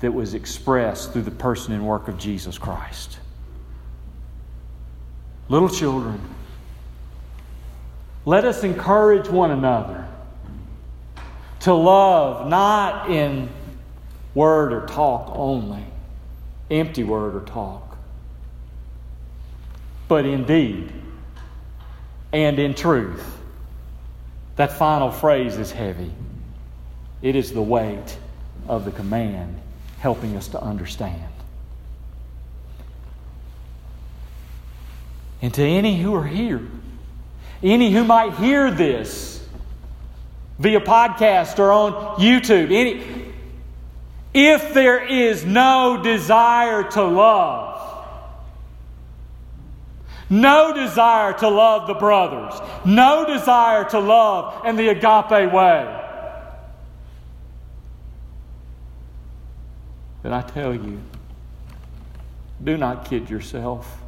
that 0.00 0.12
was 0.12 0.34
expressed 0.34 1.12
through 1.12 1.22
the 1.22 1.30
person 1.30 1.72
and 1.72 1.86
work 1.86 2.08
of 2.08 2.18
Jesus 2.18 2.58
Christ. 2.58 3.18
Little 5.48 5.68
children, 5.68 6.20
let 8.24 8.44
us 8.44 8.64
encourage 8.64 9.28
one 9.28 9.52
another 9.52 10.04
to 11.60 11.72
love 11.72 12.48
not 12.48 13.08
in 13.08 13.48
word 14.34 14.72
or 14.72 14.84
talk 14.84 15.30
only, 15.36 15.84
empty 16.72 17.04
word 17.04 17.36
or 17.36 17.42
talk, 17.42 17.96
but 20.08 20.26
in 20.26 20.44
deed 20.44 20.92
and 22.32 22.58
in 22.58 22.74
truth. 22.74 23.42
That 24.56 24.72
final 24.72 25.10
phrase 25.10 25.56
is 25.56 25.72
heavy. 25.72 26.12
It 27.22 27.36
is 27.36 27.52
the 27.52 27.62
weight 27.62 28.16
of 28.68 28.84
the 28.84 28.92
command 28.92 29.60
helping 29.98 30.36
us 30.36 30.48
to 30.48 30.62
understand. 30.62 31.32
And 35.42 35.52
to 35.54 35.62
any 35.62 36.00
who 36.00 36.14
are 36.14 36.26
here, 36.26 36.62
any 37.62 37.90
who 37.90 38.04
might 38.04 38.34
hear 38.34 38.70
this 38.70 39.46
via 40.58 40.80
podcast 40.80 41.58
or 41.58 41.72
on 41.72 41.92
YouTube, 42.20 42.70
any, 42.70 43.32
if 44.32 44.74
there 44.74 45.04
is 45.04 45.44
no 45.44 46.00
desire 46.02 46.82
to 46.90 47.02
love, 47.02 47.63
no 50.30 50.72
desire 50.74 51.32
to 51.34 51.48
love 51.48 51.86
the 51.86 51.94
brothers, 51.94 52.54
no 52.84 53.24
desire 53.26 53.84
to 53.90 53.98
love 53.98 54.64
in 54.66 54.76
the 54.76 54.88
agape 54.88 55.52
way, 55.52 56.00
then 60.22 60.32
I 60.32 60.42
tell 60.42 60.74
you, 60.74 61.00
do 62.62 62.76
not 62.76 63.04
kid 63.04 63.28
yourself. 63.28 64.00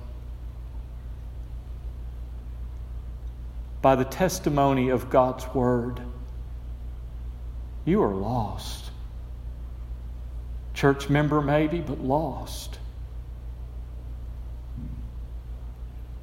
by 3.87 3.95
the 3.95 4.05
testimony 4.05 4.89
of 4.89 5.11
God's 5.11 5.47
Word, 5.55 6.01
you 7.85 8.03
are 8.03 8.17
lost. 8.17 8.91
Church 10.75 11.09
member, 11.09 11.41
maybe, 11.41 11.79
but 11.79 12.01
lost. 12.01 12.81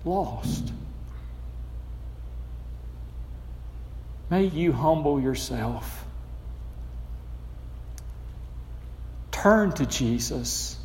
Lost. 0.05 0.71
May 4.29 4.45
you 4.45 4.73
humble 4.73 5.21
yourself. 5.21 6.05
Turn 9.31 9.71
to 9.73 9.85
Jesus. 9.85 10.77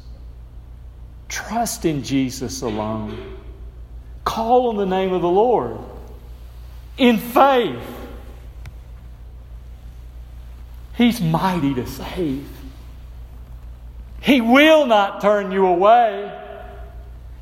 Trust 1.28 1.84
in 1.84 2.02
Jesus 2.02 2.62
alone. 2.62 3.36
Call 4.24 4.68
on 4.68 4.76
the 4.76 4.86
name 4.86 5.12
of 5.12 5.22
the 5.22 5.28
Lord 5.28 5.78
in 6.96 7.18
faith. 7.18 7.82
He's 10.96 11.20
mighty 11.20 11.74
to 11.74 11.86
save. 11.86 12.48
He 14.20 14.40
will 14.40 14.84
not 14.86 15.20
turn 15.20 15.52
you 15.52 15.66
away. 15.66 16.37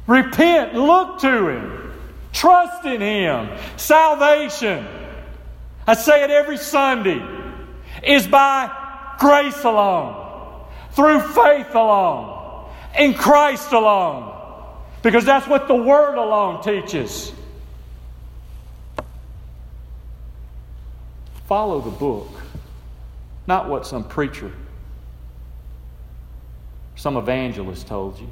Repent, 0.06 0.74
look 0.74 1.20
to 1.20 1.48
Him, 1.48 1.92
trust 2.32 2.84
in 2.84 3.00
Him. 3.00 3.50
Salvation, 3.76 4.86
I 5.86 5.94
say 5.94 6.22
it 6.22 6.30
every 6.30 6.58
Sunday, 6.58 7.20
is 8.04 8.26
by 8.26 8.70
grace 9.18 9.64
alone, 9.64 10.64
through 10.92 11.20
faith 11.20 11.74
alone, 11.74 12.70
in 12.96 13.14
Christ 13.14 13.72
alone, 13.72 14.32
because 15.02 15.24
that's 15.24 15.46
what 15.48 15.66
the 15.66 15.74
Word 15.74 16.16
alone 16.16 16.62
teaches. 16.62 17.32
Follow 21.46 21.80
the 21.80 21.90
book, 21.90 22.28
not 23.46 23.68
what 23.68 23.86
some 23.86 24.04
preacher, 24.04 24.52
some 26.94 27.16
evangelist 27.16 27.86
told 27.86 28.18
you. 28.20 28.28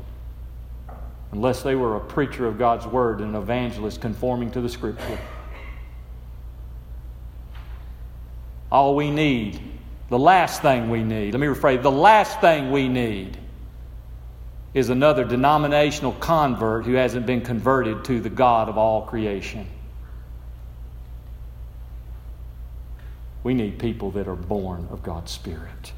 Unless 1.34 1.62
they 1.62 1.74
were 1.74 1.96
a 1.96 2.00
preacher 2.00 2.46
of 2.46 2.58
God's 2.58 2.86
Word 2.86 3.18
and 3.18 3.34
an 3.34 3.42
evangelist 3.42 4.00
conforming 4.00 4.52
to 4.52 4.60
the 4.60 4.68
Scripture. 4.68 5.18
All 8.70 8.94
we 8.94 9.10
need, 9.10 9.60
the 10.10 10.18
last 10.18 10.62
thing 10.62 10.90
we 10.90 11.02
need, 11.02 11.34
let 11.34 11.40
me 11.40 11.48
rephrase, 11.48 11.82
the 11.82 11.90
last 11.90 12.40
thing 12.40 12.70
we 12.70 12.88
need 12.88 13.36
is 14.74 14.90
another 14.90 15.24
denominational 15.24 16.12
convert 16.12 16.84
who 16.84 16.94
hasn't 16.94 17.26
been 17.26 17.40
converted 17.40 18.04
to 18.04 18.20
the 18.20 18.30
God 18.30 18.68
of 18.68 18.78
all 18.78 19.02
creation. 19.02 19.66
We 23.42 23.54
need 23.54 23.80
people 23.80 24.12
that 24.12 24.28
are 24.28 24.36
born 24.36 24.86
of 24.92 25.02
God's 25.02 25.32
Spirit. 25.32 25.92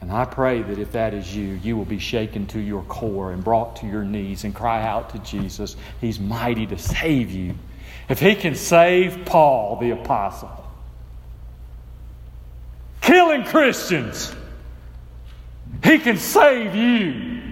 And 0.00 0.10
I 0.10 0.24
pray 0.24 0.62
that 0.62 0.78
if 0.78 0.92
that 0.92 1.12
is 1.12 1.36
you, 1.36 1.60
you 1.62 1.76
will 1.76 1.84
be 1.84 1.98
shaken 1.98 2.46
to 2.48 2.58
your 2.58 2.82
core 2.84 3.32
and 3.32 3.44
brought 3.44 3.76
to 3.76 3.86
your 3.86 4.02
knees 4.02 4.44
and 4.44 4.54
cry 4.54 4.82
out 4.82 5.10
to 5.10 5.18
Jesus. 5.18 5.76
He's 6.00 6.18
mighty 6.18 6.66
to 6.66 6.78
save 6.78 7.30
you. 7.30 7.54
If 8.08 8.18
he 8.18 8.34
can 8.34 8.54
save 8.54 9.26
Paul, 9.26 9.76
the 9.76 9.90
apostle, 9.90 10.50
killing 13.00 13.44
Christians, 13.44 14.34
he 15.84 15.98
can 15.98 16.16
save 16.16 16.74
you. 16.74 17.42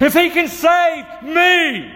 If 0.00 0.12
he 0.12 0.30
can 0.30 0.48
save 0.48 1.22
me, 1.22 1.90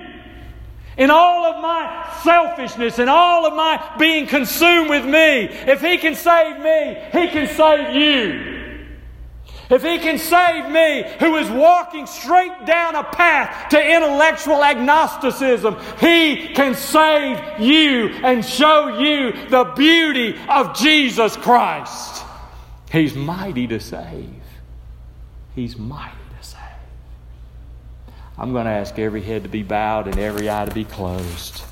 in 0.98 1.10
all 1.10 1.44
of 1.44 1.62
my 1.62 2.12
selfishness 2.24 2.98
and 2.98 3.08
all 3.08 3.46
of 3.46 3.54
my 3.54 3.94
being 3.98 4.26
consumed 4.26 4.90
with 4.90 5.04
me, 5.04 5.44
if 5.44 5.80
He 5.80 5.96
can 5.96 6.16
save 6.16 6.58
me, 6.58 6.96
He 7.12 7.28
can 7.28 7.46
save 7.54 7.94
you. 7.94 8.57
If 9.70 9.82
He 9.82 9.98
can 9.98 10.18
save 10.18 10.70
me, 10.70 11.04
who 11.20 11.36
is 11.36 11.50
walking 11.50 12.06
straight 12.06 12.64
down 12.64 12.94
a 12.94 13.04
path 13.04 13.68
to 13.70 13.96
intellectual 13.96 14.64
agnosticism, 14.64 15.76
He 16.00 16.48
can 16.48 16.74
save 16.74 17.60
you 17.60 18.08
and 18.08 18.44
show 18.44 18.98
you 18.98 19.32
the 19.48 19.64
beauty 19.76 20.38
of 20.48 20.76
Jesus 20.76 21.36
Christ. 21.36 22.24
He's 22.90 23.14
mighty 23.14 23.66
to 23.66 23.80
save. 23.80 24.30
He's 25.54 25.76
mighty. 25.76 26.14
To 26.40 26.46
save. 26.46 26.60
I'm 28.38 28.52
going 28.52 28.64
to 28.64 28.70
ask 28.70 28.98
every 28.98 29.22
head 29.22 29.42
to 29.42 29.48
be 29.48 29.62
bowed 29.62 30.06
and 30.06 30.18
every 30.18 30.48
eye 30.48 30.64
to 30.64 30.74
be 30.74 30.84
closed. 30.84 31.62